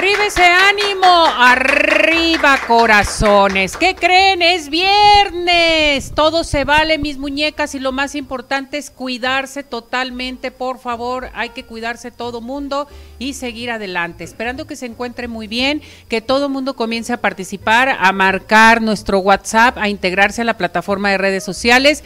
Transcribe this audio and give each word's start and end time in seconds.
Arriba 0.00 0.24
ese 0.28 0.46
ánimo, 0.46 1.26
arriba 1.36 2.58
corazones. 2.66 3.76
¿Qué 3.76 3.94
creen? 3.94 4.40
Es 4.40 4.70
viernes. 4.70 6.12
Todo 6.14 6.42
se 6.42 6.64
vale, 6.64 6.96
mis 6.96 7.18
muñecas, 7.18 7.74
y 7.74 7.80
lo 7.80 7.92
más 7.92 8.14
importante 8.14 8.78
es 8.78 8.90
cuidarse 8.90 9.62
totalmente, 9.62 10.52
por 10.52 10.78
favor. 10.78 11.28
Hay 11.34 11.50
que 11.50 11.66
cuidarse 11.66 12.10
todo 12.10 12.40
mundo 12.40 12.88
y 13.18 13.34
seguir 13.34 13.70
adelante. 13.70 14.24
Esperando 14.24 14.66
que 14.66 14.74
se 14.74 14.86
encuentre 14.86 15.28
muy 15.28 15.48
bien, 15.48 15.82
que 16.08 16.22
todo 16.22 16.48
mundo 16.48 16.76
comience 16.76 17.12
a 17.12 17.20
participar, 17.20 17.90
a 18.00 18.10
marcar 18.12 18.80
nuestro 18.80 19.18
WhatsApp, 19.18 19.76
a 19.76 19.90
integrarse 19.90 20.40
a 20.40 20.46
la 20.46 20.56
plataforma 20.56 21.10
de 21.10 21.18
redes 21.18 21.44
sociales 21.44 22.04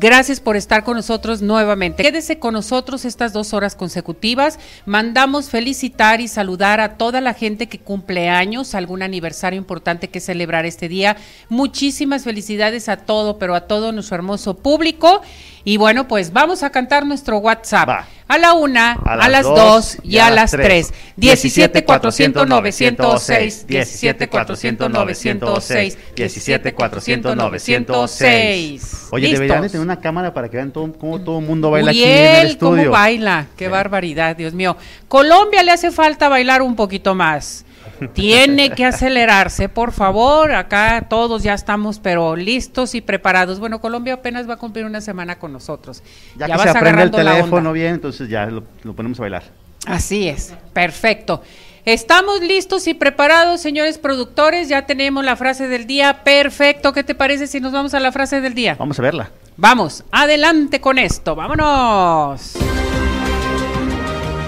Gracias 0.00 0.40
por 0.40 0.56
estar 0.56 0.82
con 0.82 0.96
nosotros 0.96 1.40
nuevamente. 1.40 2.02
Quédese 2.02 2.40
con 2.40 2.54
nosotros 2.54 3.04
estas 3.04 3.32
dos 3.32 3.54
horas 3.54 3.76
consecutivas. 3.76 4.58
Mandamos 4.86 5.50
felicitar 5.50 6.20
y 6.20 6.26
saludar 6.26 6.80
a 6.80 6.96
toda 6.96 7.20
la 7.20 7.32
gente 7.32 7.68
que 7.68 7.78
cumple 7.78 8.28
años, 8.28 8.74
algún 8.74 9.02
aniversario 9.02 9.56
importante 9.56 10.08
que 10.08 10.18
celebrar 10.18 10.66
este 10.66 10.88
día. 10.88 11.16
Muchísimas 11.48 12.24
felicidades 12.24 12.88
a 12.88 12.96
todo, 12.96 13.38
pero 13.38 13.54
a 13.54 13.68
todo 13.68 13.92
nuestro 13.92 14.16
hermoso 14.16 14.56
público. 14.56 15.22
Y 15.64 15.78
bueno, 15.78 16.06
pues 16.06 16.32
vamos 16.32 16.62
a 16.62 16.70
cantar 16.70 17.06
nuestro 17.06 17.38
WhatsApp. 17.38 18.06
A 18.26 18.38
la 18.38 18.52
una, 18.54 18.92
a, 18.92 19.28
las 19.28 19.44
dos 19.44 19.98
y 20.02 20.18
a 20.18 20.30
las 20.30 20.50
tres. 20.50 20.92
17 21.16 21.84
400 21.84 22.46
906, 22.46 23.66
17 23.66 24.28
400 24.28 24.90
906, 24.90 25.98
17 26.16 26.74
400 26.74 27.36
906. 27.36 29.08
Oye, 29.10 29.32
deberían 29.32 29.62
tener 29.62 29.80
una 29.80 30.00
cámara 30.00 30.32
para 30.34 30.48
que 30.48 30.56
vean 30.56 30.70
todo, 30.70 30.92
cómo 30.92 31.20
todo 31.20 31.38
el 31.38 31.46
mundo 31.46 31.70
baila 31.70 31.90
aquí 31.90 32.04
en 32.04 32.36
el 32.36 32.46
estudio. 32.48 32.84
cómo 32.84 32.90
baila, 32.92 33.46
qué 33.56 33.68
barbaridad, 33.68 34.36
Dios 34.36 34.54
mío. 34.54 34.76
Colombia 35.08 35.62
le 35.62 35.72
hace 35.72 35.90
falta 35.90 36.28
bailar 36.28 36.62
un 36.62 36.76
poquito 36.76 37.14
más. 37.14 37.64
Tiene 38.12 38.70
que 38.70 38.84
acelerarse, 38.84 39.68
por 39.68 39.92
favor. 39.92 40.52
Acá 40.52 41.06
todos 41.08 41.42
ya 41.42 41.54
estamos, 41.54 41.98
pero 41.98 42.36
listos 42.36 42.94
y 42.94 43.00
preparados. 43.00 43.60
Bueno, 43.60 43.80
Colombia 43.80 44.14
apenas 44.14 44.48
va 44.48 44.54
a 44.54 44.56
cumplir 44.56 44.84
una 44.84 45.00
semana 45.00 45.38
con 45.38 45.52
nosotros. 45.52 46.02
Ya, 46.36 46.46
que 46.46 46.58
se 46.58 46.68
aprende 46.70 47.02
el 47.02 47.10
teléfono 47.10 47.72
bien, 47.72 47.94
entonces 47.94 48.28
ya 48.28 48.46
lo, 48.46 48.64
ponemos 48.94 49.18
a 49.18 49.22
bailar. 49.22 49.42
Así 49.86 50.28
es, 50.28 50.54
perfecto. 50.72 51.42
Estamos 51.84 52.40
listos 52.40 52.86
y 52.86 52.94
preparados, 52.94 53.60
señores 53.60 53.98
productores. 53.98 54.68
Ya 54.68 54.86
tenemos 54.86 55.22
la 55.22 55.36
frase 55.36 55.68
del 55.68 55.86
día. 55.86 56.24
Perfecto. 56.24 56.94
¿Qué 56.94 57.04
te 57.04 57.14
parece 57.14 57.46
si 57.46 57.60
nos 57.60 57.72
vamos 57.72 57.92
a 57.92 58.00
la 58.00 58.10
frase 58.10 58.40
del 58.40 58.54
día? 58.54 58.74
Vamos 58.78 58.98
a 58.98 59.02
verla. 59.02 59.30
Vamos, 59.58 60.02
adelante 60.10 60.80
con 60.80 60.98
esto. 60.98 61.34
Vámonos. 61.36 62.54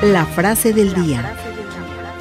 La 0.02 0.24
frase 0.24 0.72
del 0.72 0.94
día. 0.94 1.45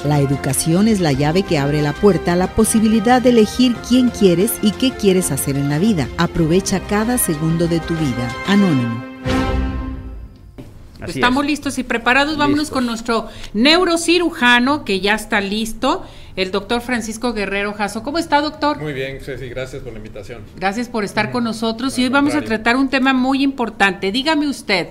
La 0.04 0.20
educación 0.20 0.88
es 0.88 1.00
la 1.00 1.12
llave 1.12 1.42
que 1.42 1.58
abre 1.58 1.82
la 1.82 1.92
puerta 1.92 2.34
a 2.34 2.36
la 2.36 2.54
posibilidad 2.54 3.20
de 3.20 3.30
elegir 3.30 3.74
quién 3.88 4.10
quieres 4.10 4.52
y 4.62 4.72
qué 4.72 4.92
quieres 4.92 5.32
hacer 5.32 5.56
en 5.56 5.68
la 5.68 5.78
vida. 5.78 6.08
Aprovecha 6.16 6.80
cada 6.80 7.18
segundo 7.18 7.66
de 7.66 7.80
tu 7.80 7.94
vida. 7.94 8.28
Anónimo. 8.46 9.04
Estamos 11.06 11.44
listos 11.44 11.78
y 11.78 11.82
preparados. 11.82 12.36
Vámonos 12.36 12.70
con 12.70 12.86
nuestro 12.86 13.28
neurocirujano 13.54 14.84
que 14.84 15.00
ya 15.00 15.14
está 15.14 15.40
listo, 15.40 16.04
el 16.36 16.50
doctor 16.50 16.80
Francisco 16.80 17.32
Guerrero 17.32 17.72
Jasso. 17.74 18.02
¿Cómo 18.02 18.18
está, 18.18 18.40
doctor? 18.40 18.80
Muy 18.80 18.92
bien, 18.92 19.20
Ceci, 19.20 19.48
gracias 19.48 19.82
por 19.82 19.92
la 19.92 19.98
invitación. 19.98 20.42
Gracias 20.56 20.88
por 20.88 21.04
estar 21.04 21.30
con 21.30 21.44
nosotros 21.44 21.98
y 21.98 22.04
hoy 22.04 22.08
vamos 22.08 22.34
a 22.34 22.42
tratar 22.42 22.76
un 22.76 22.88
tema 22.88 23.12
muy 23.12 23.42
importante. 23.42 24.12
Dígame 24.12 24.48
usted, 24.48 24.88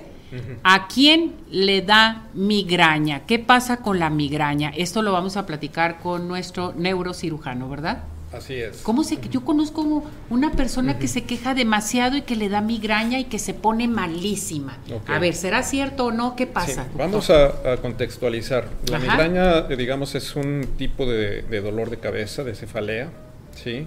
¿A 0.62 0.88
quién 0.88 1.34
le 1.50 1.82
da 1.82 2.28
migraña? 2.34 3.26
¿Qué 3.26 3.38
pasa 3.38 3.78
con 3.78 3.98
la 3.98 4.10
migraña? 4.10 4.72
Esto 4.76 5.02
lo 5.02 5.12
vamos 5.12 5.36
a 5.36 5.46
platicar 5.46 5.98
con 6.00 6.28
nuestro 6.28 6.72
neurocirujano, 6.76 7.68
¿verdad? 7.68 8.04
Así 8.32 8.54
es. 8.54 8.78
¿Cómo 8.78 9.04
se 9.04 9.18
yo 9.30 9.44
conozco 9.44 10.04
una 10.30 10.52
persona 10.52 10.98
que 10.98 11.08
se 11.08 11.24
queja 11.24 11.54
demasiado 11.54 12.16
y 12.16 12.22
que 12.22 12.36
le 12.36 12.48
da 12.48 12.60
migraña 12.60 13.18
y 13.18 13.24
que 13.24 13.38
se 13.38 13.54
pone 13.54 13.88
malísima? 13.88 14.78
A 15.06 15.18
ver, 15.18 15.34
¿será 15.34 15.62
cierto 15.62 16.06
o 16.06 16.12
no? 16.12 16.36
¿Qué 16.36 16.46
pasa? 16.46 16.86
vamos 16.96 17.30
a, 17.30 17.76
contextualizar. 17.80 18.68
La 18.90 18.98
migraña, 18.98 19.62
digamos, 19.62 20.14
es 20.14 20.34
un 20.36 20.66
tipo 20.76 21.06
de, 21.06 21.42
dolor 21.60 21.88
de 21.88 21.98
cabeza, 21.98 22.44
de 22.44 22.54
cefalea, 22.54 23.10
¿sí? 23.54 23.86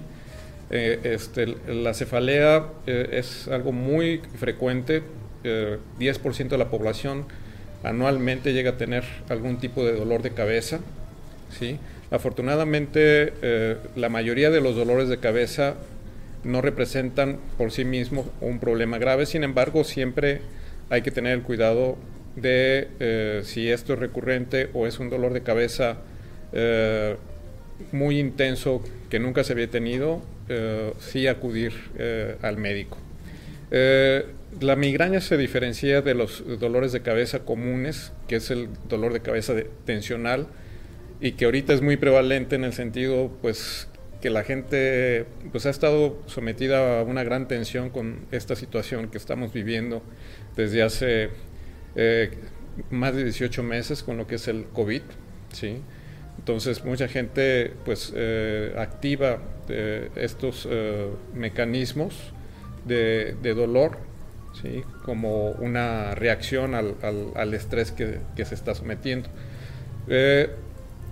Eh, 0.72 1.00
este, 1.02 1.56
la 1.66 1.94
cefalea 1.94 2.64
eh, 2.86 3.08
es 3.12 3.48
algo 3.48 3.72
muy 3.72 4.22
frecuente 4.38 5.02
10% 5.44 6.48
de 6.48 6.58
la 6.58 6.70
población 6.70 7.26
anualmente 7.82 8.52
llega 8.52 8.70
a 8.70 8.76
tener 8.76 9.04
algún 9.28 9.58
tipo 9.58 9.84
de 9.84 9.92
dolor 9.92 10.22
de 10.22 10.30
cabeza. 10.30 10.80
¿sí? 11.58 11.78
Afortunadamente, 12.10 13.32
eh, 13.42 13.76
la 13.96 14.08
mayoría 14.08 14.50
de 14.50 14.60
los 14.60 14.76
dolores 14.76 15.08
de 15.08 15.18
cabeza 15.18 15.74
no 16.44 16.62
representan 16.62 17.38
por 17.58 17.70
sí 17.70 17.84
mismos 17.84 18.26
un 18.40 18.58
problema 18.58 18.98
grave, 18.98 19.26
sin 19.26 19.44
embargo, 19.44 19.84
siempre 19.84 20.40
hay 20.88 21.02
que 21.02 21.10
tener 21.10 21.32
el 21.34 21.42
cuidado 21.42 21.96
de 22.36 22.88
eh, 22.98 23.42
si 23.44 23.70
esto 23.70 23.94
es 23.94 23.98
recurrente 23.98 24.70
o 24.72 24.86
es 24.86 24.98
un 24.98 25.10
dolor 25.10 25.32
de 25.32 25.42
cabeza 25.42 25.98
eh, 26.52 27.16
muy 27.92 28.18
intenso 28.18 28.82
que 29.08 29.18
nunca 29.18 29.44
se 29.44 29.52
había 29.52 29.70
tenido, 29.70 30.22
sí 30.98 31.28
acudir 31.28 31.72
al 32.42 32.56
médico. 32.56 32.98
La 34.58 34.74
migraña 34.74 35.20
se 35.20 35.36
diferencia 35.36 36.02
de 36.02 36.14
los 36.14 36.42
dolores 36.58 36.90
de 36.90 37.02
cabeza 37.02 37.40
comunes, 37.40 38.12
que 38.26 38.36
es 38.36 38.50
el 38.50 38.68
dolor 38.88 39.12
de 39.12 39.20
cabeza 39.20 39.54
tensional, 39.84 40.48
y 41.20 41.32
que 41.32 41.44
ahorita 41.44 41.72
es 41.72 41.82
muy 41.82 41.96
prevalente 41.96 42.56
en 42.56 42.64
el 42.64 42.72
sentido, 42.72 43.30
pues, 43.42 43.88
que 44.20 44.30
la 44.30 44.42
gente 44.42 45.26
pues, 45.50 45.66
ha 45.66 45.70
estado 45.70 46.20
sometida 46.26 47.00
a 47.00 47.02
una 47.04 47.22
gran 47.24 47.48
tensión 47.48 47.90
con 47.90 48.26
esta 48.32 48.56
situación 48.56 49.08
que 49.08 49.18
estamos 49.18 49.52
viviendo 49.52 50.02
desde 50.56 50.82
hace 50.82 51.30
eh, 51.94 52.30
más 52.90 53.14
de 53.14 53.24
18 53.24 53.62
meses 53.62 54.02
con 54.02 54.16
lo 54.16 54.26
que 54.26 54.34
es 54.34 54.48
el 54.48 54.64
COVID, 54.66 55.02
¿sí? 55.52 55.80
Entonces 56.38 56.84
mucha 56.84 57.08
gente 57.08 57.72
pues 57.84 58.12
eh, 58.14 58.74
activa 58.78 59.42
eh, 59.68 60.10
estos 60.16 60.68
mecanismos 61.34 62.32
de, 62.86 63.36
de 63.42 63.54
dolor 63.54 64.09
como 65.04 65.50
una 65.52 66.14
reacción 66.14 66.74
al, 66.74 66.94
al, 67.34 67.54
estrés 67.54 67.92
que, 67.92 68.18
que, 68.36 68.44
se 68.44 68.54
está 68.54 68.74
sometiendo. 68.74 69.28
Eh, 70.08 70.50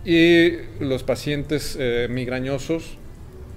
y 0.05 0.53
los 0.83 1.03
pacientes 1.03 1.77
eh, 1.79 2.09
migrañosos, 2.11 2.97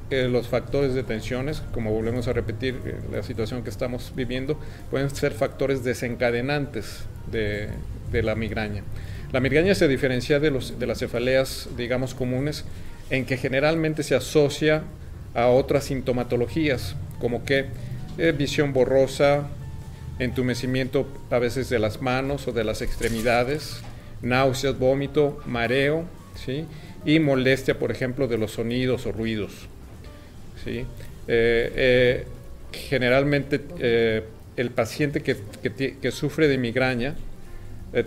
eh, 0.10 0.28
los 0.30 0.48
factores 0.48 0.94
de 0.94 1.04
tensiones, 1.04 1.64
como 1.74 1.92
volvemos 1.92 2.28
a 2.28 2.34
repetir, 2.34 2.76
la 3.12 3.24
situación 3.24 3.64
que 3.64 3.70
estamos 3.70 4.14
viviendo, 4.16 4.60
pueden 4.90 5.10
ser 5.10 5.32
factores 5.34 5.84
desencadenantes 5.84 7.06
de, 7.32 7.70
de 8.12 8.24
la 8.24 8.36
migraña. 8.36 8.84
La 9.32 9.40
migraña 9.40 9.76
se 9.76 9.88
diferencia 9.88 10.40
de, 10.40 10.52
los, 10.52 10.78
de 10.78 10.88
las 10.88 11.00
cefaleas, 11.00 11.70
digamos, 11.78 12.14
comunes, 12.14 12.66
en 13.10 13.26
que 13.26 13.38
generalmente 13.38 14.04
se 14.04 14.16
asocia 14.16 14.84
a 15.34 15.48
otras 15.48 15.86
sintomatologías, 15.86 16.96
como 17.20 17.46
que 17.46 17.68
visión 18.38 18.74
borrosa, 18.74 19.48
entumecimiento 20.22 21.08
a 21.32 21.40
veces 21.40 21.70
de 21.70 21.80
las 21.80 22.02
manos 22.02 22.48
o 22.48 22.52
de 22.52 22.64
las 22.64 22.82
extremidades, 22.82 23.82
náuseas, 24.22 24.78
vómito, 24.78 25.42
mareo, 25.48 26.06
¿sí? 26.36 26.66
y 27.06 27.20
molestia, 27.20 27.80
por 27.80 27.92
ejemplo, 27.92 28.28
de 28.28 28.38
los 28.38 28.52
sonidos 28.52 29.08
o 29.08 29.12
ruidos. 29.12 29.52
¿sí? 30.64 30.86
Eh, 31.28 31.74
eh, 31.76 32.26
generalmente 32.72 33.62
eh, 33.80 34.24
el 34.58 34.70
paciente 34.70 35.22
que, 35.22 35.38
que, 36.00 36.12
sufre 36.12 36.48
de 36.48 36.58
migraña 36.58 37.16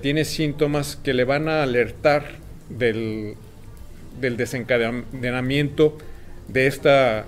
tiene 0.00 0.24
síntomas 0.24 0.96
que 0.96 1.12
le 1.12 1.24
van 1.24 1.48
a 1.48 1.62
alertar 1.62 2.24
del, 2.70 3.34
del 4.20 4.36
desencadenamiento 4.36 5.98
de 6.48 6.66
esta, 6.66 7.26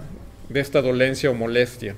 de 0.49 0.61
esta 0.61 0.81
dolencia 0.81 1.31
o 1.31 1.35
molestia. 1.35 1.97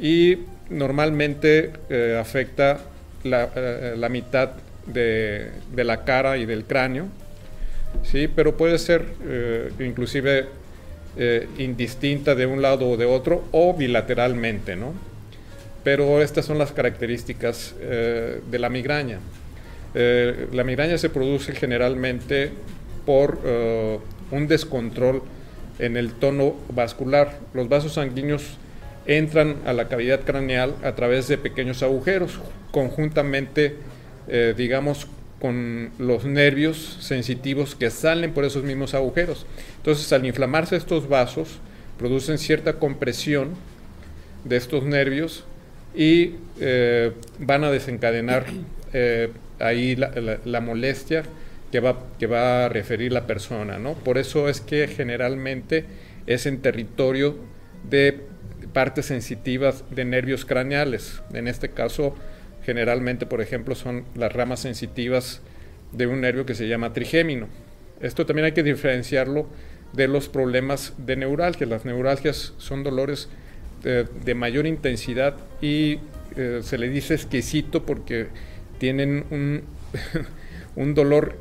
Y 0.00 0.38
normalmente 0.70 1.72
eh, 1.88 2.16
afecta 2.20 2.80
la, 3.24 3.50
eh, 3.54 3.94
la 3.96 4.08
mitad 4.08 4.50
de, 4.86 5.50
de, 5.74 5.84
la 5.84 6.04
cara 6.04 6.36
y 6.36 6.46
del 6.46 6.64
cráneo, 6.64 7.06
¿sí? 8.02 8.28
pero 8.28 8.56
puede 8.56 8.78
ser 8.78 9.04
eh, 9.26 9.70
inclusive 9.80 10.46
indistinta 11.58 12.36
de 12.36 12.46
un 12.46 12.62
lado 12.62 12.90
o 12.90 12.96
de 12.96 13.04
otro 13.04 13.42
o 13.50 13.74
bilateralmente. 13.74 14.76
¿no? 14.76 14.94
Pero 15.82 16.22
estas 16.22 16.44
son 16.44 16.58
las 16.58 16.70
características 16.70 17.74
de 17.80 18.58
la 18.60 18.68
migraña. 18.68 19.18
la 19.94 20.62
migraña 20.62 20.96
se 20.96 21.10
produce 21.10 21.54
generalmente 21.54 22.52
por 23.04 23.40
un 24.30 24.46
descontrol 24.46 25.22
en 25.80 25.96
el 25.96 26.12
tono 26.12 26.54
vascular. 26.72 27.36
Los 27.52 27.68
vasos 27.68 27.94
sanguíneos 27.94 28.56
entran 29.08 29.56
a 29.64 29.72
la 29.72 29.88
cavidad 29.88 30.20
craneal 30.20 30.76
a 30.84 30.94
través 30.94 31.26
de 31.26 31.38
pequeños 31.38 31.82
agujeros, 31.82 32.38
conjuntamente, 32.70 33.74
eh, 34.28 34.54
digamos, 34.56 35.08
con 35.40 35.90
los 35.98 36.24
nervios 36.24 36.98
sensitivos 37.00 37.74
que 37.74 37.90
salen 37.90 38.32
por 38.32 38.44
esos 38.44 38.64
mismos 38.64 38.94
agujeros. 38.94 39.46
Entonces, 39.78 40.12
al 40.12 40.26
inflamarse 40.26 40.76
estos 40.76 41.08
vasos, 41.08 41.58
producen 41.96 42.38
cierta 42.38 42.74
compresión 42.74 43.54
de 44.44 44.56
estos 44.56 44.84
nervios 44.84 45.44
y 45.94 46.34
eh, 46.60 47.12
van 47.38 47.64
a 47.64 47.70
desencadenar 47.70 48.44
eh, 48.92 49.30
ahí 49.58 49.96
la, 49.96 50.60
molestia 50.60 51.22
que 51.72 51.80
va, 51.80 51.98
que 52.18 52.26
va 52.26 52.66
a 52.66 52.68
referir 52.68 53.12
la 53.12 53.26
persona. 53.26 53.78
¿no? 53.78 53.94
Por 53.94 54.18
eso 54.18 54.48
es 54.50 54.60
que 54.60 54.86
generalmente 54.86 55.86
es 56.26 56.44
en 56.44 56.60
territorio 56.60 57.36
de 57.88 58.20
partes 58.72 59.06
sensitivas 59.06 59.84
de 59.90 60.04
nervios 60.04 60.44
craneales. 60.44 61.22
En 61.32 61.48
este 61.48 61.70
caso, 61.70 62.14
generalmente, 62.64 63.26
por 63.26 63.40
ejemplo, 63.40 63.74
son 63.74 64.04
las 64.14 64.32
ramas 64.32 64.60
sensitivas 64.60 65.40
de 65.92 66.06
un 66.06 66.20
nervio 66.20 66.46
que 66.46 66.54
se 66.54 66.68
llama 66.68 66.92
trigémino. 66.92 67.48
Esto 68.00 68.26
también 68.26 68.46
hay 68.46 68.52
que 68.52 68.62
diferenciarlo 68.62 69.46
de 69.92 70.08
los 70.08 70.28
problemas 70.28 70.94
de 70.98 71.16
neuralgia. 71.16 71.66
Las 71.66 71.84
neuralgias 71.84 72.54
son 72.58 72.82
dolores 72.82 73.28
de, 73.82 74.34
mayor 74.34 74.66
intensidad 74.66 75.36
y 75.62 75.98
eh, 76.36 76.60
se 76.62 76.78
le 76.78 76.88
dice 76.88 77.14
exquisito 77.14 77.86
porque 77.86 78.26
tienen 78.78 79.24
un, 79.30 79.62
un 80.76 80.94
dolor 80.94 81.36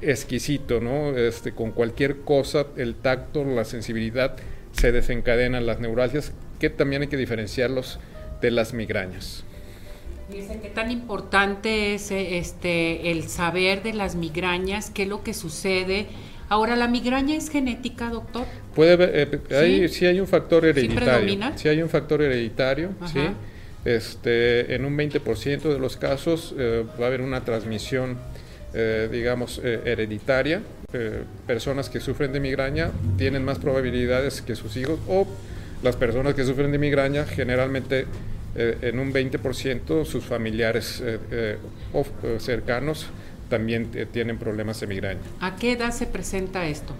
exquisito, 0.00 0.80
¿no? 0.80 1.16
Este, 1.16 1.52
con 1.52 1.70
cualquier 1.70 2.18
cosa, 2.18 2.66
el 2.76 2.94
tacto, 2.96 3.44
la 3.44 3.64
sensibilidad, 3.64 4.36
se 4.72 4.90
desencadenan 4.92 5.66
las 5.66 5.80
neuralgias, 5.80 6.32
que 6.62 6.70
también 6.70 7.02
hay 7.02 7.08
que 7.08 7.16
diferenciarlos 7.16 7.98
de 8.40 8.52
las 8.52 8.72
migrañas. 8.72 9.42
Qué 10.30 10.70
tan 10.72 10.92
importante 10.92 11.94
es 11.94 12.12
este, 12.12 13.10
el 13.10 13.28
saber 13.28 13.82
de 13.82 13.92
las 13.92 14.14
migrañas, 14.14 14.90
qué 14.90 15.02
es 15.02 15.08
lo 15.08 15.24
que 15.24 15.34
sucede. 15.34 16.06
Ahora, 16.48 16.76
¿la 16.76 16.86
migraña 16.86 17.34
es 17.34 17.50
genética, 17.50 18.10
doctor? 18.10 18.46
Puede 18.76 18.96
eh, 19.22 19.88
¿Sí? 19.88 19.88
¿Sí? 19.88 20.06
hay 20.06 20.20
un 20.20 20.28
factor 20.28 20.64
hereditario. 20.64 21.52
¿Sí, 21.56 21.68
hay 21.68 21.82
un 21.82 21.88
factor 21.88 22.22
hereditario, 22.22 22.90
sí. 23.12 23.18
Este, 23.84 24.76
en 24.76 24.84
un 24.84 24.96
20% 24.96 25.62
de 25.62 25.78
los 25.80 25.96
casos 25.96 26.54
eh, 26.56 26.84
va 27.00 27.06
a 27.06 27.08
haber 27.08 27.22
una 27.22 27.44
transmisión, 27.44 28.18
eh, 28.72 29.08
digamos, 29.10 29.60
hereditaria. 29.64 30.62
personas 31.44 31.90
que 31.90 31.98
sufren 31.98 32.32
de 32.32 32.38
migraña 32.38 32.92
tienen 33.18 33.44
más 33.44 33.58
probabilidades 33.58 34.42
que 34.42 34.54
sus 34.54 34.76
hijos 34.76 35.00
o 35.08 35.26
las 35.82 35.96
personas 35.96 36.34
que 36.34 36.44
sufren 36.44 36.72
de 36.72 36.78
migraña 36.78 37.24
generalmente 37.24 38.06
en 38.54 38.98
un 38.98 39.12
20% 39.12 40.04
sus 40.04 40.24
familiares 40.24 41.02
o 41.92 42.04
cercanos 42.38 43.06
también 43.48 43.88
tienen 44.12 44.38
problemas 44.38 44.80
de 44.80 44.86
migraña. 44.86 45.20
¿A 45.40 45.56
qué 45.56 45.72
edad 45.72 45.90
se 45.90 46.06
presenta 46.06 46.66
esto? 46.66 46.94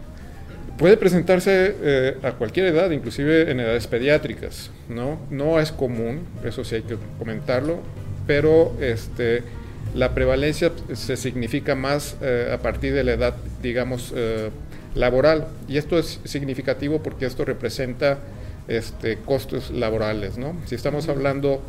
Puede 0.78 0.96
presentarse 0.96 1.76
eh, 1.82 2.16
a 2.22 2.32
cualquier 2.32 2.66
edad, 2.66 2.90
inclusive 2.90 3.50
en 3.50 3.60
edades 3.60 3.86
pediátricas, 3.86 4.70
¿no? 4.88 5.18
No 5.30 5.60
es 5.60 5.70
común, 5.70 6.26
eso 6.44 6.64
sí 6.64 6.76
hay 6.76 6.82
que 6.82 6.96
comentarlo, 7.18 7.80
pero 8.26 8.74
este, 8.80 9.42
la 9.94 10.14
prevalencia 10.14 10.72
se 10.94 11.16
significa 11.16 11.74
más 11.74 12.16
eh, 12.22 12.50
a 12.52 12.58
partir 12.58 12.94
de 12.94 13.04
la 13.04 13.12
edad, 13.12 13.36
digamos, 13.62 14.12
eh, 14.16 14.50
laboral. 14.94 15.46
Y 15.68 15.76
esto 15.76 15.98
es 15.98 16.20
significativo 16.24 17.02
porque 17.02 17.26
esto 17.26 17.44
representa 17.44 18.18
este, 18.68 19.18
costos 19.18 19.70
laborales, 19.70 20.38
¿no? 20.38 20.54
Si 20.66 20.74
estamos 20.74 21.08
hablando 21.08 21.62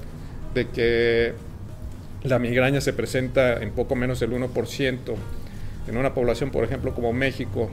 de 0.53 0.67
que 0.69 1.33
la 2.23 2.39
migraña 2.39 2.81
se 2.81 2.93
presenta 2.93 3.61
en 3.61 3.71
poco 3.71 3.95
menos 3.95 4.19
del 4.19 4.31
1%, 4.31 4.97
en 5.87 5.97
una 5.97 6.13
población, 6.13 6.51
por 6.51 6.63
ejemplo, 6.63 6.93
como 6.93 7.11
México, 7.11 7.69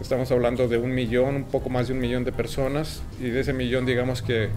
Estamos 0.00 0.30
hablando 0.30 0.68
de 0.68 0.76
un 0.76 0.94
millón, 0.94 1.36
un 1.36 1.44
poco 1.44 1.70
más 1.70 1.88
de 1.88 1.94
un 1.94 2.00
millón 2.00 2.22
de 2.24 2.32
personas 2.32 3.02
y 3.18 3.30
de 3.30 3.40
ese 3.40 3.54
millón 3.54 3.86
digamos 3.86 4.20
que 4.20 4.50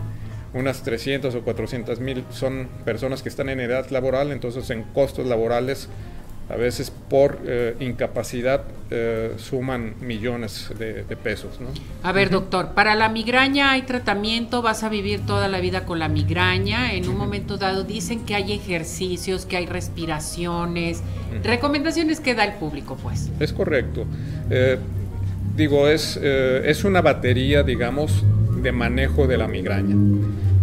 unas 0.54 0.84
300 0.84 1.34
o 1.34 1.42
400 1.44 2.02
mil 2.02 2.26
son 2.30 2.68
personas 2.84 3.24
que 3.24 3.30
están 3.30 3.48
en 3.48 3.62
edad 3.62 3.90
laboral, 3.90 4.34
entonces 4.34 4.70
en 4.70 4.84
costos 4.84 5.28
laborales 5.28 5.88
a 6.50 6.56
veces 6.56 6.92
por 7.10 7.40
eh, 7.46 7.76
incapacidad 7.80 8.64
eh, 8.92 9.34
suman 9.38 9.94
millones 10.02 10.72
de, 10.80 11.04
pesos. 11.16 11.62
¿no? 11.62 11.68
A 12.02 12.12
ver, 12.12 12.32
doctor, 12.32 12.74
para 12.74 12.96
la 12.96 13.08
migraña 13.08 13.72
hay 13.72 13.84
tratamiento, 13.84 14.64
vas 14.64 14.84
a 14.84 14.90
vivir 14.90 15.28
toda 15.28 15.48
la 15.48 15.60
vida 15.60 15.86
con 15.86 16.00
la 16.00 16.10
migraña. 16.10 16.94
En 16.94 17.08
un 17.08 17.16
momento 17.16 17.58
dado 17.58 17.84
dicen 17.84 18.26
que 18.26 18.34
hay 18.34 18.52
ejercicios, 18.52 19.46
que 19.46 19.58
hay 19.58 19.68
respiraciones, 19.68 21.04
recomendaciones 21.44 22.20
que 22.20 22.34
da 22.34 22.46
el 22.46 22.54
público, 22.54 22.98
pues. 23.02 23.30
Es 23.40 23.54
correcto. 23.54 24.06
Eh, 24.50 24.80
digo, 25.56 25.88
es, 25.88 26.20
eh, 26.20 26.64
es 26.66 26.84
una 26.84 27.02
batería, 27.02 27.62
digamos, 27.62 28.26
de 28.64 28.72
manejo 28.72 29.28
de 29.28 29.38
la 29.38 29.48
migraña. 29.48 29.96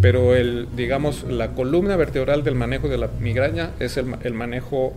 Pero 0.00 0.35
el, 0.35 0.67
digamos, 0.75 1.23
la 1.23 1.53
columna 1.53 1.94
vertebral 1.94 2.43
del 2.43 2.56
manejo 2.56 2.88
de 2.88 2.99
la 2.99 3.09
migraña 3.21 3.71
es 3.79 3.97
el, 3.97 4.17
el 4.25 4.35
manejo 4.35 4.94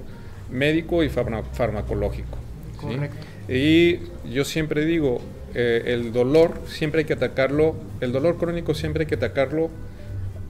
médico 0.52 1.04
y 1.04 1.10
farmacológico. 1.10 2.38
Correcto. 2.80 3.18
Y 3.48 4.00
yo 4.32 4.46
siempre 4.46 4.86
digo, 4.86 5.22
eh, 5.56 5.84
el 5.88 6.12
dolor 6.12 6.62
siempre 6.68 7.00
hay 7.00 7.06
que 7.06 7.14
atacarlo, 7.14 7.76
el 8.02 8.12
dolor 8.12 8.38
crónico 8.38 8.74
siempre 8.74 9.04
hay 9.04 9.08
que 9.08 9.16
atacarlo 9.16 9.70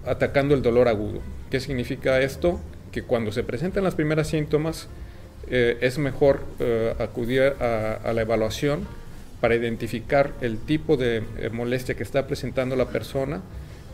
atacando 0.06 0.56
el 0.56 0.62
dolor 0.62 0.88
agudo. 0.88 1.22
¿Qué 1.50 1.60
significa 1.60 2.20
esto? 2.20 2.60
Que 2.92 3.04
cuando 3.04 3.32
se 3.32 3.44
presentan 3.44 3.84
las 3.84 3.96
primeras 3.96 4.28
síntomas, 4.28 4.88
eh, 5.50 5.78
es 5.82 5.98
mejor 5.98 6.42
acudir 7.00 7.54
a, 7.60 7.94
a 7.94 8.14
la 8.14 8.22
evaluación 8.22 8.86
para 9.42 9.56
identificar 9.56 10.34
el 10.42 10.58
tipo 10.58 10.98
de 10.98 11.24
eh, 11.38 11.50
molestia 11.52 11.96
que 11.96 12.04
está 12.04 12.28
presentando 12.28 12.76
la 12.76 12.90
persona 12.90 13.42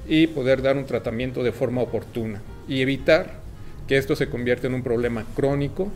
y 0.07 0.27
poder 0.27 0.61
dar 0.61 0.77
un 0.77 0.85
tratamiento 0.85 1.43
de 1.43 1.51
forma 1.51 1.81
oportuna 1.81 2.41
y 2.67 2.81
evitar 2.81 3.44
que 3.87 3.97
esto 3.97 4.15
se 4.15 4.29
convierta 4.29 4.67
en 4.67 4.73
un 4.73 4.83
problema 4.83 5.25
crónico 5.35 5.91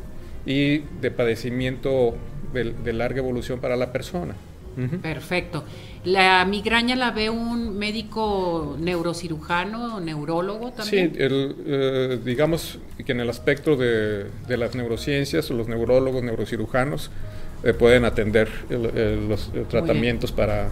y 0.46 0.80
de 1.02 1.12
padecimiento 1.12 2.16
de, 2.54 2.94
larga 2.94 3.20
evolución 3.20 3.60
para 3.60 3.76
la 3.76 3.92
persona. 3.92 4.36
Perfecto. 5.02 5.66
¿La 6.06 6.46
migraña 6.46 6.96
la 6.96 7.12
ve 7.12 7.30
un 7.30 7.78
médico 7.78 8.78
neurocirujano 8.80 9.98
o 9.98 10.00
neurólogo 10.00 10.72
también? 10.72 11.12
Sí, 11.12 11.18
eh, 11.20 12.20
digamos 12.24 12.80
que 13.06 13.12
en 13.12 13.20
el 13.20 13.30
aspecto 13.30 13.76
de, 13.76 14.28
de 14.48 14.58
las 14.58 14.76
neurociencias, 14.76 15.50
los 15.50 15.68
neurólogos, 15.68 16.24
neurocirujanos, 16.24 17.12
eh, 17.62 17.74
pueden 17.74 18.06
atender 18.06 18.48
los 18.70 19.52
tratamientos 19.68 20.32
para, 20.32 20.70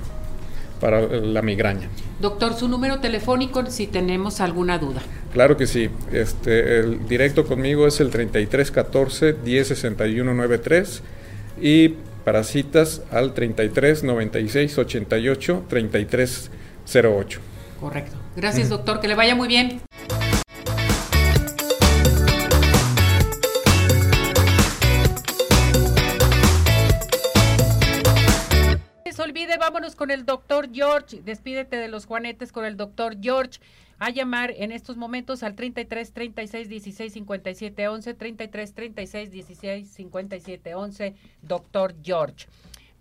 para 0.79 1.01
la 1.01 1.41
migraña. 1.41 1.89
Doctor, 2.19 2.55
su 2.55 2.67
número 2.67 2.99
telefónico 2.99 3.65
si 3.67 3.87
tenemos 3.87 4.41
alguna 4.41 4.77
duda. 4.79 5.01
Claro 5.33 5.57
que 5.57 5.67
sí. 5.67 5.89
Este, 6.11 6.79
el 6.79 7.07
directo 7.07 7.45
conmigo 7.45 7.87
es 7.87 7.99
el 7.99 8.09
3314 8.09 9.35
106193 9.43 11.01
y 11.61 11.89
para 12.23 12.43
citas 12.43 13.01
al 13.11 13.33
33 13.33 14.03
96 14.03 14.77
88 14.77 15.63
33 15.69 16.51
08. 16.93 17.39
Correcto. 17.79 18.15
Gracias, 18.35 18.69
doctor. 18.69 18.99
Que 18.99 19.07
le 19.07 19.15
vaya 19.15 19.35
muy 19.35 19.47
bien. 19.47 19.81
Con 29.97 30.11
el 30.11 30.25
doctor 30.25 30.69
George. 30.71 31.21
Despídete 31.21 31.75
de 31.75 31.89
los 31.89 32.05
juanetes 32.05 32.53
con 32.53 32.63
el 32.63 32.77
doctor 32.77 33.17
George. 33.19 33.59
A 33.99 34.11
llamar 34.11 34.53
en 34.55 34.71
estos 34.71 34.95
momentos 34.95 35.43
al 35.43 35.55
33 35.55 36.13
36 36.13 36.69
16 36.69 37.13
57 37.13 37.87
11, 37.89 38.13
33 38.13 38.73
36 38.73 39.31
16 39.31 39.89
57 39.89 40.75
11, 40.75 41.15
doctor 41.41 41.95
George. 42.01 42.47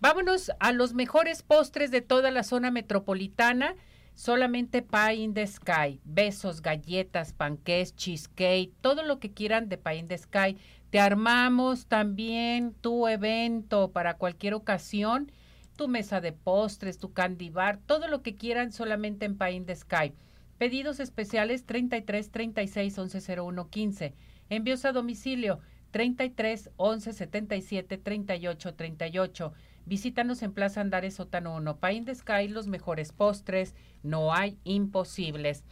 Vámonos 0.01 0.51
a 0.59 0.71
los 0.73 0.93
mejores 0.93 1.43
postres 1.43 1.91
de 1.91 2.01
toda 2.01 2.31
la 2.31 2.43
zona 2.43 2.71
metropolitana. 2.71 3.75
Solamente 4.15 4.81
Pie 4.81 5.13
in 5.13 5.35
the 5.35 5.45
Sky. 5.45 6.01
Besos, 6.03 6.63
galletas, 6.63 7.33
panqués, 7.33 7.95
cheesecake, 7.95 8.73
todo 8.81 9.03
lo 9.03 9.19
que 9.19 9.31
quieran 9.31 9.69
de 9.69 9.77
Pie 9.77 9.97
in 9.97 10.07
the 10.07 10.17
Sky. 10.17 10.57
Te 10.89 10.99
armamos 10.99 11.85
también 11.85 12.73
tu 12.73 13.07
evento 13.07 13.91
para 13.91 14.15
cualquier 14.15 14.55
ocasión 14.55 15.31
tu 15.77 15.87
mesa 15.87 16.19
de 16.19 16.33
postres, 16.33 16.97
tu 16.97 17.13
candy 17.13 17.49
bar, 17.49 17.79
todo 17.85 18.07
lo 18.07 18.21
que 18.21 18.35
quieran 18.35 18.71
solamente 18.71 19.25
en 19.25 19.37
Pie 19.37 19.51
in 19.51 19.65
the 19.65 19.75
Sky. 19.75 20.13
Pedidos 20.57 20.99
especiales 20.99 21.65
33 21.65 22.31
36 22.31 22.97
11 22.97 23.39
01 23.39 23.69
15. 23.69 24.13
Envíos 24.49 24.83
a 24.85 24.91
domicilio 24.91 25.59
33 25.91 26.71
11 26.75 27.13
77 27.13 27.97
38 27.97 28.73
38. 28.73 29.53
Visítanos 29.85 30.41
en 30.43 30.51
Plaza 30.51 30.81
Andares 30.81 31.13
Sótano 31.15 31.55
1, 31.55 31.77
Pain 31.77 32.03
de 32.03 32.13
Sky, 32.13 32.49
los 32.49 32.67
mejores 32.67 33.13
postres, 33.13 33.73
no 34.03 34.33
hay 34.33 34.57
imposibles. 34.65 35.63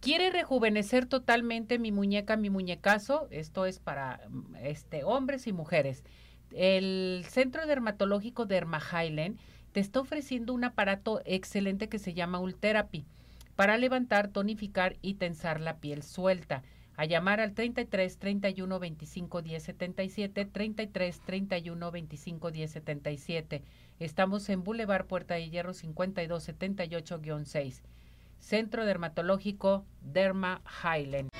¿Quiere 0.00 0.30
rejuvenecer 0.30 1.06
totalmente 1.06 1.78
mi 1.78 1.92
muñeca, 1.92 2.36
mi 2.36 2.50
muñecazo? 2.50 3.28
Esto 3.30 3.66
es 3.66 3.78
para 3.78 4.22
este, 4.60 5.04
hombres 5.04 5.46
y 5.46 5.52
mujeres. 5.52 6.04
El 6.52 7.24
Centro 7.28 7.66
Dermatológico 7.66 8.46
Derma 8.46 8.80
te 9.72 9.80
está 9.80 10.00
ofreciendo 10.00 10.52
un 10.52 10.64
aparato 10.64 11.20
excelente 11.24 11.88
que 11.88 11.98
se 11.98 12.14
llama 12.14 12.40
Ultherapy 12.40 13.04
para 13.54 13.78
levantar, 13.78 14.28
tonificar 14.28 14.96
y 15.00 15.14
tensar 15.14 15.60
la 15.60 15.76
piel 15.76 16.02
suelta 16.02 16.62
a 16.96 17.06
llamar 17.06 17.40
al 17.40 17.54
33 17.54 18.18
31 18.18 18.78
25 18.78 19.42
10 19.42 19.62
77, 19.62 20.44
33 20.44 21.20
31 21.20 21.90
25 21.90 22.50
10 22.50 22.70
77. 22.70 23.62
Estamos 24.00 24.48
en 24.48 24.64
Boulevard 24.64 25.06
Puerta 25.06 25.34
de 25.34 25.48
Hierro 25.48 25.72
52 25.72 26.48
78-6. 26.48 27.80
Centro 28.38 28.84
Dermatológico 28.84 29.84
Derma 30.02 30.62
Highland. 30.82 31.30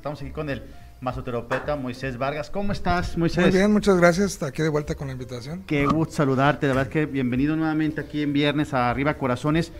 Estamos 0.00 0.22
aquí 0.22 0.30
con 0.30 0.48
el 0.48 0.62
masoterapeuta 1.02 1.76
Moisés 1.76 2.16
Vargas. 2.16 2.48
¿Cómo 2.48 2.72
estás, 2.72 3.18
Moisés? 3.18 3.44
Muy 3.44 3.50
bien, 3.52 3.70
muchas 3.70 3.98
gracias. 3.98 4.42
Aquí 4.42 4.62
de 4.62 4.70
vuelta 4.70 4.94
con 4.94 5.08
la 5.08 5.12
invitación. 5.12 5.62
Qué 5.66 5.84
gusto 5.84 6.14
saludarte. 6.14 6.66
De 6.66 6.72
verdad 6.72 6.90
que 6.90 7.04
bienvenido 7.04 7.54
nuevamente 7.54 8.00
aquí 8.00 8.22
en 8.22 8.32
viernes 8.32 8.72
a 8.72 8.88
Arriba 8.88 9.18
Corazones. 9.18 9.72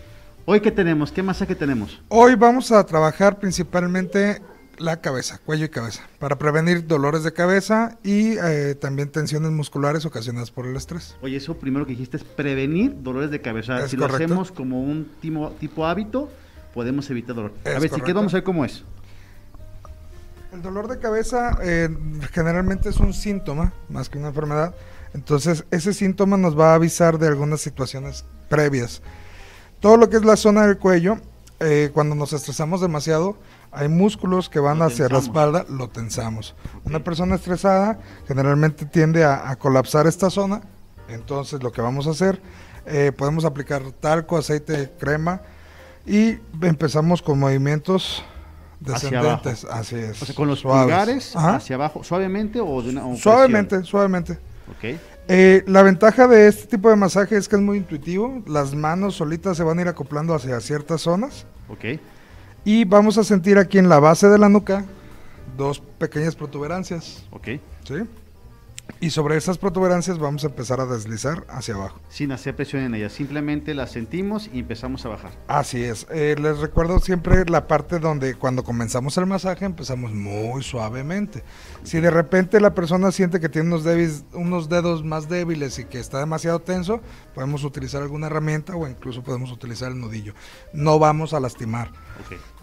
Hoy, 0.45 0.59
¿qué 0.59 0.69
tenemos? 0.69 1.11
¿Qué 1.11 1.23
masaje 1.23 1.55
tenemos? 1.55 2.03
Hoy 2.09 2.35
vamos 2.35 2.71
a 2.71 2.85
trabajar 2.85 3.39
principalmente 3.39 4.43
la 4.77 5.01
cabeza, 5.01 5.39
cuello 5.43 5.65
y 5.65 5.69
cabeza, 5.69 6.07
para 6.19 6.37
prevenir 6.37 6.85
dolores 6.85 7.23
de 7.23 7.33
cabeza 7.33 7.97
y 8.03 8.37
eh, 8.37 8.75
también 8.79 9.09
tensiones 9.09 9.49
musculares 9.49 10.05
ocasionadas 10.05 10.51
por 10.51 10.67
el 10.67 10.75
estrés. 10.75 11.15
Oye, 11.23 11.37
eso 11.37 11.57
primero 11.57 11.87
que 11.87 11.93
dijiste 11.93 12.17
es 12.17 12.23
prevenir 12.23 13.01
dolores 13.01 13.31
de 13.31 13.41
cabeza. 13.41 13.87
si 13.87 13.97
lo 13.97 14.05
hacemos 14.05 14.51
como 14.51 14.83
un 14.83 15.13
tipo, 15.19 15.49
tipo 15.59 15.87
hábito, 15.87 16.29
podemos 16.75 17.09
evitar 17.09 17.35
dolor. 17.35 17.53
a 17.65 17.79
ver, 17.79 17.89
si 17.89 18.13
vamos 18.13 18.35
a 18.35 18.37
ver 18.37 18.43
cómo 18.43 18.63
es. 18.65 18.83
El 20.51 20.61
dolor 20.61 20.89
de 20.89 20.99
cabeza 20.99 21.57
eh, 21.61 21.87
generalmente 22.33 22.89
es 22.89 22.97
un 22.97 23.13
síntoma 23.13 23.71
más 23.87 24.09
que 24.09 24.17
una 24.17 24.27
enfermedad. 24.27 24.75
Entonces, 25.13 25.63
ese 25.71 25.93
síntoma 25.93 26.35
nos 26.35 26.59
va 26.59 26.71
a 26.71 26.75
avisar 26.75 27.17
de 27.17 27.29
algunas 27.29 27.61
situaciones 27.61 28.25
previas. 28.49 29.01
Todo 29.79 29.95
lo 29.95 30.09
que 30.09 30.17
es 30.17 30.25
la 30.25 30.35
zona 30.35 30.67
del 30.67 30.77
cuello, 30.77 31.19
eh, 31.61 31.89
cuando 31.93 32.15
nos 32.15 32.33
estresamos 32.33 32.81
demasiado, 32.81 33.37
hay 33.71 33.87
músculos 33.87 34.49
que 34.49 34.59
van 34.59 34.81
hacia 34.81 35.07
la 35.07 35.19
espalda, 35.19 35.65
lo 35.69 35.87
tensamos. 35.87 36.53
Una 36.83 37.01
persona 37.01 37.35
estresada 37.35 37.99
generalmente 38.27 38.85
tiende 38.85 39.23
a, 39.23 39.55
colapsar 39.55 40.05
esta 40.05 40.29
zona. 40.29 40.63
Entonces, 41.07 41.63
lo 41.63 41.71
que 41.71 41.81
vamos 41.81 42.07
a 42.07 42.11
hacer, 42.11 42.41
eh, 42.85 43.13
podemos 43.17 43.45
aplicar 43.45 43.83
talco, 44.01 44.37
aceite, 44.37 44.91
crema 44.99 45.43
y 46.05 46.39
empezamos 46.61 47.21
con 47.21 47.39
movimientos 47.39 48.25
Descendentes, 48.81 49.63
así 49.65 49.95
es. 49.95 50.21
O 50.21 50.25
sea, 50.25 50.35
con 50.35 50.47
los 50.47 50.63
pulgares 50.63 51.35
hacia 51.35 51.75
abajo, 51.75 52.03
suavemente 52.03 52.59
o 52.59 52.81
de 52.81 52.89
una 52.89 53.15
Suavemente, 53.15 53.83
suavemente. 53.83 54.33
Ok. 54.69 54.97
Eh, 55.27 55.63
la 55.67 55.83
ventaja 55.83 56.27
de 56.27 56.47
este 56.47 56.65
tipo 56.65 56.89
de 56.89 56.95
masaje 56.95 57.37
es 57.37 57.47
que 57.47 57.55
es 57.55 57.61
muy 57.61 57.77
intuitivo. 57.77 58.41
Las 58.47 58.73
manos 58.73 59.15
solitas 59.15 59.55
se 59.55 59.63
van 59.63 59.77
a 59.77 59.81
ir 59.83 59.87
acoplando 59.87 60.33
hacia 60.33 60.59
ciertas 60.59 61.01
zonas. 61.01 61.45
Ok. 61.69 61.99
Y 62.65 62.85
vamos 62.85 63.17
a 63.19 63.23
sentir 63.23 63.59
aquí 63.59 63.77
en 63.77 63.87
la 63.87 63.99
base 63.99 64.27
de 64.27 64.37
la 64.39 64.49
nuca 64.49 64.83
dos 65.57 65.79
pequeñas 65.79 66.35
protuberancias. 66.35 67.23
Ok. 67.31 67.47
¿Sí? 67.83 67.95
Y 68.99 69.11
sobre 69.11 69.37
esas 69.37 69.57
protuberancias 69.57 70.19
vamos 70.19 70.43
a 70.43 70.47
empezar 70.47 70.79
a 70.79 70.85
deslizar 70.85 71.45
hacia 71.49 71.75
abajo. 71.75 71.99
Sin 72.09 72.31
hacer 72.31 72.55
presión 72.55 72.83
en 72.83 72.95
ellas, 72.95 73.13
simplemente 73.13 73.73
las 73.73 73.91
sentimos 73.91 74.49
y 74.53 74.59
empezamos 74.59 75.05
a 75.05 75.09
bajar. 75.09 75.31
Así 75.47 75.83
es. 75.83 76.07
Eh, 76.11 76.35
les 76.39 76.59
recuerdo 76.59 76.99
siempre 76.99 77.45
la 77.45 77.67
parte 77.67 77.99
donde 77.99 78.35
cuando 78.35 78.63
comenzamos 78.63 79.17
el 79.17 79.25
masaje 79.25 79.65
empezamos 79.65 80.13
muy 80.13 80.63
suavemente. 80.63 81.43
Si 81.83 81.99
de 81.99 82.11
repente 82.11 82.59
la 82.59 82.73
persona 82.73 83.11
siente 83.11 83.39
que 83.39 83.49
tiene 83.49 83.73
unos, 83.73 83.85
unos 84.33 84.69
dedos 84.69 85.03
más 85.03 85.29
débiles 85.29 85.79
y 85.79 85.85
que 85.85 85.99
está 85.99 86.19
demasiado 86.19 86.59
tenso, 86.59 87.01
podemos 87.33 87.63
utilizar 87.63 88.01
alguna 88.01 88.27
herramienta 88.27 88.75
o 88.75 88.87
incluso 88.87 89.23
podemos 89.23 89.51
utilizar 89.51 89.91
el 89.91 89.99
nudillo. 89.99 90.33
No 90.73 90.99
vamos 90.99 91.33
a 91.33 91.39
lastimar. 91.39 91.91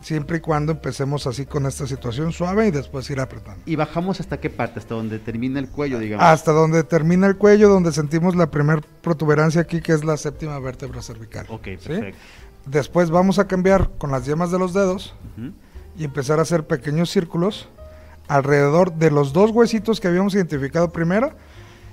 Siempre 0.01 0.39
y 0.39 0.41
cuando 0.41 0.73
empecemos 0.73 1.27
así 1.27 1.45
con 1.45 1.67
esta 1.67 1.87
situación 1.87 2.33
suave 2.33 2.69
y 2.69 2.71
después 2.71 3.11
ir 3.11 3.21
apretando. 3.21 3.61
¿Y 3.67 3.75
bajamos 3.77 4.21
hasta 4.21 4.39
qué 4.39 4.49
parte? 4.49 4.79
¿Hasta 4.79 4.95
donde 4.95 5.19
termina 5.19 5.59
el 5.59 5.69
cuello, 5.69 5.99
digamos? 5.99 6.25
Hasta 6.25 6.53
donde 6.53 6.85
termina 6.85 7.27
el 7.27 7.37
cuello, 7.37 7.69
donde 7.69 7.93
sentimos 7.93 8.37
la 8.37 8.51
primera 8.51 8.81
protuberancia 9.03 9.61
aquí, 9.61 9.81
que 9.81 9.93
es 9.93 10.05
la 10.05 10.17
séptima 10.17 10.59
vértebra 10.61 11.03
cervical. 11.03 11.47
Ok, 11.49 11.65
perfecto. 11.65 12.19
Después 12.67 13.11
vamos 13.11 13.39
a 13.39 13.49
cambiar 13.49 13.91
con 13.99 14.11
las 14.11 14.27
yemas 14.27 14.51
de 14.51 14.59
los 14.59 14.73
dedos 14.73 15.15
y 15.97 16.05
empezar 16.05 16.39
a 16.39 16.43
hacer 16.43 16.67
pequeños 16.67 17.11
círculos 17.11 17.69
alrededor 18.29 18.93
de 18.93 19.11
los 19.11 19.33
dos 19.33 19.51
huesitos 19.51 20.01
que 20.01 20.09
habíamos 20.09 20.35
identificado 20.35 20.93
primero, 20.93 21.33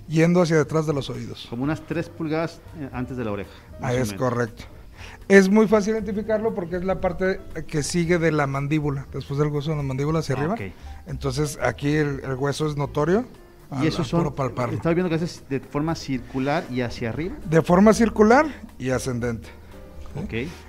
yendo 0.07 0.41
hacia 0.41 0.57
detrás 0.57 0.85
de 0.85 0.93
los 0.93 1.09
oídos. 1.09 1.47
Como 1.49 1.63
unas 1.63 1.81
tres 1.81 2.09
pulgadas 2.09 2.61
eh, 2.77 2.89
antes 2.91 3.17
de 3.17 3.23
la 3.23 3.31
oreja. 3.31 3.51
Ahí 3.81 3.97
es 3.97 4.13
correcto. 4.13 4.65
Es 5.27 5.49
muy 5.49 5.67
fácil 5.67 5.93
identificarlo 5.93 6.53
porque 6.53 6.75
es 6.75 6.83
la 6.83 7.01
parte 7.01 7.39
que 7.67 7.81
sigue 7.83 8.19
de 8.19 8.31
la 8.31 8.47
mandíbula, 8.47 9.07
después 9.11 9.39
del 9.39 9.49
hueso 9.49 9.71
de 9.71 9.77
la 9.77 9.83
mandíbula 9.83 10.19
hacia 10.19 10.35
arriba. 10.35 10.55
Entonces 11.07 11.57
aquí 11.61 11.95
el, 11.95 12.21
hueso 12.37 12.67
es 12.67 12.77
notorio. 12.77 13.25
Y 13.81 13.87
eso 13.87 14.03
son, 14.03 14.27
estaba 14.27 14.93
viendo 14.93 15.09
que 15.09 15.15
es 15.15 15.43
de 15.49 15.59
forma 15.59 15.95
circular 15.95 16.63
y 16.69 16.81
hacia 16.81 17.09
arriba. 17.09 17.35
De 17.49 17.63
forma 17.63 17.93
circular 17.93 18.45
y 18.77 18.91
ascendente. 18.91 19.49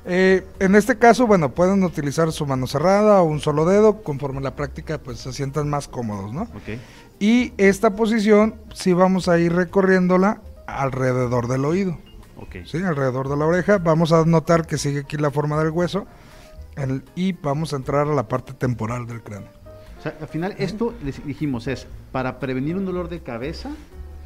Eh, 0.04 0.44
en 0.58 0.75
este 0.75 0.96
caso, 0.96 1.26
bueno, 1.26 1.50
pueden 1.50 1.82
utilizar 1.84 2.32
su 2.32 2.46
mano 2.46 2.66
cerrada 2.66 3.20
o 3.20 3.25
un 3.25 3.40
solo 3.40 3.64
dedo, 3.64 4.02
conforme 4.02 4.40
la 4.40 4.56
práctica 4.56 4.98
pues 4.98 5.18
se 5.18 5.32
sientan 5.32 5.68
más 5.68 5.88
cómodos, 5.88 6.32
¿no? 6.32 6.48
Y 7.18 7.52
esta 7.56 7.90
posición 7.90 8.56
sí 8.75 8.92
vamos 8.92 9.28
a 9.28 9.38
ir 9.38 9.52
recorriéndola 9.52 10.40
alrededor 10.66 11.48
del 11.48 11.64
oído. 11.64 11.98
Sí, 12.64 12.78
alrededor 12.78 13.28
de 13.28 13.36
la 13.36 13.46
oreja. 13.46 13.78
Vamos 13.78 14.12
a 14.12 14.24
notar 14.24 14.66
que 14.66 14.78
sigue 14.78 15.00
aquí 15.00 15.16
la 15.16 15.30
forma 15.30 15.58
del 15.62 15.70
hueso 15.70 16.06
y 17.14 17.32
vamos 17.32 17.72
a 17.72 17.76
entrar 17.76 18.06
a 18.06 18.14
la 18.14 18.28
parte 18.28 18.52
temporal 18.52 19.06
del 19.06 19.22
cráneo. 19.22 19.48
O 19.98 20.02
sea, 20.02 20.14
al 20.20 20.28
final 20.28 20.54
esto, 20.58 20.94
les 21.02 21.24
dijimos, 21.24 21.66
es 21.66 21.86
para 22.12 22.38
prevenir 22.38 22.76
un 22.76 22.84
dolor 22.84 23.08
de 23.08 23.20
cabeza. 23.20 23.70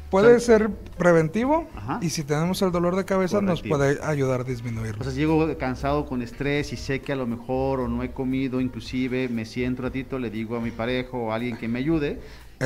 Puede 0.09 0.41
ser 0.41 0.69
preventivo 0.97 1.69
y 2.01 2.09
si 2.09 2.23
tenemos 2.23 2.61
el 2.61 2.73
dolor 2.73 2.97
de 2.97 3.05
cabeza 3.05 3.39
nos 3.39 3.61
puede 3.61 4.03
ayudar 4.03 4.41
a 4.41 4.43
disminuirlo. 4.43 4.99
O 4.99 5.03
sea, 5.05 5.13
si 5.13 5.19
llego 5.19 5.57
cansado 5.57 6.05
con 6.05 6.21
estrés 6.21 6.73
y 6.73 6.75
sé 6.77 6.99
que 6.99 7.13
a 7.13 7.15
lo 7.15 7.25
mejor 7.25 7.79
o 7.79 7.87
no 7.87 8.03
he 8.03 8.11
comido, 8.11 8.59
inclusive 8.59 9.29
me 9.29 9.45
siento 9.45 9.81
un 9.81 9.85
ratito, 9.85 10.19
le 10.19 10.29
digo 10.29 10.57
a 10.57 10.59
mi 10.59 10.71
pareja 10.71 11.15
o 11.15 11.31
a 11.31 11.35
alguien 11.35 11.55
que 11.55 11.69
me 11.69 11.79
ayude, 11.79 12.19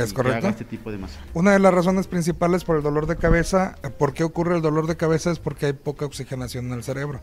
es 0.03 0.13
correcto. 0.13 0.47
este 0.47 0.65
tipo 0.65 0.91
de 0.91 0.97
masaje. 0.97 1.25
Una 1.33 1.51
de 1.51 1.59
las 1.59 1.73
razones 1.73 2.07
principales 2.07 2.63
por 2.63 2.77
el 2.77 2.83
dolor 2.83 3.07
de 3.07 3.15
cabeza, 3.15 3.75
eh, 3.83 3.89
¿por 3.89 4.13
qué 4.13 4.23
ocurre 4.23 4.55
el 4.55 4.61
dolor 4.61 4.87
de 4.87 4.97
cabeza? 4.97 5.31
Es 5.31 5.39
porque 5.39 5.67
hay 5.67 5.73
poca 5.73 6.05
oxigenación 6.05 6.67
en 6.67 6.73
el 6.73 6.83
cerebro. 6.83 7.21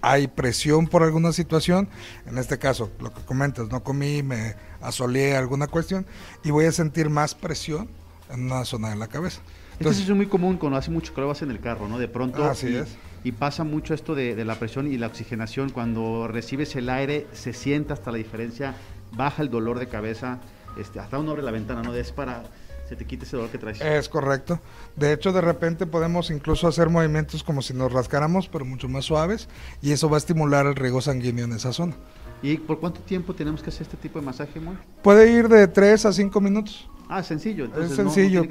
Hay 0.00 0.28
presión 0.28 0.86
por 0.86 1.02
alguna 1.02 1.32
situación, 1.32 1.88
en 2.26 2.38
este 2.38 2.58
caso, 2.58 2.90
lo 3.00 3.12
que 3.12 3.22
comentas, 3.22 3.68
no 3.68 3.82
comí, 3.82 4.22
me 4.22 4.54
asoleé 4.80 5.36
alguna 5.36 5.66
cuestión 5.66 6.06
y 6.44 6.50
voy 6.50 6.66
a 6.66 6.72
sentir 6.72 7.10
más 7.10 7.34
presión 7.34 7.88
en 8.30 8.44
una 8.44 8.64
zona 8.64 8.90
de 8.90 8.96
la 8.96 9.08
cabeza. 9.08 9.40
Entonces, 9.78 10.08
es 10.08 10.14
muy 10.14 10.26
común 10.26 10.56
cuando 10.56 10.78
hace 10.78 10.90
mucho 10.90 11.12
calor 11.12 11.28
vas 11.28 11.42
en 11.42 11.50
el 11.50 11.60
carro, 11.60 11.86
¿no? 11.88 11.98
De 11.98 12.08
pronto. 12.08 12.44
Así 12.44 12.68
y, 12.68 12.76
es. 12.76 12.96
Y 13.24 13.32
pasa 13.32 13.64
mucho 13.64 13.92
esto 13.92 14.14
de, 14.14 14.34
de, 14.34 14.44
la 14.44 14.58
presión 14.58 14.90
y 14.90 14.96
la 14.96 15.08
oxigenación. 15.08 15.68
Cuando 15.70 16.28
recibes 16.28 16.76
el 16.76 16.88
aire, 16.88 17.26
se 17.32 17.52
siente 17.52 17.92
hasta 17.92 18.10
la 18.10 18.16
diferencia, 18.16 18.74
baja 19.12 19.42
el 19.42 19.50
dolor 19.50 19.78
de 19.78 19.88
cabeza 19.88 20.40
este, 20.76 21.00
hasta 21.00 21.18
uno 21.18 21.32
abre 21.32 21.42
la 21.42 21.50
ventana, 21.50 21.82
¿no? 21.82 21.94
Es 21.94 22.12
para 22.12 22.44
se 22.88 22.94
te 22.94 23.04
quite 23.04 23.24
ese 23.24 23.36
dolor 23.36 23.50
que 23.50 23.58
traes. 23.58 23.80
Es 23.80 24.08
correcto. 24.08 24.60
De 24.94 25.12
hecho, 25.12 25.32
de 25.32 25.40
repente 25.40 25.86
podemos 25.86 26.30
incluso 26.30 26.68
hacer 26.68 26.88
movimientos 26.88 27.42
como 27.42 27.62
si 27.62 27.74
nos 27.74 27.92
rascáramos, 27.92 28.48
pero 28.48 28.64
mucho 28.64 28.88
más 28.88 29.04
suaves, 29.04 29.48
y 29.82 29.92
eso 29.92 30.08
va 30.08 30.16
a 30.16 30.18
estimular 30.18 30.66
el 30.66 30.76
riego 30.76 31.00
sanguíneo 31.00 31.44
en 31.46 31.52
esa 31.52 31.72
zona. 31.72 31.96
¿Y 32.42 32.58
por 32.58 32.78
cuánto 32.78 33.00
tiempo 33.00 33.34
tenemos 33.34 33.62
que 33.62 33.70
hacer 33.70 33.82
este 33.82 33.96
tipo 33.96 34.20
de 34.20 34.26
masaje, 34.26 34.60
Moy? 34.60 34.76
Puede 35.02 35.32
ir 35.32 35.48
de 35.48 35.66
3 35.66 36.06
a 36.06 36.12
5 36.12 36.40
minutos. 36.40 36.88
Ah, 37.08 37.22
sencillo. 37.22 37.66
es 37.80 37.92
sencillo, 37.92 38.42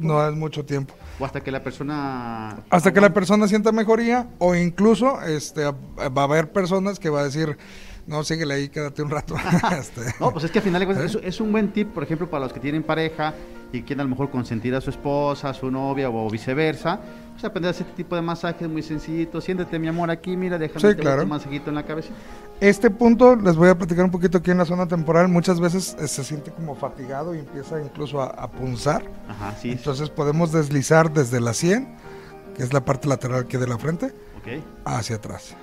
no, 0.00 0.28
es, 0.28 0.34
mucho 0.36 0.64
tiempo. 0.64 0.94
O 1.18 1.24
hasta 1.24 1.42
que 1.42 1.50
la 1.50 1.62
persona... 1.62 2.60
Hasta 2.70 2.92
que 2.92 3.00
la 3.00 3.12
persona 3.12 3.48
sienta 3.48 3.72
mejoría, 3.72 4.28
o 4.38 4.54
incluso 4.54 5.20
este, 5.22 5.64
va 5.64 6.22
a 6.22 6.24
haber 6.24 6.52
personas 6.52 6.98
que 6.98 7.10
va 7.10 7.20
a 7.20 7.24
decir 7.24 7.56
no, 8.08 8.24
síguele 8.24 8.54
ahí, 8.54 8.68
quédate 8.70 9.02
un 9.02 9.10
rato. 9.10 9.36
Este. 9.78 10.00
no, 10.18 10.32
pues 10.32 10.44
es 10.44 10.50
que 10.50 10.58
al 10.58 10.64
final 10.64 10.82
es, 11.22 11.40
un 11.40 11.52
buen 11.52 11.72
tip, 11.72 11.92
por 11.92 12.02
ejemplo, 12.02 12.28
para 12.28 12.44
los 12.44 12.52
que 12.52 12.58
tienen 12.58 12.82
pareja 12.82 13.34
y 13.70 13.82
quieren 13.82 14.00
a 14.00 14.04
lo 14.04 14.10
mejor 14.10 14.30
consentir 14.30 14.74
a 14.74 14.80
su 14.80 14.88
esposa, 14.88 15.50
a 15.50 15.54
su 15.54 15.70
novia 15.70 16.08
o 16.08 16.30
viceversa, 16.30 16.98
pues 17.32 17.44
aprender 17.44 17.68
a 17.68 17.70
hacer 17.72 17.86
este 17.86 17.98
tipo 17.98 18.16
de 18.16 18.22
masajes 18.22 18.66
muy 18.66 18.82
sencillitos. 18.82 19.44
Siéntete, 19.44 19.78
mi 19.78 19.88
amor, 19.88 20.10
aquí, 20.10 20.38
mira, 20.38 20.56
déjame 20.56 20.90
sí, 20.90 20.96
claro. 20.96 21.24
un 21.24 21.28
masajito 21.28 21.68
en 21.68 21.74
la 21.74 21.84
cabeza. 21.84 22.08
Este 22.60 22.90
punto 22.90 23.36
les 23.36 23.56
voy 23.56 23.68
a 23.68 23.76
platicar 23.76 24.06
un 24.06 24.10
poquito 24.10 24.38
aquí 24.38 24.50
en 24.50 24.58
la 24.58 24.64
zona 24.64 24.88
temporal. 24.88 25.28
Muchas 25.28 25.60
veces 25.60 25.94
eh, 26.00 26.08
se 26.08 26.24
siente 26.24 26.50
como 26.50 26.74
fatigado 26.74 27.34
y 27.34 27.40
empieza 27.40 27.78
incluso 27.78 28.22
a, 28.22 28.50
punzar. 28.50 29.04
Ajá, 29.28 29.54
sí. 29.60 29.70
Entonces 29.70 30.08
podemos 30.08 30.50
deslizar 30.50 31.12
desde 31.12 31.40
la 31.40 31.52
100, 31.52 31.86
que 32.56 32.62
es 32.62 32.72
la 32.72 32.86
parte 32.86 33.06
lateral 33.06 33.40
aquí 33.40 33.58
de 33.58 33.68
la 33.68 33.76
frente, 33.76 34.14
hacia 34.86 35.16
atrás. 35.16 35.54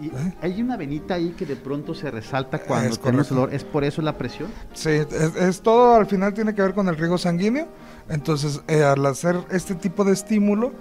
Y 0.00 0.06
¿Eh? 0.06 0.34
Hay 0.42 0.60
una 0.60 0.76
venita 0.76 1.14
ahí 1.14 1.30
que 1.30 1.46
de 1.46 1.56
pronto 1.56 1.94
se 1.94 2.10
resalta 2.10 2.58
cuando 2.58 2.96
tenemos 2.96 3.28
dolor. 3.28 3.54
¿Es 3.54 3.64
por 3.64 3.84
eso 3.84 4.02
la 4.02 4.16
presión? 4.16 4.50
Sí, 4.72 4.90
es, 4.90 5.60
todo 5.60 5.94
al 5.94 6.06
final 6.06 6.34
tiene 6.34 6.54
que 6.54 6.62
ver 6.62 6.74
con 6.74 6.88
el 6.88 6.96
riego 6.96 7.18
sanguíneo. 7.18 7.68
Entonces, 8.08 8.60
eh, 8.68 8.82
al 8.82 9.04
hacer 9.06 9.36
este 9.50 9.74
tipo 9.74 10.04
de 10.04 10.12
estímulo, 10.12 10.72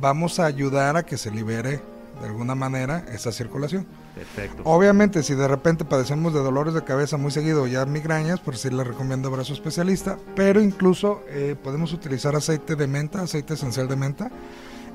vamos 0.00 0.40
a 0.40 0.46
ayudar 0.46 0.96
a 0.96 1.04
que 1.04 1.16
se 1.16 1.30
libere 1.30 1.80
de 2.20 2.26
alguna 2.26 2.54
manera 2.54 3.04
esa 3.12 3.30
circulación. 3.30 3.86
Perfecto. 4.14 4.62
Obviamente, 4.64 5.22
si 5.22 5.34
de 5.34 5.46
repente 5.46 5.84
padecemos 5.84 6.34
de 6.34 6.40
dolores 6.40 6.74
de 6.74 6.82
cabeza 6.82 7.16
muy 7.16 7.30
seguido, 7.30 7.66
ya 7.68 7.84
migrañas, 7.86 8.40
pues 8.40 8.60
sí 8.60 8.70
le 8.70 8.82
recomiendo 8.82 9.30
ver 9.30 9.40
a 9.40 9.44
su 9.44 9.52
especialista. 9.52 10.18
Pero 10.34 10.60
incluso 10.60 11.22
eh, 11.28 11.54
podemos 11.62 11.92
utilizar 11.92 12.34
aceite 12.34 12.74
de 12.74 12.86
menta, 12.86 13.22
aceite 13.22 13.54
esencial 13.54 13.86
de 13.86 13.96
menta 13.96 14.30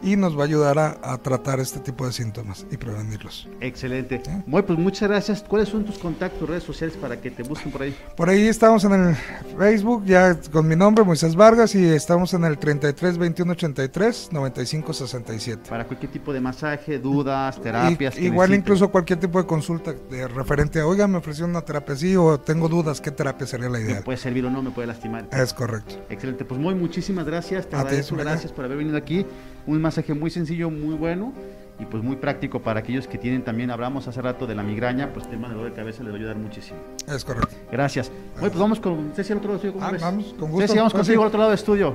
y 0.03 0.15
nos 0.15 0.37
va 0.37 0.41
a 0.41 0.45
ayudar 0.45 0.77
a, 0.79 1.17
tratar 1.17 1.59
este 1.59 1.79
tipo 1.79 2.05
de 2.05 2.11
síntomas 2.11 2.65
y 2.69 2.77
prevenirlos. 2.77 3.47
Excelente. 3.61 4.21
Bueno, 4.45 4.67
pues 4.67 4.79
muchas 4.79 5.09
gracias. 5.09 5.43
¿Cuáles 5.47 5.69
son 5.69 5.85
tus 5.85 5.97
contactos, 5.97 6.47
redes 6.47 6.63
sociales 6.63 6.97
para 6.97 7.19
que 7.21 7.31
te 7.31 7.43
busquen 7.43 7.71
por 7.71 7.83
ahí? 7.83 7.95
Por 8.15 8.29
ahí 8.29 8.47
estamos 8.47 8.83
en 8.83 8.93
el 8.93 9.15
Facebook, 9.57 10.03
ya 10.05 10.39
con 10.51 10.67
mi 10.67 10.75
nombre, 10.75 11.03
Moisés 11.03 11.35
Vargas, 11.35 11.75
y 11.75 11.85
estamos 11.85 12.33
en 12.33 12.43
el 12.43 12.57
33 12.57 13.17
21 13.17 13.51
83 13.53 14.29
95 14.31 14.93
67. 14.93 15.69
Para 15.69 15.85
cualquier 15.85 16.11
tipo 16.11 16.33
de 16.33 16.41
masaje, 16.41 16.99
dudas, 16.99 17.61
terapias. 17.61 18.17
igual 18.17 18.53
incluso 18.53 18.89
cualquier 18.91 19.19
tipo 19.19 19.39
de 19.39 19.47
consulta 19.47 19.93
de 19.93 20.27
referente 20.27 20.79
a, 20.79 20.87
oiga, 20.87 21.07
me 21.07 21.17
ofreció 21.17 21.45
una 21.45 21.61
terapia 21.61 21.95
así 21.95 22.15
o 22.15 22.39
tengo 22.39 22.67
dudas, 22.67 22.99
¿qué 22.99 23.11
terapia 23.11 23.47
sería 23.47 23.69
la 23.69 23.79
idea? 23.79 23.95
Me 23.95 24.01
puede 24.01 24.17
servir 24.17 24.45
o 24.45 24.49
no, 24.49 24.61
me 24.61 24.71
puede 24.71 24.87
lastimar. 24.87 25.27
Es 25.31 25.53
correcto. 25.53 25.95
Excelente. 26.09 26.45
Pues 26.45 26.59
muy 26.59 26.75
muchísimas 26.75 27.25
gracias. 27.25 27.69
Te 27.69 27.75
agradezco, 27.75 28.15
gracias 28.15 28.51
por 28.51 28.65
haber 28.65 28.77
venido 28.77 28.97
aquí 28.97 29.25
un 29.65 29.81
masaje 29.93 30.15
muy 30.15 30.31
sencillo, 30.31 30.71
muy 30.71 30.95
bueno 30.95 31.33
y 31.79 31.85
pues 31.85 32.01
muy 32.03 32.15
práctico 32.15 32.61
para 32.61 32.79
aquellos 32.79 33.07
que 33.07 33.19
tienen 33.19 33.43
también, 33.43 33.69
hablamos 33.69 34.07
hace 34.07 34.21
rato 34.21 34.47
de 34.47 34.55
la 34.55 34.63
migraña, 34.63 35.13
pues 35.13 35.29
tema 35.29 35.47
de 35.49 35.53
dolor 35.53 35.69
de 35.69 35.75
cabeza 35.75 36.01
les 36.03 36.11
va 36.11 36.15
a 36.15 36.19
ayudar 36.19 36.35
muchísimo. 36.35 36.79
Es 37.07 37.23
correcto. 37.23 37.55
Gracias. 37.71 38.11
Bueno, 38.33 38.49
pues 38.49 38.59
vamos 38.59 38.79
con 38.79 39.11
Ceci 39.15 39.33
al 39.33 39.37
otro 39.37 39.51
lado 39.53 39.61
del 39.61 39.71
estudio. 39.71 39.85
Ah, 39.85 39.97
vamos, 40.01 40.35
con 40.39 40.49
gusto. 40.49 40.67
Ceci, 40.67 40.77
vamos 40.77 40.93
contigo 40.93 41.21
al 41.21 41.27
otro 41.27 41.39
lado 41.39 41.51
del 41.51 41.59
estudio. 41.59 41.93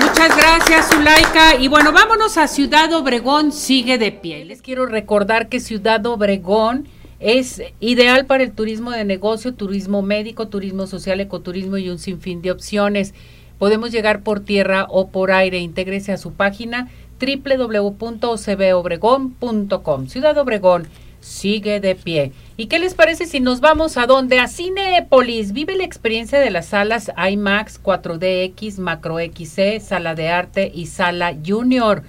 Muchas 0.00 0.36
gracias, 0.36 0.88
Zulaika. 0.88 1.54
Y 1.56 1.68
bueno, 1.68 1.92
vámonos 1.92 2.36
a 2.36 2.48
Ciudad 2.48 2.92
Obregón, 2.94 3.52
sigue 3.52 3.98
de 3.98 4.10
pie. 4.10 4.44
Les 4.44 4.60
quiero 4.60 4.86
recordar 4.86 5.48
que 5.48 5.60
Ciudad 5.60 6.04
Obregón 6.06 6.88
es 7.20 7.62
ideal 7.80 8.26
para 8.26 8.42
el 8.42 8.52
turismo 8.52 8.90
de 8.90 9.04
negocio, 9.04 9.54
turismo 9.54 10.02
médico, 10.02 10.48
turismo 10.48 10.86
social, 10.86 11.20
ecoturismo 11.20 11.78
y 11.78 11.90
un 11.90 11.98
sinfín 11.98 12.42
de 12.42 12.50
opciones. 12.50 13.14
Podemos 13.58 13.92
llegar 13.92 14.22
por 14.22 14.40
tierra 14.40 14.86
o 14.88 15.08
por 15.08 15.32
aire. 15.32 15.58
Intégrese 15.58 16.12
a 16.12 16.18
su 16.18 16.32
página 16.32 16.88
www.ocbobregón.com. 17.20 20.08
Ciudad 20.08 20.38
Obregón 20.38 20.88
sigue 21.26 21.80
de 21.80 21.94
pie. 21.94 22.32
¿Y 22.56 22.66
qué 22.66 22.78
les 22.78 22.94
parece 22.94 23.26
si 23.26 23.40
nos 23.40 23.60
vamos 23.60 23.96
a 23.96 24.06
dónde? 24.06 24.38
A 24.38 24.48
Cinepolis. 24.48 25.52
Vive 25.52 25.76
la 25.76 25.84
experiencia 25.84 26.38
de 26.38 26.50
las 26.50 26.66
salas 26.66 27.10
IMAX, 27.16 27.82
4DX, 27.82 28.78
Macro 28.78 29.18
XC, 29.18 29.80
Sala 29.80 30.14
de 30.14 30.28
Arte 30.28 30.70
y 30.72 30.86
Sala 30.86 31.36
Junior, 31.44 32.02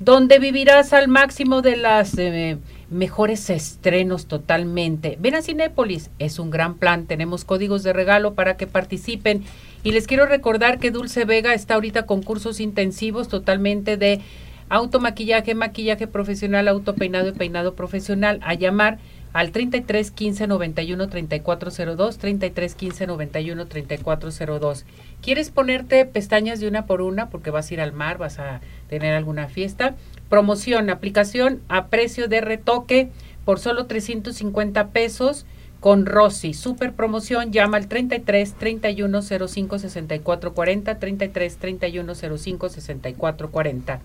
donde 0.00 0.38
vivirás 0.38 0.92
al 0.92 1.08
máximo 1.08 1.62
de 1.62 1.76
las 1.76 2.18
eh, 2.18 2.58
mejores 2.90 3.48
estrenos 3.50 4.26
totalmente. 4.26 5.16
Ven 5.20 5.36
a 5.36 5.42
Cinépolis, 5.42 6.10
es 6.18 6.38
un 6.38 6.50
gran 6.50 6.74
plan. 6.74 7.06
Tenemos 7.06 7.44
códigos 7.44 7.82
de 7.82 7.92
regalo 7.92 8.34
para 8.34 8.56
que 8.56 8.66
participen 8.66 9.44
y 9.86 9.92
les 9.92 10.08
quiero 10.08 10.26
recordar 10.26 10.80
que 10.80 10.90
Dulce 10.90 11.24
Vega 11.24 11.54
está 11.54 11.74
ahorita 11.74 12.06
con 12.06 12.20
cursos 12.20 12.58
intensivos 12.58 13.28
totalmente 13.28 13.96
de 13.96 14.20
automaquillaje, 14.68 15.54
maquillaje 15.54 16.08
profesional, 16.08 16.66
autopeinado 16.66 17.28
y 17.28 17.32
peinado 17.32 17.76
profesional. 17.76 18.40
A 18.42 18.54
llamar 18.54 18.98
al 19.32 19.52
33 19.52 20.10
15 20.10 20.48
91 20.48 21.08
3402, 21.08 22.18
33 22.18 22.74
15 22.74 23.06
91 23.06 23.66
3402. 23.68 24.86
¿Quieres 25.22 25.50
ponerte 25.50 26.04
pestañas 26.04 26.58
de 26.58 26.66
una 26.66 26.86
por 26.86 27.00
una 27.00 27.30
porque 27.30 27.52
vas 27.52 27.70
a 27.70 27.74
ir 27.74 27.80
al 27.80 27.92
mar, 27.92 28.18
vas 28.18 28.40
a 28.40 28.62
tener 28.88 29.14
alguna 29.14 29.46
fiesta? 29.46 29.94
Promoción, 30.28 30.90
aplicación 30.90 31.60
a 31.68 31.86
precio 31.86 32.26
de 32.26 32.40
retoque 32.40 33.10
por 33.44 33.60
solo 33.60 33.86
350 33.86 34.88
pesos 34.88 35.46
con 35.80 36.06
Rosy. 36.06 36.54
Super 36.54 36.92
promoción, 36.92 37.52
llama 37.52 37.76
al 37.76 37.88
33 37.88 38.54
31 38.54 39.22
05 39.22 39.78
64 39.78 40.54
40, 40.54 40.98
33 40.98 41.56
31 41.56 42.14
05 42.14 42.68
64 42.68 43.50
40. 43.50 44.00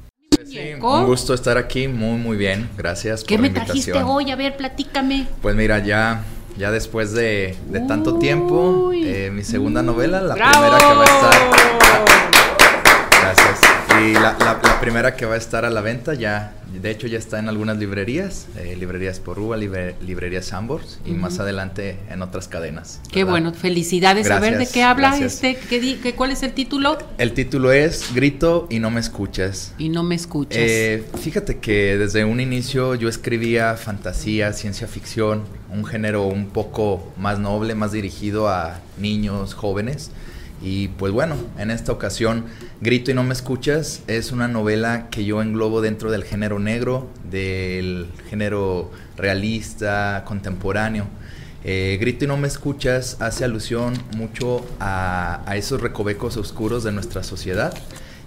Sí, 0.46 0.60
un 0.82 1.06
gusto 1.06 1.34
estar 1.34 1.58
aquí, 1.58 1.88
muy 1.88 2.18
muy 2.18 2.36
bien, 2.36 2.70
gracias 2.78 3.24
¿Qué 3.24 3.36
por 3.36 3.42
la 3.42 3.48
invitación. 3.48 3.86
¿Qué 3.86 3.92
me 3.92 4.00
trajiste 4.00 4.04
hoy? 4.04 4.32
A 4.32 4.36
ver, 4.36 4.58
platícame. 4.58 5.28
Pues 5.42 5.56
mira, 5.56 5.80
ya 5.80 6.24
ya 6.58 6.72
después 6.72 7.14
de, 7.14 7.56
de 7.70 7.80
tanto 7.82 8.18
tiempo, 8.18 8.92
eh, 8.94 9.30
mi 9.32 9.44
segunda 9.44 9.82
novela, 9.82 10.22
la 10.22 10.34
primera 10.34 10.78
que 10.78 10.94
va 10.94 11.02
a 11.02 11.06
estar 11.06 11.62
y 14.02 14.14
la, 14.14 14.60
primera 14.82 15.16
que 15.16 15.26
va 15.26 15.36
a 15.36 15.38
estar 15.38 15.64
a 15.64 15.70
la 15.70 15.82
venta 15.82 16.16
ya, 16.16 16.56
de 16.74 16.90
hecho 16.90 17.06
ya 17.06 17.20
está 17.20 17.38
en 17.38 17.50
algunas 17.50 17.78
librerías, 17.78 18.48
eh, 18.58 18.76
librerías 18.80 19.20
Porrúa, 19.20 19.58
librerías 19.58 20.46
Sambors 20.46 21.00
y 21.06 21.12
más 21.12 21.40
adelante 21.40 22.00
en 22.10 22.24
otras 22.24 22.48
cadenas. 22.48 23.00
Qué 23.12 23.24
bueno, 23.24 23.54
felicidades. 23.54 24.32
a 24.32 24.40
ver 24.40 24.58
de 24.58 24.68
qué 24.68 24.84
habla 24.84 25.18
este, 25.20 25.56
¿qué, 25.56 26.14
¿cuál 26.16 26.32
es 26.32 26.42
el 26.42 26.54
título? 26.54 26.98
El 27.20 27.34
título 27.34 27.72
es 27.72 28.14
Grito 28.16 28.68
y 28.72 28.80
no 28.80 28.90
me 28.90 29.00
escuchas. 29.00 29.74
Y 29.78 29.90
no 29.90 30.02
me 30.04 30.16
escuchas. 30.16 30.58
Eh, 30.60 31.06
fíjate 31.22 31.60
que 31.60 31.98
desde 31.98 32.26
un 32.26 32.40
inicio 32.40 32.96
yo 32.96 33.08
escribía 33.08 33.76
fantasía, 33.76 34.52
ciencia 34.54 34.88
ficción, 34.88 35.44
un 35.70 35.86
género 35.86 36.26
un 36.26 36.48
poco 36.48 37.14
más 37.18 37.38
noble, 37.38 37.76
más 37.76 37.92
dirigido 37.92 38.50
a 38.50 38.80
niños, 38.98 39.54
jóvenes. 39.54 40.12
Y 40.62 40.90
pues 40.90 41.12
bueno, 41.12 41.36
en 41.58 41.72
esta 41.72 41.92
ocasión, 41.92 42.46
Grito 42.82 43.10
y 43.10 43.14
no 43.16 43.24
me 43.24 43.34
escuchas 43.34 44.04
es 44.08 44.32
una 44.32 44.48
novela 44.48 45.10
que 45.10 45.26
yo 45.26 45.42
englobo 45.42 45.82
dentro 45.82 46.12
del 46.12 46.24
género 46.24 46.60
negro, 46.60 47.10
del 47.30 48.08
género 48.30 48.92
realista, 49.18 50.24
contemporáneo. 50.26 51.08
Eh, 51.64 51.98
Grito 52.00 52.26
y 52.26 52.28
no 52.28 52.38
me 52.38 52.48
escuchas 52.48 53.18
hace 53.20 53.44
alusión 53.44 53.94
mucho 54.16 54.66
a, 54.80 55.44
esos 55.56 55.82
recovecos 55.82 56.38
oscuros 56.38 56.84
de 56.84 56.92
nuestra 56.92 57.24
sociedad 57.24 57.74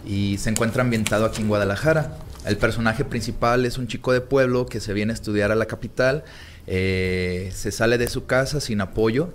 y 0.06 0.38
se 0.38 0.50
encuentra 0.50 0.82
ambientado 0.82 1.26
aquí 1.26 1.40
en 1.40 1.48
Guadalajara. 1.48 2.16
El 2.46 2.56
personaje 2.56 3.04
principal 3.04 3.64
es 3.64 3.78
un 3.78 3.86
chico 3.86 4.12
de 4.12 4.20
pueblo 4.20 4.66
que 4.66 4.80
se 4.80 4.92
viene 4.92 5.12
a 5.12 5.14
estudiar 5.14 5.52
a 5.52 5.54
la 5.54 5.66
capital, 5.66 6.24
eh, 6.66 7.50
se 7.54 7.70
sale 7.70 7.96
de 7.96 8.08
su 8.08 8.26
casa 8.26 8.60
sin 8.60 8.80
apoyo, 8.80 9.32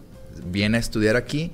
viene 0.52 0.78
a 0.78 0.80
estudiar 0.80 1.16
aquí 1.16 1.52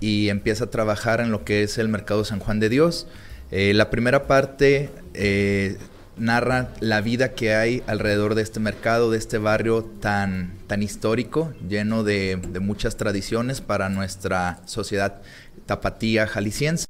y 0.00 0.28
empieza 0.28 0.64
a 0.64 0.70
trabajar 0.70 1.20
en 1.20 1.30
lo 1.30 1.44
que 1.44 1.62
es 1.62 1.78
el 1.78 1.88
mercado 1.88 2.24
San 2.24 2.38
Juan 2.38 2.60
de 2.60 2.68
Dios. 2.68 3.06
Eh, 3.50 3.72
la 3.74 3.90
primera 3.90 4.26
parte 4.26 4.90
eh, 5.14 5.78
narra 6.18 6.70
la 6.80 7.00
vida 7.00 7.32
que 7.32 7.54
hay 7.54 7.82
alrededor 7.86 8.34
de 8.34 8.42
este 8.42 8.60
mercado, 8.60 9.10
de 9.10 9.18
este 9.18 9.38
barrio 9.38 9.84
tan, 10.00 10.54
tan 10.66 10.82
histórico, 10.82 11.52
lleno 11.68 12.04
de, 12.04 12.38
muchas 12.60 12.96
tradiciones 12.96 13.60
para 13.60 13.88
nuestra 13.88 14.60
sociedad 14.66 15.22
tapatía 15.66 16.26
jalisciense. 16.26 16.86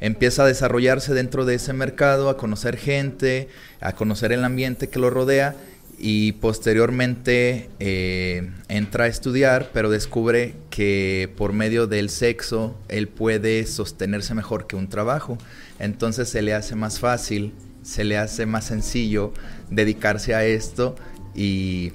Empieza 0.00 0.44
a 0.44 0.46
desarrollarse 0.46 1.12
dentro 1.12 1.44
de 1.44 1.56
ese 1.56 1.72
mercado, 1.72 2.30
a 2.30 2.36
conocer 2.36 2.76
gente, 2.76 3.48
a 3.80 3.92
conocer 3.92 4.32
el 4.32 4.44
ambiente 4.44 4.88
que 4.88 4.98
lo 4.98 5.10
rodea 5.10 5.54
y 6.02 6.32
posteriormente 6.32 7.68
eh, 7.78 8.50
entra 8.68 9.04
a 9.04 9.06
estudiar, 9.06 9.68
pero 9.74 9.90
descubre 9.90 10.54
que 10.70 11.30
por 11.36 11.52
medio 11.52 11.86
del 11.86 12.08
sexo 12.08 12.74
él 12.88 13.06
puede 13.06 13.66
sostenerse 13.66 14.34
mejor 14.34 14.66
que 14.66 14.76
un 14.76 14.88
trabajo. 14.88 15.36
Entonces 15.78 16.30
se 16.30 16.40
le 16.40 16.54
hace 16.54 16.74
más 16.74 17.00
fácil, 17.00 17.52
se 17.82 18.04
le 18.04 18.16
hace 18.16 18.46
más 18.46 18.64
sencillo 18.64 19.34
dedicarse 19.68 20.34
a 20.34 20.42
esto 20.46 20.96
y, 21.34 21.92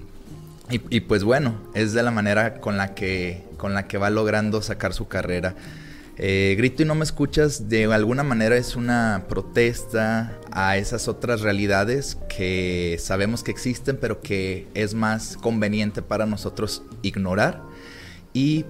y, 0.69 0.99
pues 1.01 1.23
bueno, 1.23 1.59
es 1.73 1.93
de 1.93 2.03
la 2.03 2.11
manera 2.11 2.61
con 2.61 2.77
la 2.77 2.93
que, 2.93 3.43
con 3.57 3.73
la 3.73 3.87
que 3.87 3.97
va 3.97 4.11
logrando 4.11 4.61
sacar 4.61 4.93
su 4.93 5.07
carrera. 5.07 5.55
Eh, 6.17 6.55
Grito 6.57 6.83
y 6.83 6.85
no 6.85 6.95
me 6.95 7.03
escuchas 7.03 7.67
de 7.67 7.91
alguna 7.93 8.23
manera 8.23 8.55
es 8.55 8.77
una 8.77 9.25
protesta 9.27 10.39
a 10.51 10.77
esas 10.77 11.09
otras 11.09 11.41
realidades 11.41 12.17
que 12.29 12.95
sabemos 13.01 13.43
que 13.43 13.51
existen 13.51 13.97
pero 13.99 14.21
que 14.21 14.65
es 14.75 14.93
más 14.93 15.35
conveniente 15.35 16.01
para 16.01 16.25
nosotros 16.25 16.83
ignorar 17.01 17.61
y 18.31 18.63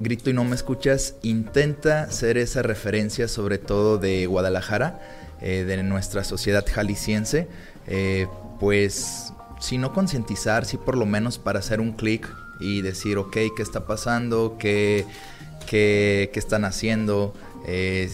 Grito 0.00 0.30
y 0.30 0.32
no 0.32 0.44
me 0.44 0.54
escuchas 0.54 1.16
intenta 1.22 2.10
ser 2.10 2.36
esa 2.38 2.62
referencia 2.62 3.28
sobre 3.28 3.58
todo 3.58 3.96
de 3.98 4.26
Guadalajara, 4.26 5.00
eh, 5.40 5.64
de 5.64 5.82
nuestra 5.82 6.22
sociedad 6.22 6.64
jalisciense, 6.66 7.48
eh, 7.86 8.26
pues 8.60 9.32
si 9.58 9.78
no 9.78 9.94
concientizar, 9.94 10.66
si 10.66 10.76
por 10.76 10.98
lo 10.98 11.06
menos 11.06 11.38
para 11.38 11.60
hacer 11.60 11.80
un 11.80 11.92
clic 11.92 12.28
y 12.60 12.82
decir, 12.82 13.16
ok, 13.16 13.36
¿qué 13.56 13.62
está 13.62 13.86
pasando? 13.86 14.56
¿Qué, 14.58 15.06
qué, 15.66 16.30
están 16.34 16.64
haciendo? 16.64 17.34
Eh, 17.66 18.10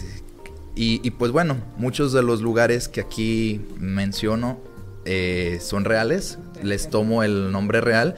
y, 0.75 1.11
pues 1.11 1.31
bueno, 1.31 1.57
muchos 1.77 2.13
de 2.13 2.23
los 2.23 2.41
lugares 2.41 2.87
que 2.87 3.01
aquí 3.01 3.61
menciono 3.77 4.59
eh, 5.05 5.59
son 5.61 5.85
reales, 5.85 6.39
les 6.63 6.89
tomo 6.89 7.23
el 7.23 7.51
nombre 7.51 7.79
real 7.79 8.15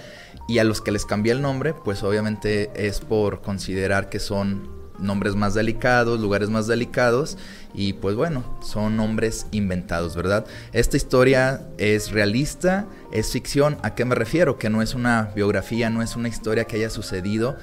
y 0.47 0.59
a 0.59 0.63
los 0.63 0.81
que 0.81 0.91
les 0.91 1.05
cambié 1.05 1.33
el 1.33 1.41
nombre, 1.41 1.73
pues 1.73 2.03
obviamente 2.03 2.71
es 2.75 3.01
por 3.01 3.41
considerar 3.41 4.09
que 4.09 4.19
son 4.19 4.73
nombres 4.99 5.35
más 5.35 5.53
delicados, 5.53 6.19
lugares 6.19 6.49
más 6.49 6.67
delicados 6.67 7.37
y 7.73 7.93
pues 7.93 8.15
bueno, 8.15 8.57
son 8.61 8.95
nombres 8.95 9.47
inventados, 9.51 10.15
¿verdad? 10.15 10.45
Esta 10.71 10.97
historia 10.97 11.67
es 11.77 12.11
realista, 12.11 12.87
es 13.11 13.31
ficción, 13.31 13.77
¿a 13.83 13.95
qué 13.95 14.05
me 14.05 14.15
refiero? 14.15 14.57
Que 14.57 14.69
no 14.69 14.81
es 14.81 14.93
una 14.93 15.31
biografía, 15.35 15.89
no 15.89 16.01
es 16.01 16.15
una 16.15 16.29
historia 16.29 16.65
que 16.65 16.77
haya 16.77 16.89
sucedido, 16.89 17.57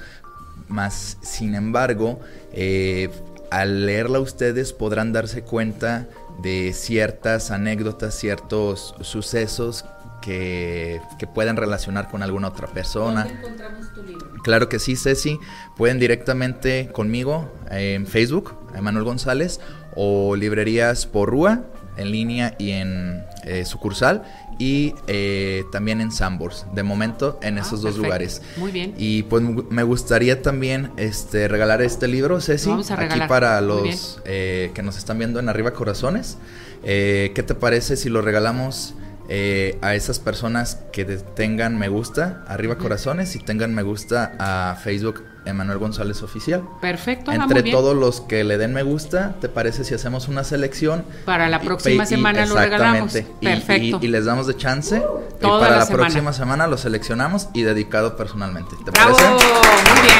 más 0.73 1.17
sin 1.21 1.55
embargo, 1.55 2.19
eh, 2.51 3.09
al 3.51 3.85
leerla 3.85 4.19
ustedes 4.19 4.73
podrán 4.73 5.13
darse 5.13 5.43
cuenta 5.43 6.07
de 6.41 6.73
ciertas 6.73 7.51
anécdotas, 7.51 8.15
ciertos 8.15 8.95
sucesos 9.01 9.85
que, 10.21 10.99
que 11.19 11.27
puedan 11.27 11.55
relacionar 11.55 12.09
con 12.09 12.23
alguna 12.23 12.47
otra 12.47 12.67
persona. 12.67 13.25
¿Dónde 13.25 13.39
encontramos 13.39 13.93
tu 13.93 14.03
libro? 14.03 14.31
Claro 14.43 14.69
que 14.69 14.79
sí, 14.79 14.95
Ceci. 14.95 15.39
Pueden 15.77 15.99
directamente 15.99 16.89
conmigo 16.91 17.53
en 17.69 18.07
Facebook, 18.07 18.55
Emanuel 18.75 19.05
González, 19.05 19.59
o 19.95 20.35
librerías 20.35 21.05
por 21.05 21.29
Rúa, 21.29 21.63
en 21.97 22.11
línea 22.11 22.55
y 22.57 22.71
en 22.71 23.23
eh, 23.43 23.65
sucursal 23.65 24.23
y 24.59 24.93
eh, 25.07 25.63
también 25.71 26.01
en 26.01 26.11
Sambors, 26.11 26.65
de 26.73 26.83
momento 26.83 27.39
en 27.41 27.57
Ah, 27.57 27.61
esos 27.61 27.81
dos 27.81 27.93
perfecto. 27.95 28.03
lugares. 28.03 28.41
Muy 28.57 28.71
bien. 28.71 28.93
Y 28.97 29.23
pues 29.23 29.43
me 29.69 29.83
gustaría 29.83 30.41
también 30.41 30.91
este, 30.97 31.47
regalar 31.47 31.81
este 31.81 32.07
libro, 32.07 32.39
Ceci, 32.41 32.69
vamos 32.69 32.91
a 32.91 32.99
aquí 32.99 33.19
para 33.27 33.59
los 33.61 34.21
eh, 34.25 34.71
que 34.73 34.81
nos 34.83 34.97
están 34.97 35.17
viendo 35.17 35.39
en 35.39 35.49
Arriba 35.49 35.71
Corazones. 35.73 36.37
Eh, 36.83 37.31
¿Qué 37.35 37.43
te 37.43 37.55
parece 37.55 37.95
si 37.95 38.09
lo 38.09 38.21
regalamos 38.21 38.93
eh, 39.29 39.77
a 39.81 39.95
esas 39.95 40.19
personas 40.19 40.79
que 40.91 41.05
tengan 41.05 41.77
me 41.77 41.87
gusta, 41.87 42.43
Arriba 42.47 42.77
Corazones, 42.77 43.35
y 43.35 43.39
tengan 43.39 43.73
me 43.73 43.81
gusta 43.83 44.35
a 44.37 44.75
Facebook 44.83 45.23
Emanuel 45.45 45.77
González 45.77 46.21
Oficial? 46.23 46.63
Perfecto, 46.81 47.31
muy 47.31 47.41
Entre 47.41 47.61
bien. 47.63 47.75
todos 47.75 47.95
los 47.95 48.21
que 48.21 48.43
le 48.43 48.57
den 48.57 48.73
me 48.73 48.83
gusta, 48.83 49.35
¿te 49.41 49.49
parece 49.49 49.83
si 49.83 49.93
hacemos 49.93 50.27
una 50.27 50.43
selección? 50.43 51.03
Para 51.25 51.49
la 51.49 51.59
próxima 51.61 52.03
y- 52.03 52.07
semana 52.07 52.45
lo 52.45 52.55
regalamos. 52.55 53.13
Perfecto. 53.41 53.99
Y, 54.01 54.05
y 54.05 54.07
les 54.09 54.25
damos 54.25 54.47
de 54.47 54.55
chance. 54.57 54.97
y 54.97 55.39
Toda 55.41 55.59
para 55.59 55.71
la 55.71 55.77
la, 55.79 55.85
semana. 55.85 56.03
próxima 56.03 56.33
semana 56.33 56.67
lo 56.67 56.77
seleccionamos 56.77 57.49
y 57.53 57.63
dedicado 57.63 58.15
personalmente. 58.15 58.75
¿Te 58.85 58.91
Bravo, 58.91 59.15
parece? 59.15 59.33
muy 59.33 60.01
bien. 60.01 60.17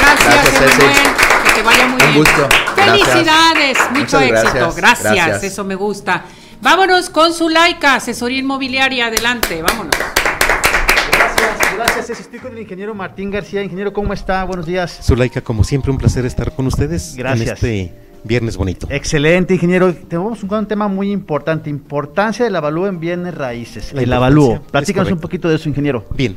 Gracias. 0.00 0.62
Emanuel. 0.62 0.96
Que 1.44 1.52
te 1.52 1.62
vaya 1.62 1.86
muy 1.86 1.92
Un 1.92 1.98
bien. 1.98 2.14
gusto. 2.14 2.48
Gracias. 2.76 3.08
Felicidades, 3.08 3.78
mucho 3.90 4.00
Muchas 4.00 4.22
éxito. 4.22 4.40
gracias. 4.52 4.76
Gracias. 4.76 5.14
Gracias. 5.14 5.44
eso 5.44 5.64
me 5.64 5.74
gusta. 5.74 6.24
Vámonos 6.60 7.10
con 7.10 7.32
su 7.32 7.48
laica, 7.48 7.94
asesoría 7.94 8.38
inmobiliaria. 8.40 9.06
Adelante, 9.06 9.62
vámonos. 9.62 9.94
Gracias. 11.76 12.20
Estoy 12.20 12.38
con 12.38 12.52
el 12.52 12.60
ingeniero 12.60 12.94
Martín 12.94 13.30
García. 13.30 13.62
Ingeniero, 13.62 13.92
¿cómo 13.92 14.12
está? 14.12 14.44
Buenos 14.44 14.66
días. 14.66 15.00
Zulaika, 15.02 15.40
como 15.40 15.64
siempre, 15.64 15.90
un 15.90 15.98
placer 15.98 16.24
estar 16.26 16.52
con 16.54 16.66
ustedes 16.66 17.14
Gracias. 17.16 17.48
en 17.48 17.54
este 17.54 17.94
viernes 18.24 18.56
bonito. 18.56 18.86
Excelente, 18.90 19.54
ingeniero. 19.54 19.94
Tenemos 19.94 20.42
un, 20.42 20.52
un 20.52 20.66
tema 20.66 20.88
muy 20.88 21.10
importante. 21.12 21.70
Importancia 21.70 22.44
del 22.44 22.56
avalúo 22.56 22.86
en 22.86 23.00
bienes 23.00 23.34
raíces. 23.34 23.92
La 23.92 24.02
el 24.02 24.12
avalúo. 24.12 24.60
Platícanos 24.70 25.12
un 25.12 25.18
poquito 25.18 25.48
de 25.48 25.56
eso, 25.56 25.68
ingeniero. 25.68 26.04
Bien, 26.14 26.36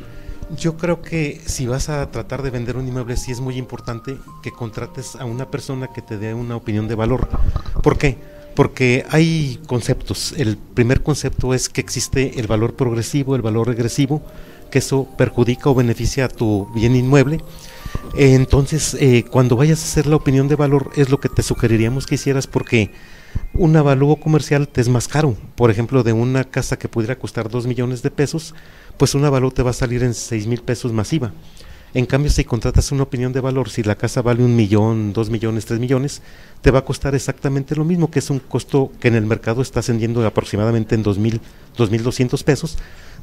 yo 0.56 0.76
creo 0.76 1.00
que 1.00 1.40
si 1.46 1.66
vas 1.66 1.88
a 1.88 2.10
tratar 2.10 2.42
de 2.42 2.50
vender 2.50 2.76
un 2.76 2.86
inmueble, 2.86 3.16
sí 3.16 3.32
es 3.32 3.40
muy 3.40 3.56
importante 3.56 4.16
que 4.42 4.50
contrates 4.50 5.16
a 5.16 5.24
una 5.24 5.50
persona 5.50 5.88
que 5.88 6.02
te 6.02 6.18
dé 6.18 6.34
una 6.34 6.56
opinión 6.56 6.88
de 6.88 6.94
valor. 6.94 7.28
¿Por 7.82 7.98
qué? 7.98 8.18
Porque 8.54 9.06
hay 9.10 9.60
conceptos. 9.66 10.34
El 10.36 10.58
primer 10.58 11.02
concepto 11.02 11.54
es 11.54 11.68
que 11.70 11.80
existe 11.80 12.38
el 12.38 12.46
valor 12.46 12.74
progresivo, 12.74 13.34
el 13.34 13.40
valor 13.42 13.66
regresivo, 13.66 14.22
que 14.72 14.80
eso 14.80 15.06
perjudica 15.16 15.70
o 15.70 15.74
beneficia 15.76 16.24
a 16.24 16.28
tu 16.28 16.66
bien 16.74 16.96
inmueble. 16.96 17.36
Eh, 18.16 18.34
Entonces, 18.34 18.96
eh, 18.98 19.24
cuando 19.30 19.54
vayas 19.54 19.80
a 19.82 19.84
hacer 19.84 20.06
la 20.06 20.16
opinión 20.16 20.48
de 20.48 20.56
valor, 20.56 20.90
es 20.96 21.10
lo 21.10 21.20
que 21.20 21.28
te 21.28 21.42
sugeriríamos 21.42 22.06
que 22.06 22.16
hicieras 22.16 22.48
porque 22.48 22.90
un 23.54 23.76
avalúo 23.76 24.16
comercial 24.16 24.66
te 24.66 24.80
es 24.80 24.88
más 24.88 25.06
caro. 25.06 25.36
Por 25.54 25.70
ejemplo, 25.70 26.02
de 26.02 26.12
una 26.12 26.44
casa 26.44 26.78
que 26.78 26.88
pudiera 26.88 27.18
costar 27.18 27.48
2 27.48 27.66
millones 27.66 28.02
de 28.02 28.10
pesos, 28.10 28.54
pues 28.96 29.14
un 29.14 29.24
avalúo 29.24 29.52
te 29.52 29.62
va 29.62 29.70
a 29.70 29.74
salir 29.74 30.02
en 30.02 30.14
6 30.14 30.46
mil 30.46 30.62
pesos 30.62 30.92
masiva. 30.92 31.32
En 31.94 32.06
cambio, 32.06 32.30
si 32.30 32.44
contratas 32.44 32.90
una 32.90 33.02
opinión 33.02 33.34
de 33.34 33.40
valor, 33.40 33.68
si 33.68 33.82
la 33.82 33.96
casa 33.96 34.22
vale 34.22 34.42
un 34.42 34.56
millón, 34.56 35.12
dos 35.12 35.28
millones, 35.28 35.66
tres 35.66 35.78
millones, 35.78 36.22
te 36.62 36.70
va 36.70 36.78
a 36.78 36.84
costar 36.86 37.14
exactamente 37.14 37.76
lo 37.76 37.84
mismo, 37.84 38.10
que 38.10 38.20
es 38.20 38.30
un 38.30 38.38
costo 38.38 38.90
que 38.98 39.08
en 39.08 39.14
el 39.14 39.26
mercado 39.26 39.60
está 39.60 39.80
ascendiendo 39.80 40.26
aproximadamente 40.26 40.94
en 40.94 41.02
dos 41.02 41.18
mil, 41.18 41.42
dos 41.76 41.90
mil 41.90 42.02
doscientos 42.02 42.44
pesos, 42.44 42.78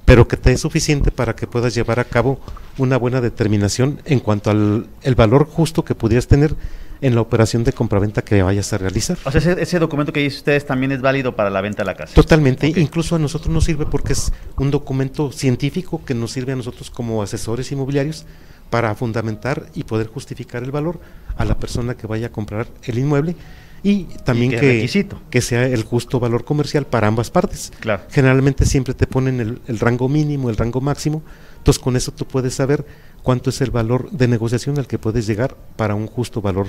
pero 0.06 0.28
que 0.28 0.38
te 0.38 0.52
es 0.52 0.62
suficiente 0.62 1.12
para 1.12 1.36
que 1.36 1.48
puedas 1.48 1.74
llevar 1.76 2.00
a 2.00 2.04
cabo 2.04 2.40
una 2.78 2.98
buena 2.98 3.22
determinación 3.22 4.02
en 4.06 4.20
cuanto 4.20 4.50
al 4.50 4.88
el 5.04 5.16
valor 5.16 5.46
justo 5.46 5.84
que 5.84 5.96
pudieras 5.96 6.28
tener 6.28 6.56
en 7.02 7.16
la 7.16 7.22
operación 7.22 7.64
de 7.64 7.72
compraventa 7.72 8.22
que 8.22 8.42
vayas 8.42 8.74
a 8.74 8.78
realizar. 8.78 9.18
O 9.24 9.32
sea, 9.32 9.40
ese, 9.40 9.62
ese 9.62 9.80
documento 9.80 10.12
que 10.12 10.20
dice 10.20 10.38
ustedes 10.38 10.66
también 10.66 10.92
es 10.92 11.02
válido 11.02 11.36
para 11.36 11.50
la 11.50 11.62
venta 11.62 11.84
de 11.84 11.88
la 11.88 11.96
casa. 11.96 12.14
Totalmente, 12.14 12.68
incluso 12.68 13.16
a 13.16 13.20
nosotros 13.20 13.54
nos 13.54 13.66
sirve 13.66 13.86
porque 13.86 14.14
es 14.14 14.34
un 14.58 14.72
documento 14.72 15.32
científico 15.32 16.02
que 16.06 16.14
nos 16.14 16.32
sirve 16.32 16.54
a 16.54 16.56
nosotros 16.56 16.90
como 16.90 17.22
asesores 17.24 17.72
inmobiliarios 17.72 18.26
para 18.70 18.94
fundamentar 18.96 19.68
y 19.74 19.84
poder 19.84 20.08
justificar 20.08 20.64
el 20.64 20.72
valor 20.72 21.00
a 21.38 21.46
la 21.46 21.58
persona 21.58 21.96
que 21.96 22.08
vaya 22.08 22.28
a 22.28 22.32
comprar 22.32 22.68
el 22.84 23.00
inmueble 23.00 23.36
y 23.84 24.04
también 24.24 24.52
que 24.52 24.60
que, 24.60 24.74
requisito. 24.74 25.22
que 25.30 25.42
sea 25.42 25.66
el 25.66 25.84
justo 25.84 26.20
valor 26.20 26.44
comercial 26.44 26.86
para 26.86 27.08
ambas 27.08 27.30
partes. 27.30 27.72
Claro. 27.80 28.04
Generalmente 28.10 28.66
siempre 28.66 28.94
te 28.94 29.08
ponen 29.08 29.40
el, 29.40 29.62
el 29.68 29.80
rango 29.80 30.10
mínimo, 30.10 30.50
el 30.50 30.58
rango 30.58 30.82
máximo, 30.82 31.22
entonces 31.58 31.82
con 31.82 31.96
eso 31.96 32.12
tú 32.12 32.26
puedes 32.26 32.54
saber 32.54 32.86
cuánto 33.24 33.50
es 33.50 33.62
el 33.62 33.72
valor 33.72 34.10
de 34.12 34.28
negociación 34.28 34.78
al 34.80 34.88
que 34.88 34.98
puedes 34.98 35.28
llegar 35.28 35.56
para 35.76 35.96
un 35.96 36.08
justo 36.08 36.42
valor 36.42 36.68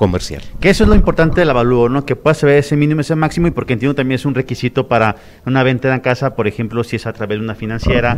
comercial. 0.00 0.40
Que 0.60 0.70
eso 0.70 0.84
es 0.84 0.88
lo 0.88 0.94
importante 0.94 1.42
del 1.42 1.50
avalúo, 1.50 1.90
¿no? 1.90 2.06
Que 2.06 2.16
pueda 2.16 2.32
saber 2.32 2.56
ese 2.56 2.74
mínimo, 2.74 3.02
ese 3.02 3.14
máximo, 3.16 3.48
y 3.48 3.50
porque 3.50 3.74
entiendo 3.74 3.94
también 3.94 4.14
es 4.14 4.24
un 4.24 4.34
requisito 4.34 4.88
para 4.88 5.16
una 5.44 5.62
venta 5.62 5.90
la 5.90 6.00
casa, 6.00 6.34
por 6.34 6.48
ejemplo, 6.48 6.82
si 6.84 6.96
es 6.96 7.06
a 7.06 7.12
través 7.12 7.36
de 7.36 7.44
una 7.44 7.54
financiera. 7.54 8.16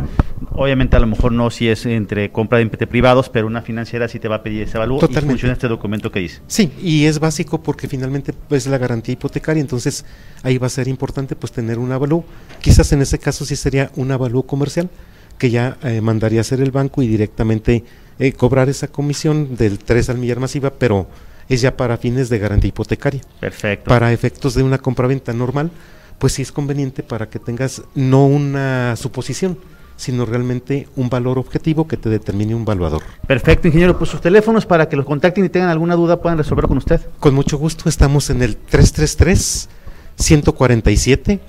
Obviamente, 0.53 0.95
a 0.95 1.01
lo 1.01 1.07
mejor 1.07 1.33
no 1.33 1.49
si 1.49 1.67
es 1.67 1.85
entre 1.85 2.31
compra 2.31 2.59
de 2.59 2.87
privados, 2.87 3.27
pero 3.27 3.47
una 3.47 3.61
financiera 3.61 4.07
sí 4.07 4.17
te 4.17 4.29
va 4.29 4.37
a 4.37 4.43
pedir 4.43 4.61
ese 4.63 4.77
avalúo 4.77 4.95
y 4.95 5.01
Totalmente. 5.01 5.31
funciona 5.33 5.51
este 5.51 5.67
documento 5.67 6.09
que 6.09 6.21
dice. 6.21 6.39
Sí, 6.47 6.71
y 6.81 7.03
es 7.03 7.19
básico 7.19 7.61
porque 7.61 7.89
finalmente 7.89 8.33
es 8.49 8.65
la 8.67 8.77
garantía 8.77 9.11
hipotecaria, 9.11 9.59
entonces 9.59 10.05
ahí 10.41 10.57
va 10.57 10.67
a 10.67 10.69
ser 10.69 10.87
importante 10.87 11.35
pues 11.35 11.51
tener 11.51 11.79
un 11.79 11.91
avalúo. 11.91 12.23
Quizás 12.61 12.93
en 12.93 13.01
ese 13.01 13.19
caso 13.19 13.43
sí 13.43 13.57
sería 13.57 13.91
un 13.97 14.09
avalúo 14.09 14.43
comercial 14.43 14.89
que 15.37 15.49
ya 15.49 15.75
eh, 15.83 15.99
mandaría 15.99 16.39
a 16.39 16.43
hacer 16.43 16.61
el 16.61 16.71
banco 16.71 17.01
y 17.01 17.07
directamente 17.07 17.83
eh, 18.19 18.31
cobrar 18.31 18.69
esa 18.69 18.87
comisión 18.87 19.57
del 19.57 19.79
3 19.79 20.11
al 20.11 20.17
millar 20.17 20.39
masiva, 20.39 20.71
pero 20.71 21.09
es 21.49 21.61
ya 21.61 21.75
para 21.77 21.97
fines 21.97 22.29
de 22.29 22.39
garantía 22.39 22.69
hipotecaria. 22.69 23.21
Perfecto. 23.39 23.89
Para 23.89 24.11
efectos 24.13 24.53
de 24.55 24.63
una 24.63 24.77
compraventa 24.77 25.33
normal, 25.33 25.71
pues 26.19 26.33
sí 26.33 26.41
es 26.41 26.51
conveniente 26.51 27.03
para 27.03 27.29
que 27.29 27.39
tengas 27.39 27.81
no 27.95 28.25
una 28.25 28.95
suposición, 28.95 29.57
sino 29.95 30.25
realmente 30.25 30.87
un 30.95 31.09
valor 31.09 31.37
objetivo 31.37 31.87
que 31.87 31.97
te 31.97 32.09
determine 32.09 32.55
un 32.55 32.65
valuador. 32.65 33.03
Perfecto, 33.27 33.67
ingeniero. 33.67 33.97
Pues 33.97 34.09
sus 34.09 34.21
teléfonos 34.21 34.65
para 34.65 34.89
que 34.89 34.95
los 34.95 35.05
contacten 35.05 35.45
y 35.45 35.49
tengan 35.49 35.69
alguna 35.69 35.95
duda 35.95 36.21
puedan 36.21 36.37
resolver 36.37 36.65
con 36.67 36.77
usted. 36.77 37.01
Con 37.19 37.33
mucho 37.35 37.57
gusto, 37.57 37.89
estamos 37.89 38.29
en 38.29 38.41
el 38.41 38.55
333 38.55 39.69
147 40.15 41.39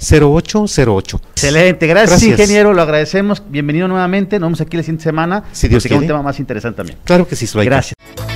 0808. 0.00 1.20
Excelente, 1.32 1.86
gracias, 1.88 2.10
Gracias. 2.20 2.30
ingeniero, 2.38 2.72
lo 2.72 2.82
agradecemos. 2.82 3.42
Bienvenido 3.48 3.88
nuevamente. 3.88 4.38
Nos 4.38 4.46
vemos 4.48 4.60
aquí 4.60 4.76
la 4.76 4.82
siguiente 4.84 5.02
semana. 5.04 5.44
Si 5.52 5.66
Dios 5.68 5.84
es 5.84 5.90
un 5.90 5.98
quiere. 5.98 6.06
tema 6.12 6.22
más 6.22 6.38
interesante 6.38 6.76
también. 6.76 6.98
Claro 7.04 7.26
que 7.26 7.34
sí, 7.34 7.46
Zulaika. 7.48 7.70
Gracias. 7.76 8.27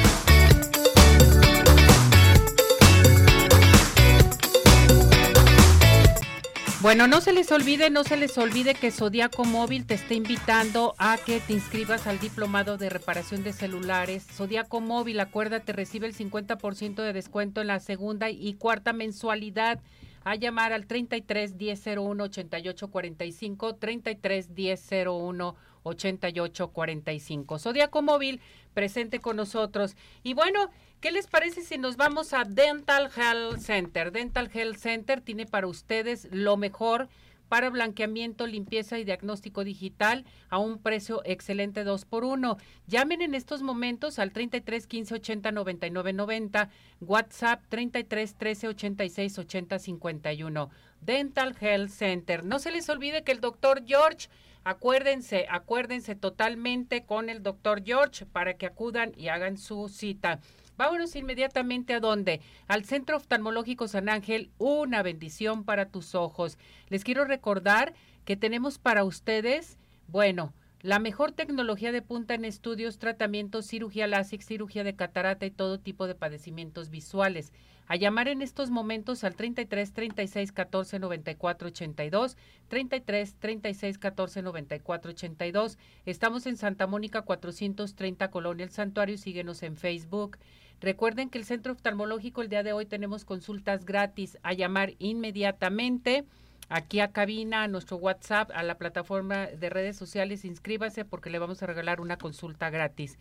Bueno, 6.83 7.07
no 7.07 7.21
se 7.21 7.33
les 7.33 7.53
olvide, 7.53 7.90
no 7.90 8.03
se 8.03 8.16
les 8.16 8.37
olvide 8.38 8.75
que 8.75 8.90
Zodiaco 8.90 9.45
Móvil 9.45 9.87
te 9.87 9.95
está 9.95 10.14
invitando 10.14 10.97
a 10.99 11.16
que 11.16 11.38
te 11.38 11.53
inscribas 11.53 12.09
al 12.09 12.18
diplomado 12.18 12.77
de 12.77 12.90
reparación 12.90 13.45
de 13.45 13.53
celulares. 13.53 14.27
Zodiaco 14.27 14.81
Móvil, 14.81 15.21
acuérdate, 15.21 15.73
recibe 15.73 16.09
el 16.09 16.16
50% 16.16 16.97
de 16.97 17.12
descuento 17.12 17.61
en 17.61 17.68
la 17.68 17.79
segunda 17.79 18.31
y 18.31 18.55
cuarta 18.55 18.92
mensualidad. 18.92 19.79
A 20.25 20.35
llamar 20.35 20.73
al 20.73 20.87
33 20.87 21.57
10 21.57 21.87
01 21.99 22.25
88 22.25 22.90
45, 22.90 23.75
33 23.77 24.55
10 24.57 24.90
01 25.07 25.57
8845. 25.83 27.59
Zodíaco 27.59 28.03
Móvil, 28.03 28.40
presente 28.75 29.21
con 29.21 29.37
nosotros. 29.37 29.97
Y 30.23 30.35
bueno, 30.35 30.71
¿qué 31.01 31.12
les 31.12 31.27
parece 31.27 31.62
si 31.62 31.79
nos 31.79 31.97
vamos 31.97 32.33
a 32.33 32.45
Dental 32.45 33.11
Health 33.14 33.59
Center? 33.61 34.12
Dental 34.12 34.51
Health 34.53 34.79
Center 34.79 35.21
tiene 35.21 35.47
para 35.47 35.66
ustedes 35.66 36.29
lo 36.31 36.57
mejor 36.57 37.09
para 37.53 37.68
blanqueamiento, 37.68 38.47
limpieza 38.47 38.99
y 38.99 39.05
diagnóstico 39.05 39.62
digital 39.62 40.25
a 40.49 40.57
un 40.57 40.79
precio 40.79 41.21
excelente 41.27 41.85
2 41.85 42.07
por 42.07 42.25
1. 42.25 42.57
Llamen 42.87 43.21
en 43.21 43.35
estos 43.35 43.61
momentos 43.61 44.18
al 44.18 44.33
33 44.33 44.87
15 44.87 45.14
80 45.16 45.53
99 45.53 46.14
90, 46.14 46.71
WhatsApp 47.03 47.62
33 47.68 48.37
13 48.37 48.68
86 48.68 49.38
80 49.38 49.79
51. 49.79 50.71
Dental 51.03 51.55
Health 51.61 51.90
Center. 51.90 52.42
No 52.42 52.59
se 52.59 52.71
les 52.71 52.88
olvide 52.88 53.23
que 53.23 53.33
el 53.33 53.42
doctor 53.42 53.85
George 53.87 54.31
Acuérdense, 54.64 55.46
acuérdense 55.51 56.14
totalmente 56.14 57.05
con 57.05 57.29
el 57.29 57.42
doctor 57.42 57.83
George 57.85 58.27
para 58.27 58.55
que 58.55 58.66
acudan 58.66 59.12
y 59.16 59.29
hagan 59.29 59.59
su 59.59 59.88
cita. 59.88 60.38
Vámonos 60.77 61.16
inmediatamente 61.16 61.94
a 61.94 62.01
dónde? 62.01 62.40
Al 62.68 62.85
Centro 62.85 63.16
Oftalmológico 63.16 63.88
San 63.88 64.09
Ángel, 64.09 64.51
una 64.59 65.03
bendición 65.03 65.64
para 65.64 65.87
tus 65.87 66.14
ojos. 66.14 66.59
Les 66.88 67.03
quiero 67.03 67.25
recordar 67.25 67.92
que 68.25 68.37
tenemos 68.37 68.79
para 68.79 69.05
ustedes, 69.05 69.79
bueno, 70.07 70.53
la 70.83 70.99
mejor 70.99 71.31
tecnología 71.31 71.92
de 71.92 72.03
punta 72.03 72.35
en 72.35 72.45
estudios, 72.45 72.99
tratamientos, 72.99 73.66
cirugía 73.66 74.09
láser, 74.09 74.42
cirugía 74.42 74.83
de 74.83 74.97
catarata 74.97 75.47
y 75.47 75.53
todo 75.53 75.79
tipo 75.79 76.09
de 76.09 76.16
padecimientos 76.16 76.90
visuales. 76.90 77.53
A 77.87 77.95
llamar 77.95 78.27
en 78.27 78.42
estos 78.42 78.71
momentos 78.71 79.23
al 79.23 79.37
33 79.37 79.92
36 79.92 80.51
14 80.51 80.99
94 80.99 81.68
82, 81.68 82.37
33 82.66 83.35
36 83.38 83.99
14 83.99 84.42
94 84.42 85.11
82. 85.12 85.79
Estamos 86.05 86.47
en 86.47 86.57
Santa 86.57 86.88
Mónica 86.88 87.23
430 87.23 88.31
Colonia 88.31 88.64
El 88.64 88.71
Santuario. 88.71 89.18
Síguenos 89.18 89.62
en 89.62 89.77
Facebook. 89.77 90.38
Recuerden 90.81 91.31
que 91.31 91.38
el 91.38 91.45
Centro 91.45 91.75
Oftalmológico 91.75 92.42
el 92.42 92.49
día 92.49 92.64
de 92.64 92.73
hoy 92.73 92.87
tenemos 92.87 93.25
consultas 93.25 93.85
gratis 93.85 94.37
a 94.42 94.53
llamar 94.53 94.95
inmediatamente 94.99 96.25
aquí 96.73 97.01
a 97.01 97.13
cabina, 97.13 97.65
a 97.65 97.69
nuestro 97.69 97.99
WhatsApp, 97.99 98.51
a 98.55 98.63
la 98.63 98.79
plataforma 98.79 99.47
de 99.47 99.71
redes 99.71 99.97
sociales. 99.97 100.45
Inscríbase 100.45 101.05
porque 101.05 101.31
le 101.31 101.39
vamos 101.39 101.63
a 101.63 101.67
regalar 101.67 102.01
una 102.01 102.17
consulta 102.17 102.71
gratis. 102.71 103.19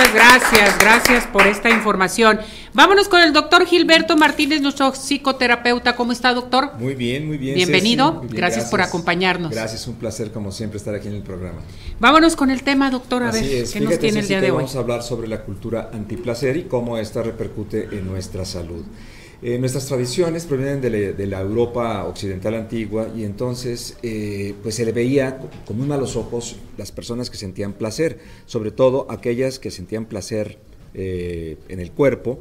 Muchas 0.00 0.14
gracias, 0.14 0.78
gracias 0.78 1.26
por 1.26 1.46
esta 1.46 1.68
información. 1.68 2.40
Vámonos 2.72 3.06
con 3.06 3.20
el 3.20 3.34
doctor 3.34 3.66
Gilberto 3.66 4.16
Martínez, 4.16 4.62
nuestro 4.62 4.92
psicoterapeuta. 4.92 5.94
¿Cómo 5.94 6.12
está, 6.12 6.32
doctor? 6.32 6.70
Muy 6.78 6.94
bien, 6.94 7.26
muy 7.26 7.36
bien. 7.36 7.54
Bienvenido, 7.54 8.22
gracias, 8.30 8.70
por 8.70 8.80
acompañarnos. 8.80 9.50
Gracias, 9.50 9.86
un 9.88 9.96
placer 9.96 10.32
como 10.32 10.52
siempre 10.52 10.78
estar 10.78 10.94
aquí 10.94 11.08
en 11.08 11.16
el 11.16 11.22
programa. 11.22 11.60
Vámonos 11.98 12.34
con 12.34 12.50
el 12.50 12.62
tema, 12.62 12.90
doctor, 12.90 13.24
a 13.24 13.30
ver, 13.30 13.44
¿qué 13.44 13.80
nos 13.80 13.98
tiene 13.98 14.20
el 14.20 14.28
día 14.28 14.40
de 14.40 14.50
hoy? 14.50 14.56
Vamos 14.56 14.74
a 14.74 14.78
hablar 14.78 15.02
sobre 15.02 15.28
la 15.28 15.42
cultura 15.42 15.90
antiplacer 15.92 16.56
y 16.56 16.62
cómo 16.62 16.96
esta 16.96 17.22
repercute 17.22 17.88
en 17.92 18.06
nuestra 18.06 18.46
salud. 18.46 18.82
Eh, 19.42 19.58
nuestras 19.58 19.86
tradiciones 19.86 20.44
provienen 20.44 20.82
de, 20.82 21.26
la 21.26 21.40
Europa 21.40 22.04
occidental 22.04 22.54
antigua 22.54 23.08
y 23.16 23.24
entonces 23.24 23.96
eh, 24.02 24.54
pues 24.62 24.74
se 24.74 24.84
le 24.84 24.92
veía 24.92 25.38
con 25.66 25.78
muy 25.78 25.86
malos 25.86 26.14
ojos 26.16 26.56
las 26.76 26.92
personas 26.92 27.30
que 27.30 27.38
sentían 27.38 27.72
placer, 27.72 28.18
sobre 28.44 28.70
todo 28.70 29.06
aquellas 29.08 29.58
que 29.58 29.70
sentían 29.70 30.04
placer 30.04 30.58
eh, 30.92 31.56
en 31.70 31.80
el 31.80 31.90
cuerpo, 31.90 32.40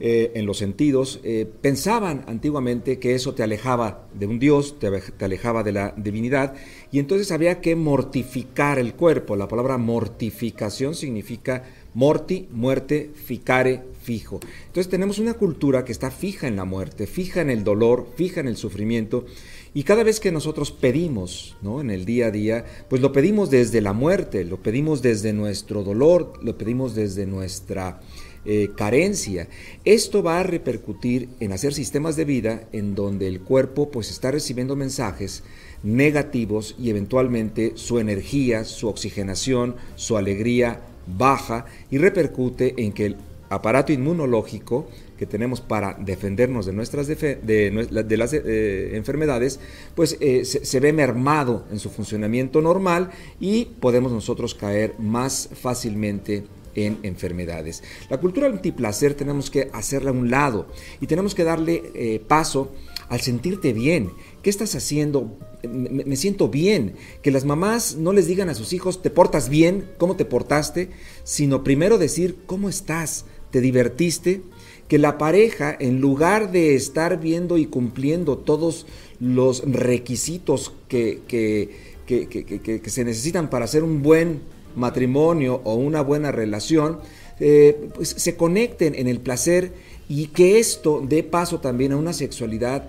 en 0.00 0.46
los 0.46 0.58
sentidos. 0.58 1.20
pensaban 1.60 2.24
antiguamente 2.26 2.98
que 2.98 3.14
eso 3.14 3.34
te 3.34 3.42
alejaba 3.42 4.06
de 4.14 4.26
un 4.26 4.38
Dios, 4.38 4.78
te, 4.78 4.90
te 4.90 5.24
alejaba 5.24 5.62
de 5.62 5.72
la 5.72 5.94
divinidad 5.96 6.54
y 6.92 6.98
entonces 6.98 7.30
había 7.32 7.60
que 7.60 7.76
mortificar 7.76 8.78
el 8.78 8.94
cuerpo. 8.94 9.36
La 9.36 9.48
palabra 9.48 9.78
mortificación 9.78 10.94
significa 10.94 11.64
morti, 11.94 12.48
muerte, 12.50 13.10
ficare, 13.14 13.82
fijo. 14.02 14.40
Entonces 14.66 14.90
tenemos 14.90 15.18
una 15.18 15.34
cultura 15.34 15.84
que 15.84 15.92
está 15.92 16.10
fija 16.10 16.46
en 16.46 16.56
la 16.56 16.64
muerte, 16.64 17.06
fija 17.06 17.40
en 17.40 17.50
el 17.50 17.64
dolor, 17.64 18.08
fija 18.16 18.40
en 18.40 18.48
el 18.48 18.56
sufrimiento. 18.56 19.24
Y 19.72 19.82
cada 19.84 20.04
vez 20.04 20.20
que 20.20 20.30
nosotros 20.30 20.70
pedimos, 20.70 21.56
¿no? 21.62 21.80
En 21.80 21.90
el 21.90 22.04
día 22.04 22.26
a 22.26 22.30
día, 22.30 22.64
pues 22.88 23.00
lo 23.00 23.12
pedimos 23.12 23.50
desde 23.50 23.80
la 23.80 23.92
muerte, 23.92 24.44
lo 24.44 24.62
pedimos 24.62 25.02
desde 25.02 25.32
nuestro 25.32 25.82
dolor, 25.82 26.34
lo 26.42 26.56
pedimos 26.56 26.94
desde 26.94 27.26
nuestra 27.26 28.00
eh, 28.44 28.70
carencia. 28.76 29.48
Esto 29.84 30.22
va 30.22 30.40
a 30.40 30.42
repercutir 30.42 31.28
en 31.40 31.52
hacer 31.52 31.74
sistemas 31.74 32.16
de 32.16 32.24
vida 32.24 32.68
en 32.72 32.94
donde 32.94 33.26
el 33.26 33.40
cuerpo 33.40 33.90
pues 33.90 34.10
está 34.10 34.30
recibiendo 34.30 34.76
mensajes 34.76 35.42
negativos 35.82 36.74
y 36.78 36.90
eventualmente 36.90 37.72
su 37.76 37.98
energía, 37.98 38.64
su 38.64 38.88
oxigenación, 38.88 39.76
su 39.96 40.16
alegría 40.16 40.80
baja 41.06 41.66
y 41.90 41.98
repercute 41.98 42.74
en 42.78 42.92
que 42.92 43.06
el 43.06 43.16
aparato 43.50 43.92
inmunológico 43.92 44.88
que 45.18 45.26
tenemos 45.26 45.60
para 45.60 45.94
defendernos 45.94 46.66
de 46.66 46.72
nuestras 46.72 47.06
de, 47.06 48.16
las 48.16 48.32
eh, 48.32 48.96
enfermedades, 48.96 49.60
pues 49.94 50.16
eh, 50.20 50.44
se, 50.44 50.80
ve 50.80 50.92
mermado 50.92 51.64
en 51.70 51.78
su 51.78 51.90
funcionamiento 51.90 52.60
normal 52.60 53.10
y 53.38 53.66
podemos 53.66 54.10
nosotros 54.10 54.54
caer 54.54 54.94
más 54.98 55.50
fácilmente 55.52 56.44
en 56.74 56.98
enfermedades. 57.02 57.82
La 58.10 58.18
cultura 58.20 58.46
antiplacer 58.46 59.14
tenemos 59.14 59.50
que 59.50 59.70
hacerla 59.72 60.10
a 60.10 60.14
un 60.14 60.30
lado 60.30 60.66
y 61.00 61.06
tenemos 61.06 61.34
que 61.34 61.44
darle 61.44 61.82
eh, 61.94 62.20
paso 62.26 62.72
al 63.08 63.20
sentirte 63.20 63.72
bien. 63.72 64.12
¿Qué 64.42 64.50
estás 64.50 64.74
haciendo? 64.74 65.38
Me, 65.62 66.16
siento 66.16 66.48
bien. 66.48 66.94
Que 67.22 67.30
las 67.30 67.44
mamás 67.44 67.96
no 67.96 68.12
les 68.12 68.26
digan 68.26 68.48
a 68.48 68.54
sus 68.54 68.72
hijos, 68.72 69.02
te 69.02 69.10
portas 69.10 69.48
bien, 69.48 69.90
cómo 69.98 70.16
te 70.16 70.24
portaste, 70.24 70.90
sino 71.22 71.64
primero 71.64 71.98
decir, 71.98 72.38
¿cómo 72.46 72.68
estás? 72.68 73.24
te 73.54 73.60
divertiste, 73.60 74.42
que 74.88 74.98
la 74.98 75.16
pareja, 75.16 75.76
en 75.78 76.00
lugar 76.00 76.50
de 76.50 76.74
estar 76.74 77.20
viendo 77.20 77.56
y 77.56 77.66
cumpliendo 77.66 78.36
todos 78.36 78.84
los 79.20 79.62
requisitos 79.64 80.72
que, 80.88 81.20
que, 81.28 82.82
se 82.84 83.04
necesitan 83.04 83.50
para 83.50 83.64
hacer 83.66 83.84
un 83.84 84.02
buen 84.02 84.40
matrimonio 84.76 85.60
o 85.64 85.74
una 85.74 86.00
buena 86.02 86.32
relación, 86.32 87.00
eh, 87.40 87.88
pues 87.94 88.10
se 88.10 88.36
conecten 88.36 88.94
en 88.94 89.08
el 89.08 89.20
placer 89.20 89.72
y 90.08 90.28
que 90.28 90.58
esto 90.58 91.02
dé 91.06 91.22
paso 91.22 91.60
también 91.60 91.92
a 91.92 91.96
una 91.96 92.12
sexualidad 92.12 92.88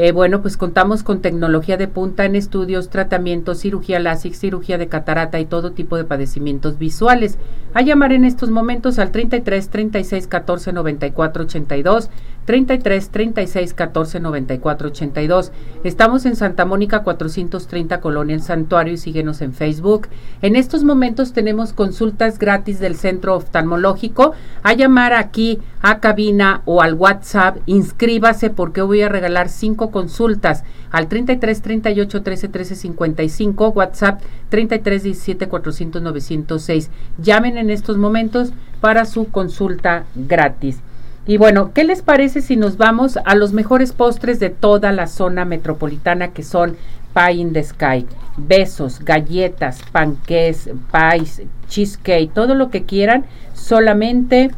eh, 0.00 0.12
bueno, 0.12 0.42
pues 0.42 0.56
contamos 0.56 1.02
con 1.02 1.22
tecnología 1.22 1.76
de 1.76 1.88
punta 1.88 2.24
en 2.24 2.36
estudios, 2.36 2.88
tratamientos, 2.88 3.58
cirugía 3.58 3.98
láser, 3.98 4.32
cirugía 4.32 4.78
de 4.78 4.86
catarata 4.86 5.40
y 5.40 5.44
todo 5.44 5.72
tipo 5.72 5.96
de 5.96 6.04
padecimientos 6.04 6.78
visuales. 6.78 7.36
A 7.74 7.82
llamar 7.82 8.12
en 8.12 8.24
estos 8.24 8.50
momentos 8.50 9.00
al 9.00 9.10
33 9.10 9.68
36 9.68 10.28
14 10.28 10.72
94 10.72 11.42
82, 11.42 12.10
33 12.48 13.10
36 13.10 13.74
14 13.74 14.20
94 14.20 14.88
82. 14.88 15.52
Estamos 15.84 16.24
en 16.24 16.34
Santa 16.34 16.64
Mónica 16.64 17.02
430 17.02 18.00
Colonia 18.00 18.34
El 18.34 18.40
Santuario 18.40 18.94
y 18.94 18.96
síguenos 18.96 19.42
en 19.42 19.52
Facebook. 19.52 20.08
En 20.40 20.56
estos 20.56 20.82
momentos 20.82 21.34
tenemos 21.34 21.74
consultas 21.74 22.38
gratis 22.38 22.80
del 22.80 22.96
centro 22.96 23.36
oftalmológico. 23.36 24.32
A 24.62 24.72
llamar 24.72 25.12
aquí 25.12 25.58
a 25.82 26.00
cabina 26.00 26.62
o 26.64 26.80
al 26.80 26.94
WhatsApp, 26.94 27.58
inscríbase 27.66 28.48
porque 28.48 28.80
voy 28.80 29.02
a 29.02 29.10
regalar 29.10 29.50
cinco 29.50 29.90
consultas 29.90 30.64
al 30.90 31.08
33 31.08 31.60
38 31.60 32.22
13 32.22 32.48
13 32.48 32.76
55, 32.76 33.68
WhatsApp 33.68 34.22
33 34.48 35.02
17 35.02 35.48
400 35.48 36.00
906. 36.00 36.90
Llamen 37.18 37.58
en 37.58 37.68
estos 37.68 37.98
momentos 37.98 38.54
para 38.80 39.04
su 39.04 39.26
consulta 39.28 40.06
gratis. 40.14 40.80
Y 41.28 41.36
bueno, 41.36 41.72
¿qué 41.74 41.84
les 41.84 42.00
parece 42.00 42.40
si 42.40 42.56
nos 42.56 42.78
vamos 42.78 43.18
a 43.22 43.34
los 43.34 43.52
mejores 43.52 43.92
postres 43.92 44.40
de 44.40 44.48
toda 44.48 44.92
la 44.92 45.06
zona 45.06 45.44
metropolitana 45.44 46.28
que 46.28 46.42
son 46.42 46.78
Pie 47.12 47.34
in 47.34 47.52
the 47.52 47.62
Sky. 47.62 48.06
Besos, 48.38 49.00
galletas, 49.00 49.82
panqués, 49.92 50.70
pies, 50.90 51.42
cheesecake, 51.68 52.32
todo 52.32 52.54
lo 52.54 52.70
que 52.70 52.84
quieran, 52.84 53.26
solamente 53.52 54.50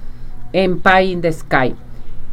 en 0.53 0.81
Pie 0.81 1.05
in 1.07 1.23
the 1.23 1.33
Sky. 1.33 1.75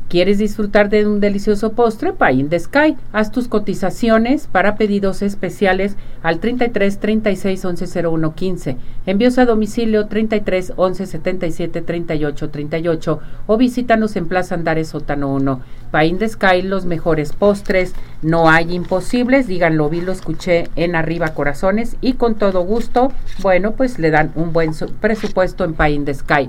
¿Quieres 0.09 0.37
disfrutar 0.37 0.89
de 0.89 1.05
un 1.05 1.19
delicioso 1.19 1.73
postre? 1.73 2.13
Pie 2.13 2.39
in 2.39 2.47
the 2.47 2.57
Sky. 2.57 2.95
Haz 3.11 3.29
tus 3.29 3.49
cotizaciones 3.49 4.47
para 4.47 4.77
pedidos 4.77 5.21
especiales 5.21 5.97
al 6.23 6.39
33 6.39 6.99
36 6.99 7.65
11 7.65 8.07
01 8.07 8.33
15. 8.33 8.77
Envíos 9.05 9.37
a 9.37 9.43
domicilio 9.43 10.07
33 10.07 10.71
11 10.77 11.07
77 11.07 11.81
38 11.81 12.49
38 12.49 13.19
o 13.47 13.57
visítanos 13.57 14.15
en 14.15 14.29
Plaza 14.29 14.55
Andares 14.55 14.87
Sótano 14.87 15.33
1. 15.33 15.61
Pie 15.91 16.05
in 16.05 16.19
the 16.19 16.29
Sky, 16.29 16.61
los 16.61 16.85
mejores 16.85 17.33
postres. 17.33 17.93
No 18.21 18.49
hay 18.49 18.73
imposibles. 18.73 19.47
Díganlo, 19.47 19.89
vi, 19.89 19.99
lo 19.99 20.13
escuché 20.13 20.69
en 20.77 20.95
Arriba 20.95 21.33
Corazones 21.33 21.97
y 21.99 22.13
con 22.13 22.35
todo 22.35 22.61
gusto, 22.61 23.11
bueno, 23.41 23.73
pues 23.73 23.99
le 23.99 24.09
dan 24.09 24.31
un 24.35 24.53
buen 24.53 24.71
presupuesto 25.01 25.65
en 25.65 25.73
Pie 25.73 25.89
in 25.89 26.05
the 26.05 26.13
Sky. 26.13 26.47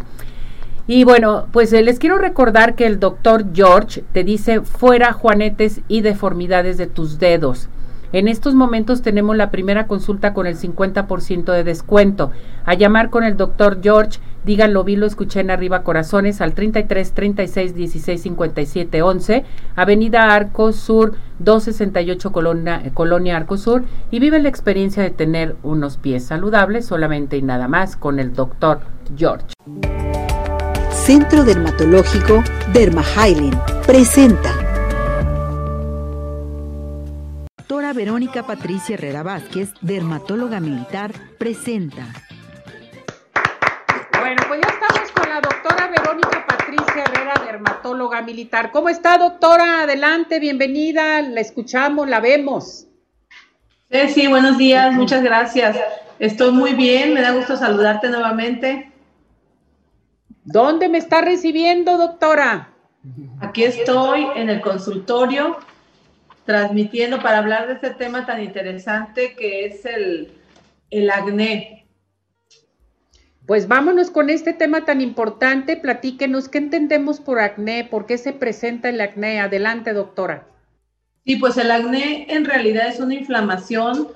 Y 0.90 1.04
bueno, 1.04 1.48
pues 1.52 1.70
eh, 1.74 1.82
les 1.82 1.98
quiero 1.98 2.16
recordar 2.16 2.74
que 2.74 2.86
el 2.86 2.98
doctor 2.98 3.44
George 3.52 4.02
te 4.12 4.24
dice 4.24 4.62
fuera 4.62 5.12
juanetes 5.12 5.82
y 5.86 6.00
deformidades 6.00 6.78
de 6.78 6.86
tus 6.86 7.18
dedos. 7.18 7.68
En 8.10 8.26
estos 8.26 8.54
momentos 8.54 9.02
tenemos 9.02 9.36
la 9.36 9.50
primera 9.50 9.86
consulta 9.86 10.32
con 10.32 10.46
el 10.46 10.56
50% 10.56 11.52
de 11.52 11.62
descuento. 11.62 12.30
A 12.64 12.72
llamar 12.72 13.10
con 13.10 13.22
el 13.22 13.36
doctor 13.36 13.80
George, 13.82 14.18
díganlo, 14.46 14.82
vi, 14.82 14.96
lo 14.96 15.04
escuché 15.04 15.40
en 15.40 15.50
arriba 15.50 15.82
corazones 15.82 16.40
al 16.40 16.54
33 16.54 17.12
36 17.12 17.74
16 17.74 18.22
57 18.22 19.02
11, 19.02 19.44
Avenida 19.76 20.34
Arco 20.34 20.72
Sur 20.72 21.16
268 21.40 22.32
Colonia, 22.32 22.82
Colonia 22.94 23.36
Arco 23.36 23.58
Sur 23.58 23.84
y 24.10 24.20
vive 24.20 24.40
la 24.40 24.48
experiencia 24.48 25.02
de 25.02 25.10
tener 25.10 25.56
unos 25.62 25.98
pies 25.98 26.24
saludables 26.24 26.86
solamente 26.86 27.36
y 27.36 27.42
nada 27.42 27.68
más 27.68 27.98
con 27.98 28.18
el 28.20 28.32
doctor 28.32 28.80
George. 29.14 29.48
Centro 31.08 31.42
Dermatológico 31.42 32.44
Derma 32.74 33.02
presenta. 33.86 34.52
Doctora 37.56 37.94
Verónica 37.94 38.42
Patricia 38.42 38.92
Herrera 38.92 39.22
Vázquez, 39.22 39.70
dermatóloga 39.80 40.60
militar, 40.60 41.12
presenta. 41.38 42.04
Bueno, 44.20 44.42
pues 44.48 44.60
ya 44.60 44.68
estamos 44.68 45.10
con 45.12 45.30
la 45.30 45.40
doctora 45.40 45.88
Verónica 45.88 46.44
Patricia 46.46 47.04
Herrera, 47.04 47.42
dermatóloga 47.42 48.20
militar. 48.20 48.70
¿Cómo 48.70 48.90
está, 48.90 49.16
doctora? 49.16 49.84
Adelante, 49.84 50.38
bienvenida, 50.38 51.22
la 51.22 51.40
escuchamos, 51.40 52.06
la 52.06 52.20
vemos. 52.20 52.86
Sí, 53.90 54.08
sí, 54.10 54.26
buenos 54.26 54.58
días, 54.58 54.92
muchas 54.92 55.22
gracias. 55.22 55.74
Estoy 56.18 56.52
muy 56.52 56.74
bien, 56.74 57.14
me 57.14 57.22
da 57.22 57.30
gusto 57.30 57.56
saludarte 57.56 58.10
nuevamente. 58.10 58.87
¿Dónde 60.50 60.88
me 60.88 60.96
está 60.96 61.20
recibiendo, 61.20 61.98
doctora? 61.98 62.70
Aquí 63.40 63.64
estoy 63.64 64.26
en 64.34 64.48
el 64.48 64.62
consultorio 64.62 65.58
transmitiendo 66.46 67.20
para 67.20 67.38
hablar 67.38 67.66
de 67.66 67.74
este 67.74 67.90
tema 67.90 68.24
tan 68.24 68.42
interesante 68.42 69.34
que 69.36 69.66
es 69.66 69.84
el, 69.84 70.32
el 70.90 71.10
acné. 71.10 71.86
Pues 73.46 73.68
vámonos 73.68 74.10
con 74.10 74.30
este 74.30 74.54
tema 74.54 74.86
tan 74.86 75.02
importante. 75.02 75.76
Platíquenos 75.76 76.48
qué 76.48 76.56
entendemos 76.58 77.20
por 77.20 77.40
acné, 77.40 77.84
por 77.84 78.06
qué 78.06 78.16
se 78.16 78.32
presenta 78.32 78.88
el 78.88 79.02
acné. 79.02 79.40
Adelante, 79.40 79.92
doctora. 79.92 80.46
Sí, 81.26 81.36
pues 81.36 81.58
el 81.58 81.70
acné 81.70 82.26
en 82.30 82.46
realidad 82.46 82.88
es 82.88 83.00
una 83.00 83.14
inflamación 83.14 84.08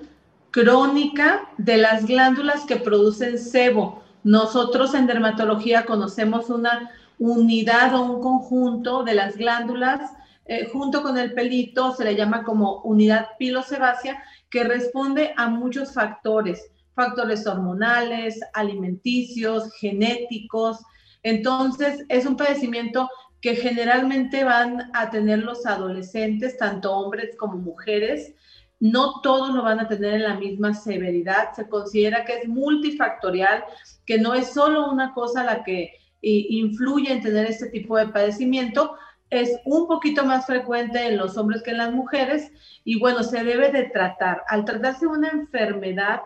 crónica 0.51 1.47
de 1.59 1.77
las 1.77 2.07
glándulas 2.07 2.65
que 2.65 2.77
producen 2.77 3.39
sebo. 3.39 4.03
Nosotros 4.25 4.95
en 4.95 5.07
dermatología 5.07 5.85
conocemos 5.85 6.51
una 6.51 6.91
unidad 7.19 7.95
o 7.95 8.03
un 8.03 8.21
conjunto 8.21 9.05
de 9.05 9.15
las 9.15 9.37
glándulas 9.37 10.01
eh, 10.45 10.69
junto 10.73 11.03
con 11.03 11.17
el 11.19 11.35
pelito, 11.35 11.95
se 11.95 12.05
le 12.05 12.17
llama 12.17 12.43
como 12.43 12.83
unidad 12.83 13.29
pilosebácea, 13.39 14.23
que 14.51 14.65
responde 14.65 15.33
a 15.37 15.49
muchos 15.49 15.95
factores, 15.95 16.71
factores 16.95 17.47
hormonales, 17.47 18.41
alimenticios, 18.53 19.73
genéticos. 19.75 20.79
Entonces, 21.23 22.05
es 22.09 22.27
un 22.27 22.37
padecimiento 22.37 23.09
que 23.41 23.57
generalmente 23.57 24.45
van 24.45 24.91
a 24.95 25.11
tener 25.11 25.41
los 25.41 25.65
adolescentes, 25.65 26.59
tanto 26.59 26.93
hombres 26.93 27.37
como 27.37 27.57
mujeres, 27.57 28.35
no 28.83 29.21
todos 29.21 29.55
lo 29.55 29.63
van 29.63 29.79
a 29.79 29.87
tener 29.87 30.15
en 30.15 30.25
la 30.25 30.35
misma 30.35 30.75
severidad. 30.75 31.53
Se 31.55 31.69
considera 31.69 32.25
que 32.25 32.39
es 32.39 32.49
multifactorial, 32.49 33.63
que 34.05 34.19
no 34.19 34.35
es 34.35 34.53
solo 34.53 34.91
una 34.91 35.15
cosa 35.15 35.45
la 35.45 35.63
que 35.63 35.93
influye 36.21 37.13
en 37.13 37.23
tener 37.23 37.47
este 37.47 37.69
tipo 37.69 37.97
de 37.97 38.09
padecimiento, 38.09 38.97
es 39.31 39.57
un 39.65 39.87
poquito 39.87 40.25
más 40.25 40.47
frecuente 40.47 41.07
en 41.07 41.17
los 41.17 41.37
hombres 41.37 41.63
que 41.63 41.71
en 41.71 41.79
las 41.79 41.93
mujeres 41.93 42.51
y 42.85 42.99
bueno, 42.99 43.23
se 43.23 43.45
debe 43.45 43.71
de 43.71 43.85
tratar. 43.85 44.43
Al 44.49 44.65
tratarse 44.65 45.07
una 45.07 45.29
enfermedad, 45.29 46.23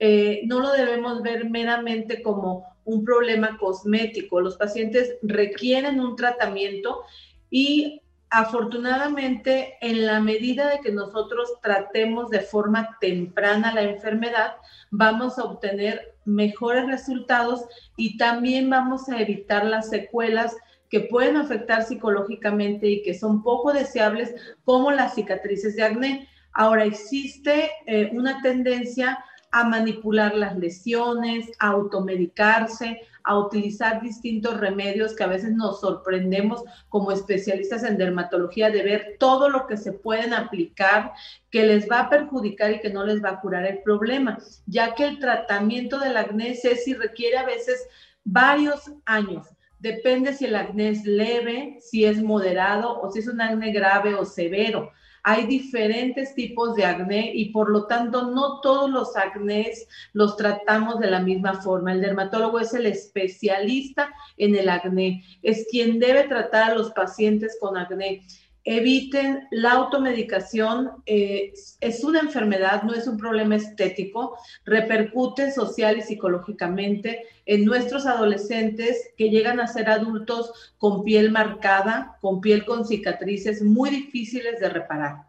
eh, 0.00 0.42
no 0.46 0.58
lo 0.58 0.72
debemos 0.72 1.22
ver 1.22 1.48
meramente 1.48 2.22
como 2.22 2.66
un 2.84 3.04
problema 3.04 3.56
cosmético. 3.56 4.40
Los 4.40 4.56
pacientes 4.56 5.14
requieren 5.22 6.00
un 6.00 6.16
tratamiento 6.16 7.02
y 7.50 8.02
afortunadamente, 8.30 9.76
en 9.80 10.06
la 10.06 10.20
medida 10.20 10.70
de 10.70 10.80
que 10.80 10.92
nosotros 10.92 11.54
tratemos 11.62 12.30
de 12.30 12.40
forma 12.40 12.96
temprana 13.00 13.74
la 13.74 13.82
enfermedad, 13.82 14.54
vamos 14.90 15.38
a 15.38 15.44
obtener 15.44 16.14
mejores 16.24 16.86
resultados 16.86 17.64
y 17.96 18.16
también 18.16 18.70
vamos 18.70 19.08
a 19.08 19.20
evitar 19.20 19.66
las 19.66 19.90
secuelas 19.90 20.56
que 20.88 21.00
pueden 21.00 21.36
afectar 21.36 21.82
psicológicamente 21.82 22.88
y 22.88 23.02
que 23.02 23.14
son 23.14 23.42
poco 23.42 23.72
deseables, 23.72 24.34
como 24.64 24.90
las 24.90 25.14
cicatrices 25.14 25.76
de 25.76 25.84
acné. 25.84 26.28
Ahora 26.52 26.84
existe 26.84 27.70
eh, 27.86 28.10
una 28.12 28.42
tendencia 28.42 29.24
a 29.52 29.64
manipular 29.64 30.34
las 30.34 30.56
lesiones, 30.56 31.50
a 31.58 31.68
automedicarse, 31.68 33.00
a 33.24 33.38
utilizar 33.38 34.00
distintos 34.02 34.58
remedios 34.58 35.14
que 35.14 35.24
a 35.24 35.28
veces 35.28 35.52
nos 35.52 35.80
sorprendemos 35.80 36.62
como 36.88 37.12
especialistas 37.12 37.84
en 37.84 37.98
dermatología 37.98 38.70
de 38.70 38.82
ver 38.82 39.16
todo 39.18 39.48
lo 39.48 39.66
que 39.66 39.76
se 39.76 39.92
pueden 39.92 40.34
aplicar 40.34 41.12
que 41.50 41.64
les 41.64 41.90
va 41.90 42.00
a 42.00 42.10
perjudicar 42.10 42.70
y 42.72 42.80
que 42.80 42.90
no 42.90 43.04
les 43.04 43.22
va 43.22 43.30
a 43.30 43.40
curar 43.40 43.66
el 43.66 43.82
problema, 43.82 44.38
ya 44.66 44.94
que 44.94 45.06
el 45.06 45.18
tratamiento 45.18 45.98
del 45.98 46.16
acné 46.16 46.54
si 46.54 46.94
requiere 46.94 47.38
a 47.38 47.46
veces 47.46 47.86
varios 48.24 48.92
años. 49.04 49.46
Depende 49.78 50.34
si 50.34 50.44
el 50.44 50.56
acné 50.56 50.90
es 50.90 51.04
leve, 51.04 51.78
si 51.80 52.04
es 52.04 52.22
moderado 52.22 53.00
o 53.00 53.10
si 53.10 53.20
es 53.20 53.28
un 53.28 53.40
acné 53.40 53.72
grave 53.72 54.14
o 54.14 54.24
severo. 54.24 54.92
Hay 55.22 55.46
diferentes 55.46 56.34
tipos 56.34 56.74
de 56.74 56.84
acné 56.84 57.32
y 57.34 57.50
por 57.50 57.70
lo 57.70 57.86
tanto 57.86 58.30
no 58.30 58.60
todos 58.60 58.90
los 58.90 59.16
acnés 59.16 59.86
los 60.12 60.36
tratamos 60.36 60.98
de 60.98 61.10
la 61.10 61.20
misma 61.20 61.60
forma. 61.60 61.92
El 61.92 62.00
dermatólogo 62.00 62.58
es 62.58 62.72
el 62.74 62.86
especialista 62.86 64.12
en 64.36 64.56
el 64.56 64.68
acné, 64.68 65.24
es 65.42 65.66
quien 65.70 65.98
debe 65.98 66.24
tratar 66.24 66.70
a 66.70 66.74
los 66.74 66.90
pacientes 66.92 67.56
con 67.60 67.76
acné 67.76 68.22
eviten 68.70 69.48
la 69.50 69.72
automedicación. 69.72 70.90
Eh, 71.06 71.52
es 71.80 72.04
una 72.04 72.20
enfermedad, 72.20 72.84
no 72.84 72.94
es 72.94 73.08
un 73.08 73.16
problema 73.16 73.56
estético, 73.56 74.38
repercute 74.64 75.50
social 75.50 75.98
y 75.98 76.02
psicológicamente 76.02 77.26
en 77.46 77.64
nuestros 77.64 78.06
adolescentes 78.06 79.10
que 79.16 79.28
llegan 79.28 79.58
a 79.58 79.66
ser 79.66 79.90
adultos 79.90 80.72
con 80.78 81.02
piel 81.02 81.32
marcada, 81.32 82.16
con 82.20 82.40
piel 82.40 82.64
con 82.64 82.86
cicatrices 82.86 83.60
muy 83.60 83.90
difíciles 83.90 84.60
de 84.60 84.68
reparar. 84.68 85.24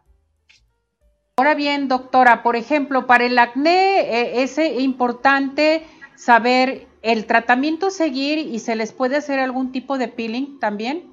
Ahora 1.36 1.54
bien, 1.54 1.88
doctora, 1.88 2.44
por 2.44 2.54
ejemplo, 2.54 3.08
para 3.08 3.24
el 3.24 3.36
acné 3.38 4.02
eh, 4.02 4.42
es 4.42 4.56
importante 4.58 5.82
saber 6.14 6.86
el 7.02 7.26
tratamiento 7.26 7.90
seguir 7.90 8.38
y 8.38 8.60
se 8.60 8.76
les 8.76 8.92
puede 8.92 9.16
hacer 9.16 9.40
algún 9.40 9.72
tipo 9.72 9.98
de 9.98 10.06
peeling 10.06 10.60
también. 10.60 11.11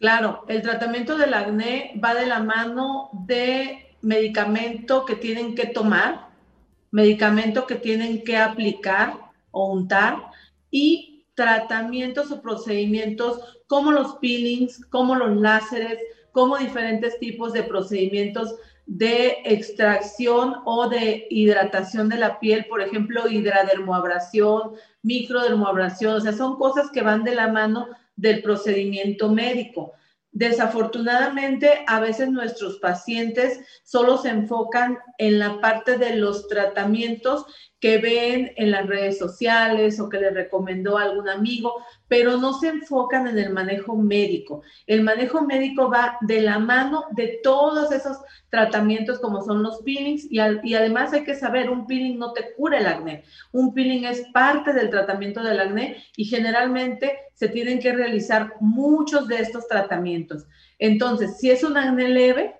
Claro, 0.00 0.46
el 0.48 0.62
tratamiento 0.62 1.18
del 1.18 1.34
acné 1.34 1.92
va 2.02 2.14
de 2.14 2.26
la 2.26 2.40
mano 2.40 3.10
de 3.26 3.94
medicamento 4.00 5.04
que 5.04 5.14
tienen 5.14 5.54
que 5.54 5.66
tomar, 5.66 6.28
medicamento 6.90 7.66
que 7.66 7.74
tienen 7.74 8.24
que 8.24 8.38
aplicar 8.38 9.12
o 9.50 9.70
untar 9.74 10.30
y 10.70 11.26
tratamientos 11.34 12.32
o 12.32 12.40
procedimientos 12.40 13.58
como 13.66 13.92
los 13.92 14.14
peelings, 14.16 14.86
como 14.86 15.16
los 15.16 15.36
láseres, 15.36 15.98
como 16.32 16.56
diferentes 16.56 17.18
tipos 17.18 17.52
de 17.52 17.64
procedimientos 17.64 18.54
de 18.86 19.36
extracción 19.44 20.62
o 20.64 20.88
de 20.88 21.26
hidratación 21.28 22.08
de 22.08 22.16
la 22.16 22.40
piel, 22.40 22.64
por 22.70 22.80
ejemplo, 22.80 23.28
hidradermoabrasión, 23.28 24.72
microdermoabrasión, 25.02 26.14
o 26.14 26.20
sea, 26.20 26.32
son 26.32 26.56
cosas 26.56 26.90
que 26.90 27.02
van 27.02 27.22
de 27.22 27.34
la 27.34 27.48
mano 27.48 27.86
del 28.16 28.42
procedimiento 28.42 29.30
médico. 29.30 29.92
Desafortunadamente, 30.32 31.84
a 31.88 31.98
veces 31.98 32.30
nuestros 32.30 32.78
pacientes 32.78 33.60
solo 33.82 34.16
se 34.16 34.28
enfocan 34.28 34.98
en 35.18 35.38
la 35.38 35.60
parte 35.60 35.98
de 35.98 36.16
los 36.16 36.46
tratamientos 36.46 37.46
que 37.80 37.96
ven 37.96 38.52
en 38.56 38.70
las 38.70 38.86
redes 38.86 39.18
sociales 39.18 39.98
o 39.98 40.08
que 40.10 40.20
les 40.20 40.34
recomendó 40.34 40.98
algún 40.98 41.28
amigo, 41.30 41.82
pero 42.08 42.36
no 42.36 42.52
se 42.52 42.68
enfocan 42.68 43.26
en 43.26 43.38
el 43.38 43.50
manejo 43.50 43.96
médico. 43.96 44.62
El 44.86 45.02
manejo 45.02 45.42
médico 45.42 45.90
va 45.90 46.18
de 46.20 46.42
la 46.42 46.58
mano 46.58 47.06
de 47.12 47.40
todos 47.42 47.90
esos 47.90 48.18
tratamientos 48.50 49.18
como 49.18 49.42
son 49.42 49.62
los 49.62 49.80
peelings 49.82 50.26
y, 50.30 50.40
y 50.62 50.74
además 50.74 51.14
hay 51.14 51.24
que 51.24 51.34
saber, 51.34 51.70
un 51.70 51.86
peeling 51.86 52.18
no 52.18 52.32
te 52.32 52.52
cura 52.54 52.78
el 52.78 52.86
acné, 52.86 53.24
un 53.52 53.72
peeling 53.72 54.04
es 54.04 54.26
parte 54.32 54.74
del 54.74 54.90
tratamiento 54.90 55.42
del 55.42 55.60
acné 55.60 56.04
y 56.16 56.26
generalmente 56.26 57.18
se 57.32 57.48
tienen 57.48 57.80
que 57.80 57.92
realizar 57.92 58.54
muchos 58.60 59.26
de 59.26 59.36
estos 59.36 59.66
tratamientos. 59.66 60.46
Entonces, 60.78 61.38
si 61.38 61.50
es 61.50 61.64
un 61.64 61.78
acné 61.78 62.08
leve, 62.08 62.56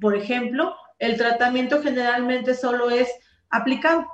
por 0.00 0.16
ejemplo, 0.16 0.74
el 0.98 1.18
tratamiento 1.18 1.82
generalmente 1.82 2.54
solo 2.54 2.88
es 2.88 3.10
aplicado 3.50 4.06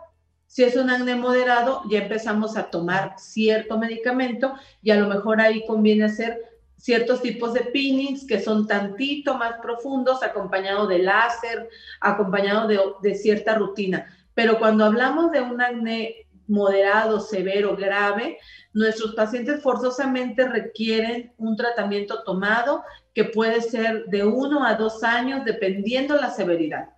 si 0.51 0.64
es 0.64 0.74
un 0.74 0.90
acné 0.90 1.14
moderado, 1.14 1.82
ya 1.88 2.01
empezamos 2.01 2.57
a 2.57 2.70
tomar 2.70 3.14
cierto 3.18 3.78
medicamento 3.78 4.55
y 4.82 4.90
a 4.90 4.96
lo 4.96 5.07
mejor 5.07 5.40
ahí 5.40 5.64
conviene 5.64 6.07
hacer 6.07 6.42
ciertos 6.76 7.22
tipos 7.22 7.55
de 7.55 7.61
peelings 7.61 8.26
que 8.26 8.40
son 8.40 8.66
tantito 8.66 9.38
más 9.38 9.61
profundos, 9.62 10.24
acompañado 10.24 10.88
de 10.88 10.98
láser, 10.98 11.68
acompañado 12.01 12.66
de, 12.66 12.80
de 13.01 13.14
cierta 13.14 13.55
rutina. 13.55 14.12
Pero 14.34 14.59
cuando 14.59 14.84
hablamos 14.84 15.30
de 15.30 15.40
un 15.40 15.61
acné 15.62 16.26
moderado, 16.48 17.20
severo, 17.20 17.76
grave, 17.76 18.38
nuestros 18.72 19.14
pacientes 19.14 19.62
forzosamente 19.62 20.48
requieren 20.48 21.32
un 21.38 21.55
tratamiento 21.55 22.24
tomado 22.24 22.82
que 23.14 23.22
puede 23.22 23.62
ser 23.62 24.07
de 24.07 24.24
uno 24.24 24.64
a 24.64 24.74
dos 24.74 25.05
años 25.05 25.44
dependiendo 25.44 26.16
la 26.16 26.30
severidad 26.30 26.88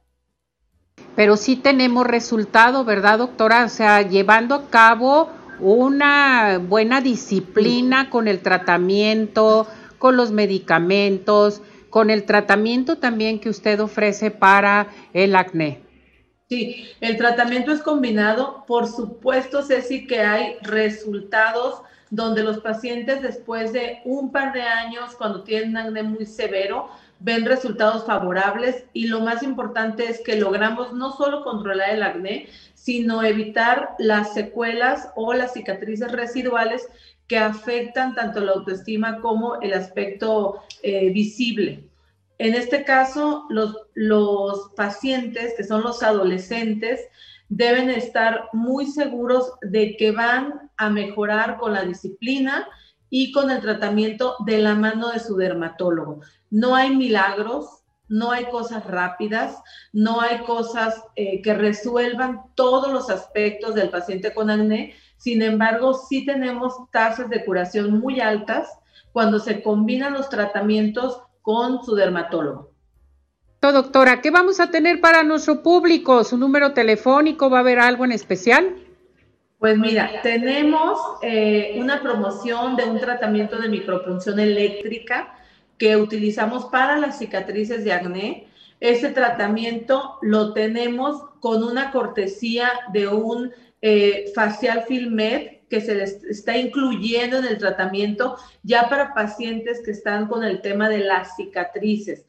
pero 1.17 1.37
sí 1.37 1.57
tenemos 1.57 2.07
resultado, 2.07 2.85
¿verdad, 2.85 3.19
doctora? 3.19 3.65
O 3.65 3.69
sea, 3.69 4.03
llevando 4.03 4.55
a 4.55 4.71
cabo 4.71 5.31
una 5.61 6.59
buena 6.59 7.01
disciplina 7.01 8.11
con 8.11 8.29
el 8.29 8.41
tratamiento, 8.41 9.67
con 9.99 10.17
los 10.17 10.33
medicamentos, 10.33 11.63
con 11.91 12.11
el 12.11 12.25
tratamiento 12.25 12.97
también 12.97 13.39
que 13.39 13.51
usted 13.51 13.79
ofrece 13.81 14.31
para 14.31 14.89
el 15.13 15.37
acné. 15.37 15.83
Sí, 16.49 16.87
el 17.01 17.17
tratamiento 17.17 17.73
es 17.73 17.81
combinado. 17.81 18.65
Por 18.67 18.87
supuesto, 18.87 19.63
Ceci, 19.63 20.07
que 20.07 20.21
hay 20.21 20.57
resultados 20.63 21.83
donde 22.11 22.43
los 22.43 22.59
pacientes 22.59 23.23
después 23.23 23.73
de 23.73 24.01
un 24.05 24.33
par 24.33 24.53
de 24.53 24.63
años, 24.63 25.15
cuando 25.17 25.45
tienen 25.45 25.77
acné 25.77 26.03
muy 26.03 26.27
severo, 26.27 26.91
ven 27.23 27.45
resultados 27.45 28.05
favorables 28.05 28.85
y 28.93 29.07
lo 29.07 29.21
más 29.21 29.43
importante 29.43 30.09
es 30.09 30.21
que 30.21 30.37
logramos 30.37 30.93
no 30.93 31.13
solo 31.13 31.45
controlar 31.45 31.91
el 31.91 32.03
acné, 32.03 32.49
sino 32.75 33.23
evitar 33.23 33.91
las 33.99 34.35
secuelas 34.35 35.11
o 35.15 35.33
las 35.33 35.53
cicatrices 35.53 36.11
residuales 36.11 36.89
que 37.29 37.39
afectan 37.39 38.15
tanto 38.15 38.41
la 38.41 38.53
autoestima 38.53 39.21
como 39.21 39.61
el 39.61 39.73
aspecto 39.73 40.63
eh, 40.83 41.11
visible. 41.11 41.89
En 42.39 42.55
este 42.55 42.85
caso, 42.85 43.47
los, 43.51 43.77
los 43.95 44.73
pacientes, 44.77 45.55
que 45.57 45.63
son 45.63 45.83
los 45.83 46.03
adolescentes, 46.03 47.01
deben 47.49 47.89
estar 47.89 48.49
muy 48.53 48.87
seguros 48.87 49.53
de 49.63 49.97
que 49.97 50.11
van 50.11 50.71
a 50.77 50.91
mejorar 50.91 51.59
con 51.59 51.75
la 51.75 51.85
disciplina 51.85 52.67
y 53.15 53.31
con 53.31 53.51
el 53.51 53.61
tratamiento 53.61 54.37
de 54.47 54.57
la 54.57 54.75
mano 54.75 55.11
de 55.11 55.21
su 55.21 55.37
dermatólogo. 55.37 56.23
No 56.49 56.75
hay 56.75 56.97
milagros, 56.97 57.83
no 58.09 58.31
hay 58.31 58.47
cosas 58.47 58.87
rápidas, 58.87 59.63
no 59.93 60.23
hay 60.23 60.39
cosas 60.45 61.05
eh, 61.15 61.43
que 61.43 61.53
resuelvan 61.53 62.41
todos 62.55 62.91
los 62.91 63.11
aspectos 63.11 63.75
del 63.75 63.91
paciente 63.91 64.33
con 64.33 64.49
acné. 64.49 64.95
Sin 65.19 65.43
embargo, 65.43 65.93
sí 65.93 66.25
tenemos 66.25 66.73
tasas 66.91 67.29
de 67.29 67.45
curación 67.45 68.01
muy 68.01 68.19
altas 68.19 68.71
cuando 69.13 69.39
se 69.39 69.63
combinan 69.63 70.15
los 70.15 70.31
tratamientos 70.31 71.21
con 71.43 71.85
su 71.85 71.95
dermatólogo. 71.95 72.73
Doctora, 73.61 74.23
¿qué 74.23 74.31
vamos 74.31 74.59
a 74.59 74.71
tener 74.71 75.03
para 75.03 75.23
nuestro 75.23 75.63
público? 75.63 76.25
¿Su 76.25 76.39
número 76.39 76.73
telefónico? 76.73 77.51
¿Va 77.51 77.59
a 77.59 77.61
haber 77.61 77.79
algo 77.79 78.07
en 78.07 78.13
especial? 78.13 78.75
Pues 79.63 79.79
mira, 79.79 80.11
tenemos 80.25 80.99
eh, 81.23 81.77
una 81.77 82.03
promoción 82.03 82.75
de 82.75 82.83
un 82.83 82.99
tratamiento 82.99 83.61
de 83.61 83.69
micropunción 83.69 84.41
eléctrica 84.41 85.37
que 85.79 85.97
utilizamos 85.97 86.65
para 86.65 86.97
las 86.97 87.21
cicatrices 87.21 87.85
de 87.85 87.93
acné. 87.93 88.49
Ese 88.81 89.11
tratamiento 89.11 90.19
lo 90.21 90.53
tenemos 90.53 91.23
con 91.39 91.63
una 91.63 91.93
cortesía 91.93 92.73
de 92.93 93.07
un 93.07 93.53
eh, 93.83 94.33
facial 94.35 94.83
filmed 94.89 95.59
que 95.71 95.81
se 95.81 95.95
les 95.95 96.25
está 96.25 96.57
incluyendo 96.57 97.39
en 97.39 97.45
el 97.45 97.59
tratamiento 97.59 98.39
ya 98.65 98.89
para 98.89 99.15
pacientes 99.15 99.81
que 99.85 99.93
están 99.93 100.27
con 100.27 100.43
el 100.43 100.61
tema 100.61 100.89
de 100.89 101.05
las 101.05 101.37
cicatrices. 101.37 102.27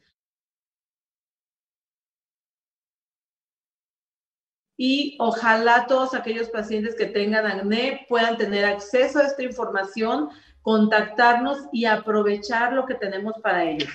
Y 4.76 5.16
ojalá 5.20 5.86
todos 5.86 6.14
aquellos 6.14 6.48
pacientes 6.48 6.94
que 6.96 7.06
tengan 7.06 7.46
acné 7.46 8.06
puedan 8.08 8.36
tener 8.36 8.64
acceso 8.64 9.20
a 9.20 9.24
esta 9.24 9.42
información 9.42 10.30
contactarnos 10.62 11.58
y 11.72 11.84
aprovechar 11.84 12.72
lo 12.72 12.86
que 12.86 12.94
tenemos 12.94 13.34
para 13.42 13.64
ellos. 13.64 13.90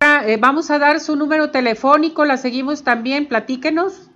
Eh, 0.00 0.36
vamos 0.38 0.70
a 0.70 0.78
dar 0.78 1.00
su 1.00 1.16
número 1.16 1.50
telefónico, 1.50 2.24
la 2.24 2.36
seguimos 2.36 2.84
también, 2.84 3.26
platíquenos. 3.26 4.10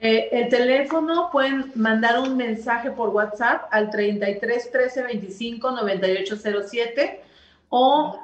Eh, 0.00 0.28
el 0.32 0.48
teléfono 0.48 1.28
pueden 1.30 1.70
mandar 1.74 2.18
un 2.20 2.36
mensaje 2.36 2.90
por 2.90 3.10
WhatsApp 3.10 3.66
al 3.70 3.90
33 3.90 4.70
13 4.70 5.02
25 5.02 5.70
98 5.70 6.36
07 6.68 7.22
o 7.68 8.20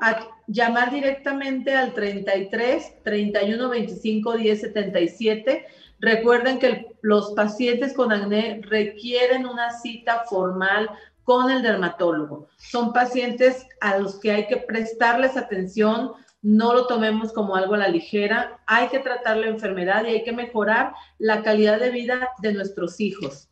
llamar 0.46 0.90
directamente 0.90 1.74
al 1.74 1.94
33 1.94 3.02
31 3.04 3.68
25 3.68 4.36
10 4.36 4.60
77. 4.60 5.66
Recuerden 6.00 6.58
que 6.58 6.94
los 7.02 7.32
pacientes 7.32 7.92
con 7.92 8.12
acné 8.12 8.60
requieren 8.64 9.46
una 9.46 9.70
cita 9.70 10.24
formal 10.28 10.90
con 11.24 11.50
el 11.50 11.62
dermatólogo. 11.62 12.48
Son 12.56 12.92
pacientes 12.92 13.66
a 13.80 13.98
los 13.98 14.18
que 14.18 14.32
hay 14.32 14.46
que 14.46 14.56
prestarles 14.58 15.36
atención, 15.36 16.12
no 16.40 16.72
lo 16.72 16.86
tomemos 16.86 17.32
como 17.32 17.56
algo 17.56 17.74
a 17.74 17.78
la 17.78 17.88
ligera, 17.88 18.58
hay 18.66 18.88
que 18.88 19.00
tratar 19.00 19.36
la 19.36 19.48
enfermedad 19.48 20.04
y 20.04 20.08
hay 20.08 20.24
que 20.24 20.32
mejorar 20.32 20.94
la 21.18 21.42
calidad 21.42 21.80
de 21.80 21.90
vida 21.90 22.30
de 22.40 22.54
nuestros 22.54 23.00
hijos. 23.00 23.48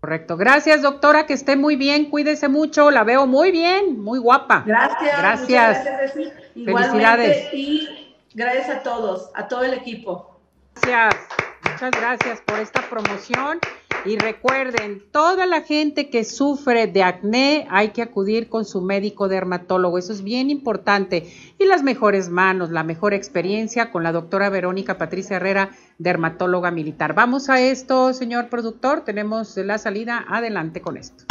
Correcto. 0.00 0.36
Gracias, 0.36 0.82
doctora, 0.82 1.26
que 1.26 1.34
esté 1.34 1.56
muy 1.56 1.76
bien, 1.76 2.08
cuídese 2.10 2.48
mucho, 2.48 2.90
la 2.90 3.04
veo 3.04 3.26
muy 3.26 3.50
bien, 3.50 4.00
muy 4.00 4.18
guapa. 4.18 4.64
Gracias. 4.66 5.18
Gracias. 5.18 5.84
gracias 5.84 6.32
Felicidades. 6.54 7.52
Y 7.52 8.14
gracias 8.34 8.68
a 8.70 8.82
todos, 8.82 9.30
a 9.34 9.46
todo 9.48 9.64
el 9.64 9.74
equipo. 9.74 10.40
Gracias. 10.82 11.49
Muchas 11.80 11.98
gracias 11.98 12.40
por 12.42 12.58
esta 12.58 12.82
promoción 12.90 13.58
y 14.04 14.18
recuerden, 14.18 15.02
toda 15.12 15.46
la 15.46 15.62
gente 15.62 16.10
que 16.10 16.24
sufre 16.24 16.86
de 16.86 17.02
acné 17.02 17.66
hay 17.70 17.88
que 17.88 18.02
acudir 18.02 18.50
con 18.50 18.66
su 18.66 18.82
médico 18.82 19.28
dermatólogo, 19.28 19.96
eso 19.96 20.12
es 20.12 20.22
bien 20.22 20.50
importante. 20.50 21.32
Y 21.58 21.64
las 21.64 21.82
mejores 21.82 22.28
manos, 22.28 22.68
la 22.68 22.82
mejor 22.82 23.14
experiencia 23.14 23.90
con 23.90 24.02
la 24.02 24.12
doctora 24.12 24.50
Verónica 24.50 24.98
Patricia 24.98 25.36
Herrera, 25.36 25.70
dermatóloga 25.96 26.70
militar. 26.70 27.14
Vamos 27.14 27.48
a 27.48 27.62
esto, 27.62 28.12
señor 28.12 28.50
productor, 28.50 29.00
tenemos 29.00 29.56
la 29.56 29.78
salida, 29.78 30.26
adelante 30.28 30.82
con 30.82 30.98
esto. 30.98 31.24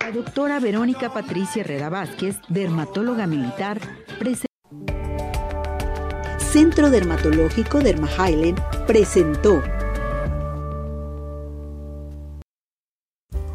La 0.00 0.10
doctora 0.10 0.60
Verónica 0.60 1.10
Patricia 1.10 1.62
Herrera 1.62 1.88
Vázquez, 1.88 2.36
dermatóloga 2.50 3.26
militar, 3.26 3.80
Centro 6.38 6.90
Dermatológico 6.90 7.80
Derma 7.80 8.08
presentó 8.86 9.62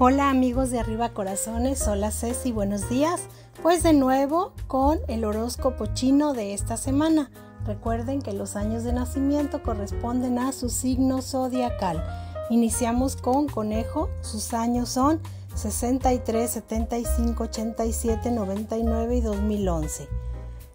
Hola 0.03 0.31
amigos 0.31 0.71
de 0.71 0.79
Arriba 0.79 1.09
Corazones, 1.09 1.87
hola 1.87 2.09
Ceci, 2.09 2.51
buenos 2.51 2.89
días. 2.89 3.21
Pues 3.61 3.83
de 3.83 3.93
nuevo 3.93 4.51
con 4.65 4.97
el 5.07 5.23
horóscopo 5.23 5.85
chino 5.93 6.33
de 6.33 6.55
esta 6.55 6.75
semana. 6.75 7.29
Recuerden 7.67 8.19
que 8.19 8.33
los 8.33 8.55
años 8.55 8.83
de 8.83 8.93
nacimiento 8.93 9.61
corresponden 9.61 10.39
a 10.39 10.53
su 10.53 10.69
signo 10.69 11.21
zodiacal. 11.21 12.03
Iniciamos 12.49 13.15
con 13.15 13.47
conejo, 13.47 14.09
sus 14.21 14.55
años 14.55 14.89
son 14.89 15.21
63, 15.53 16.49
75, 16.49 17.43
87, 17.43 18.31
99 18.31 19.17
y 19.17 19.21
2011. 19.21 20.09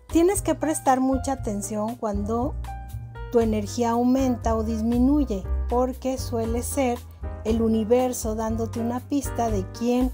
Tienes 0.06 0.40
que 0.40 0.54
prestar 0.54 1.00
mucha 1.00 1.32
atención 1.32 1.96
cuando 1.96 2.54
tu 3.32 3.40
energía 3.40 3.90
aumenta 3.90 4.54
o 4.54 4.62
disminuye, 4.62 5.42
porque 5.68 6.16
suele 6.16 6.62
ser 6.62 6.96
el 7.46 7.62
universo 7.62 8.34
dándote 8.34 8.80
una 8.80 9.00
pista 9.00 9.50
de 9.50 9.64
quién 9.78 10.10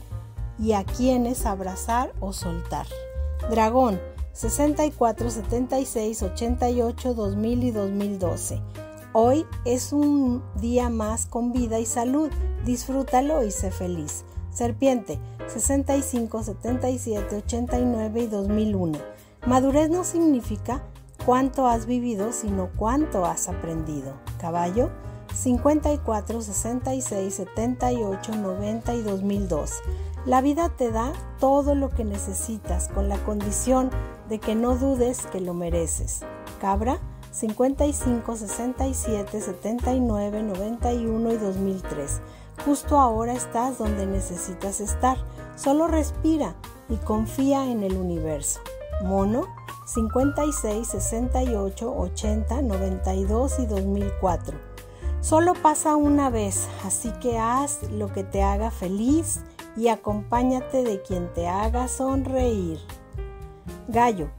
y 0.58 0.72
a 0.72 0.84
quiénes 0.84 1.46
abrazar 1.46 2.12
o 2.20 2.32
soltar. 2.32 2.86
Dragón, 3.50 3.98
64 4.34 5.30
76 5.30 6.22
88 6.22 7.14
2000 7.14 7.64
y 7.64 7.70
2012. 7.70 8.60
Hoy 9.14 9.46
es 9.64 9.92
un 9.92 10.42
día 10.60 10.90
más 10.90 11.26
con 11.26 11.52
vida 11.52 11.78
y 11.78 11.86
salud. 11.86 12.30
Disfrútalo 12.64 13.42
y 13.42 13.50
sé 13.50 13.70
feliz. 13.70 14.24
Serpiente 14.50 15.18
65 15.48 16.42
77 16.42 17.36
89 17.36 18.20
y 18.20 18.26
2001. 18.26 18.98
Madurez 19.46 19.88
no 19.88 20.04
significa 20.04 20.82
cuánto 21.24 21.66
has 21.66 21.86
vivido, 21.86 22.32
sino 22.32 22.70
cuánto 22.76 23.24
has 23.24 23.48
aprendido. 23.48 24.14
Caballo 24.38 24.90
54 25.42 26.40
66 26.40 27.34
78 27.34 28.36
90 28.36 28.94
y 28.94 29.02
2002. 29.02 29.72
La 30.24 30.40
vida 30.40 30.68
te 30.68 30.92
da 30.92 31.12
todo 31.40 31.74
lo 31.74 31.90
que 31.90 32.04
necesitas 32.04 32.86
con 32.86 33.08
la 33.08 33.18
condición 33.24 33.90
de 34.28 34.38
que 34.38 34.54
no 34.54 34.76
dudes 34.76 35.26
que 35.26 35.40
lo 35.40 35.52
mereces. 35.52 36.20
Cabra 36.60 37.00
55 37.32 38.36
67 38.36 39.40
79 39.40 40.42
91 40.44 41.32
y 41.32 41.36
2003. 41.36 42.20
Justo 42.64 43.00
ahora 43.00 43.32
estás 43.32 43.78
donde 43.78 44.06
necesitas 44.06 44.80
estar. 44.80 45.16
Solo 45.56 45.88
respira 45.88 46.54
y 46.88 46.98
confía 46.98 47.68
en 47.68 47.82
el 47.82 47.96
universo. 47.96 48.60
Mono 49.02 49.48
56 49.86 50.86
68 50.86 51.92
80 51.96 52.62
92 52.62 53.58
y 53.58 53.66
2004. 53.66 54.71
Solo 55.22 55.54
pasa 55.54 55.94
una 55.94 56.30
vez, 56.30 56.66
así 56.84 57.12
que 57.20 57.38
haz 57.38 57.84
lo 57.92 58.12
que 58.12 58.24
te 58.24 58.42
haga 58.42 58.72
feliz 58.72 59.38
y 59.76 59.86
acompáñate 59.86 60.82
de 60.82 61.00
quien 61.00 61.32
te 61.32 61.46
haga 61.46 61.86
sonreír. 61.86 62.80
Gallo 63.86 64.30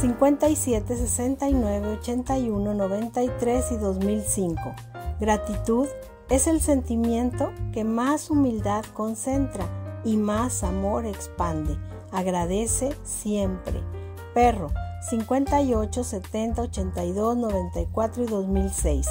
57 0.00 0.96
69 0.96 1.98
81 1.98 2.72
93 2.72 3.72
y 3.72 3.76
2005. 3.78 4.60
Gratitud 5.18 5.88
es 6.30 6.46
el 6.46 6.60
sentimiento 6.60 7.52
que 7.72 7.82
más 7.82 8.30
humildad 8.30 8.84
concentra 8.94 9.66
y 10.04 10.16
más 10.16 10.62
amor 10.62 11.04
expande. 11.04 11.76
Agradece 12.12 12.94
siempre. 13.02 13.80
Perro 14.34 14.70
58 15.10 16.04
70 16.04 16.62
82 16.62 17.36
94 17.36 18.22
y 18.22 18.26
2006. 18.26 19.08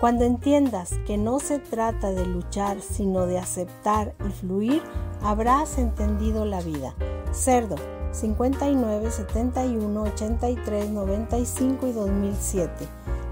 Cuando 0.00 0.24
entiendas 0.24 0.94
que 1.06 1.16
no 1.16 1.40
se 1.40 1.58
trata 1.58 2.12
de 2.12 2.24
luchar, 2.24 2.80
sino 2.80 3.26
de 3.26 3.38
aceptar 3.38 4.14
y 4.24 4.30
fluir, 4.30 4.82
habrás 5.22 5.76
entendido 5.76 6.44
la 6.44 6.60
vida. 6.60 6.94
Cerdo 7.32 7.74
59, 8.12 9.10
71, 9.10 10.02
83, 10.02 10.90
95 10.90 11.86
y 11.88 11.92
2007. 11.92 12.70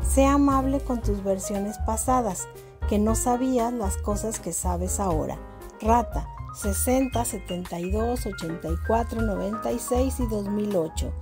Sé 0.03 0.27
amable 0.27 0.81
con 0.81 1.01
tus 1.01 1.23
versiones 1.23 1.79
pasadas, 1.87 2.49
que 2.89 2.99
no 2.99 3.15
sabías 3.15 3.73
las 3.73 3.97
cosas 3.97 4.41
que 4.41 4.53
sabes 4.53 4.99
ahora. 4.99 5.39
Rata 5.81 6.29
60, 6.57 7.25
72, 7.25 8.27
84, 8.27 9.23
96 9.23 10.21
y 10.21 10.27
2008. 10.27 11.13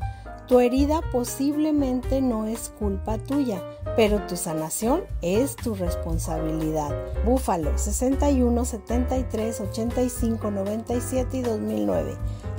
Tu 0.46 0.60
herida 0.60 1.00
posiblemente 1.10 2.20
no 2.20 2.44
es 2.44 2.68
culpa 2.78 3.16
tuya, 3.16 3.62
pero 3.96 4.20
tu 4.26 4.36
sanación 4.36 5.04
es 5.22 5.56
tu 5.56 5.74
responsabilidad. 5.74 6.90
Búfalo 7.24 7.78
61, 7.78 8.64
73, 8.66 9.60
85, 9.62 10.50
97 10.50 11.36
y 11.38 11.40
2009. 11.40 12.14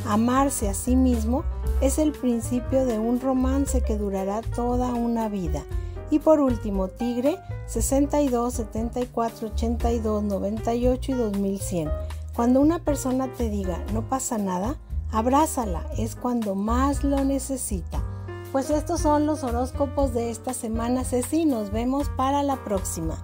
Amarse 0.07 0.67
a 0.67 0.73
sí 0.73 0.95
mismo 0.95 1.43
es 1.79 1.99
el 1.99 2.11
principio 2.11 2.86
de 2.86 2.97
un 2.97 3.19
romance 3.19 3.81
que 3.81 3.97
durará 3.97 4.41
toda 4.41 4.95
una 4.95 5.29
vida. 5.29 5.63
Y 6.09 6.19
por 6.19 6.39
último, 6.39 6.88
Tigre 6.88 7.38
62, 7.67 8.51
74, 8.51 9.49
82, 9.49 10.23
98 10.23 11.11
y 11.11 11.15
2100. 11.15 11.91
Cuando 12.36 12.61
una 12.61 12.79
persona 12.79 13.31
te 13.31 13.49
diga 13.49 13.83
no 13.93 14.09
pasa 14.09 14.39
nada, 14.39 14.77
Abrázala, 15.11 15.83
es 15.97 16.15
cuando 16.15 16.55
más 16.55 17.03
lo 17.03 17.23
necesita. 17.23 18.03
Pues 18.51 18.69
estos 18.69 19.01
son 19.01 19.25
los 19.25 19.43
horóscopos 19.43 20.13
de 20.13 20.31
esta 20.31 20.53
semana, 20.53 21.03
Ceci. 21.03 21.45
Nos 21.45 21.71
vemos 21.71 22.09
para 22.15 22.43
la 22.43 22.55
próxima. 22.57 23.15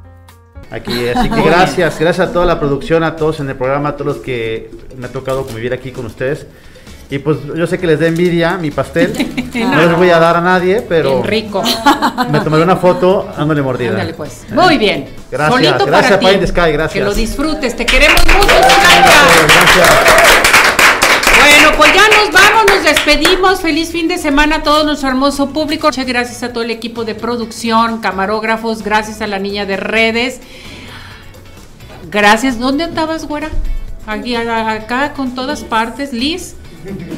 Aquí, 0.69 1.07
así 1.09 1.29
que 1.29 1.41
gracias, 1.45 1.99
gracias 1.99 2.29
a 2.29 2.33
toda 2.33 2.45
la 2.45 2.59
producción, 2.59 3.03
a 3.03 3.15
todos 3.15 3.39
en 3.39 3.49
el 3.49 3.55
programa, 3.55 3.89
a 3.89 3.95
todos 3.95 4.15
los 4.15 4.23
que 4.23 4.71
me 4.97 5.07
ha 5.07 5.11
tocado 5.11 5.45
convivir 5.45 5.73
aquí 5.73 5.91
con 5.91 6.05
ustedes. 6.05 6.47
Y 7.09 7.19
pues 7.19 7.39
yo 7.55 7.67
sé 7.67 7.77
que 7.77 7.87
les 7.87 7.99
da 7.99 8.07
envidia 8.07 8.57
mi 8.57 8.71
pastel. 8.71 9.13
No, 9.51 9.81
les 9.85 9.97
voy 9.97 10.09
a 10.09 10.17
dar 10.17 10.37
a 10.37 10.41
nadie, 10.41 10.81
pero. 10.81 11.21
rico. 11.21 11.61
Me 12.31 12.39
tomaré 12.39 12.63
una 12.63 12.77
foto 12.77 13.29
dándole 13.37 13.61
mordida. 13.61 13.91
Ándale 13.91 14.13
pues. 14.13 14.45
Muy 14.49 14.77
bien. 14.77 15.09
Gracias, 15.29 15.53
Solito 15.53 15.85
gracias 15.85 16.19
para 16.19 16.39
ti. 16.39 16.47
Sky, 16.47 16.71
gracias. 16.71 16.93
Que 16.93 17.01
lo 17.01 17.13
disfrutes, 17.13 17.75
te 17.75 17.85
queremos 17.85 18.25
mucho, 18.25 18.47
Gracias. 18.47 19.89
Bueno, 19.89 20.50
pues 21.81 21.95
ya 21.95 22.07
nos 22.09 22.31
vamos, 22.31 22.65
nos 22.69 22.83
despedimos. 22.83 23.59
Feliz 23.59 23.91
fin 23.91 24.07
de 24.07 24.19
semana 24.19 24.57
a 24.57 24.61
todo 24.63 24.83
nuestro 24.83 25.09
hermoso 25.09 25.49
público. 25.49 25.87
Muchas 25.87 26.05
gracias 26.05 26.43
a 26.43 26.53
todo 26.53 26.63
el 26.63 26.69
equipo 26.69 27.05
de 27.05 27.15
producción, 27.15 28.01
camarógrafos, 28.01 28.83
gracias 28.83 29.19
a 29.19 29.25
la 29.25 29.39
niña 29.39 29.65
de 29.65 29.77
redes. 29.77 30.41
Gracias. 32.11 32.59
¿Dónde 32.59 32.83
andabas, 32.83 33.25
güera? 33.25 33.49
Aquí, 34.05 34.35
acá, 34.35 35.13
con 35.13 35.33
todas 35.33 35.63
partes. 35.63 36.13
Liz. 36.13 36.53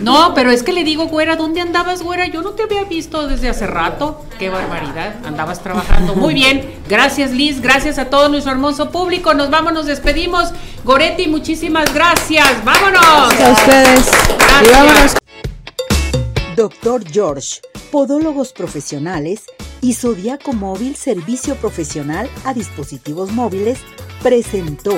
No, 0.02 0.34
pero 0.34 0.52
es 0.52 0.64
que 0.64 0.74
le 0.74 0.84
digo, 0.84 1.08
güera, 1.08 1.36
¿dónde 1.36 1.62
andabas, 1.62 2.02
güera? 2.02 2.28
Yo 2.28 2.42
no 2.42 2.52
te 2.52 2.64
había 2.64 2.84
visto 2.84 3.28
desde 3.28 3.50
hace 3.50 3.68
rato. 3.68 4.26
Qué 4.40 4.50
barbaridad. 4.50 5.16
Andabas 5.26 5.62
trabajando. 5.62 6.16
Muy 6.16 6.34
bien. 6.34 6.74
Gracias, 6.90 7.32
Liz. 7.32 7.62
Gracias 7.62 7.98
a 8.00 8.10
todo 8.10 8.30
nuestro 8.30 8.52
hermoso 8.52 8.90
público. 8.90 9.34
Nos 9.34 9.50
vamos, 9.50 9.74
nos 9.74 9.86
despedimos. 9.86 10.52
Goretti, 10.84 11.28
muchísimas 11.28 11.94
gracias. 11.94 12.64
Vámonos. 12.64 13.02
Gracias 13.02 13.50
a 13.50 13.54
ustedes. 13.54 14.12
Y 14.68 14.72
vámonos. 14.72 15.16
Doctor 16.56 17.04
George, 17.10 17.62
Podólogos 17.92 18.54
Profesionales 18.54 19.46
y 19.82 19.94
Zodiaco 19.94 20.54
Móvil 20.54 20.96
Servicio 20.96 21.56
Profesional 21.56 22.30
a 22.46 22.54
Dispositivos 22.54 23.32
Móviles 23.32 23.80
presentó. 24.22 24.98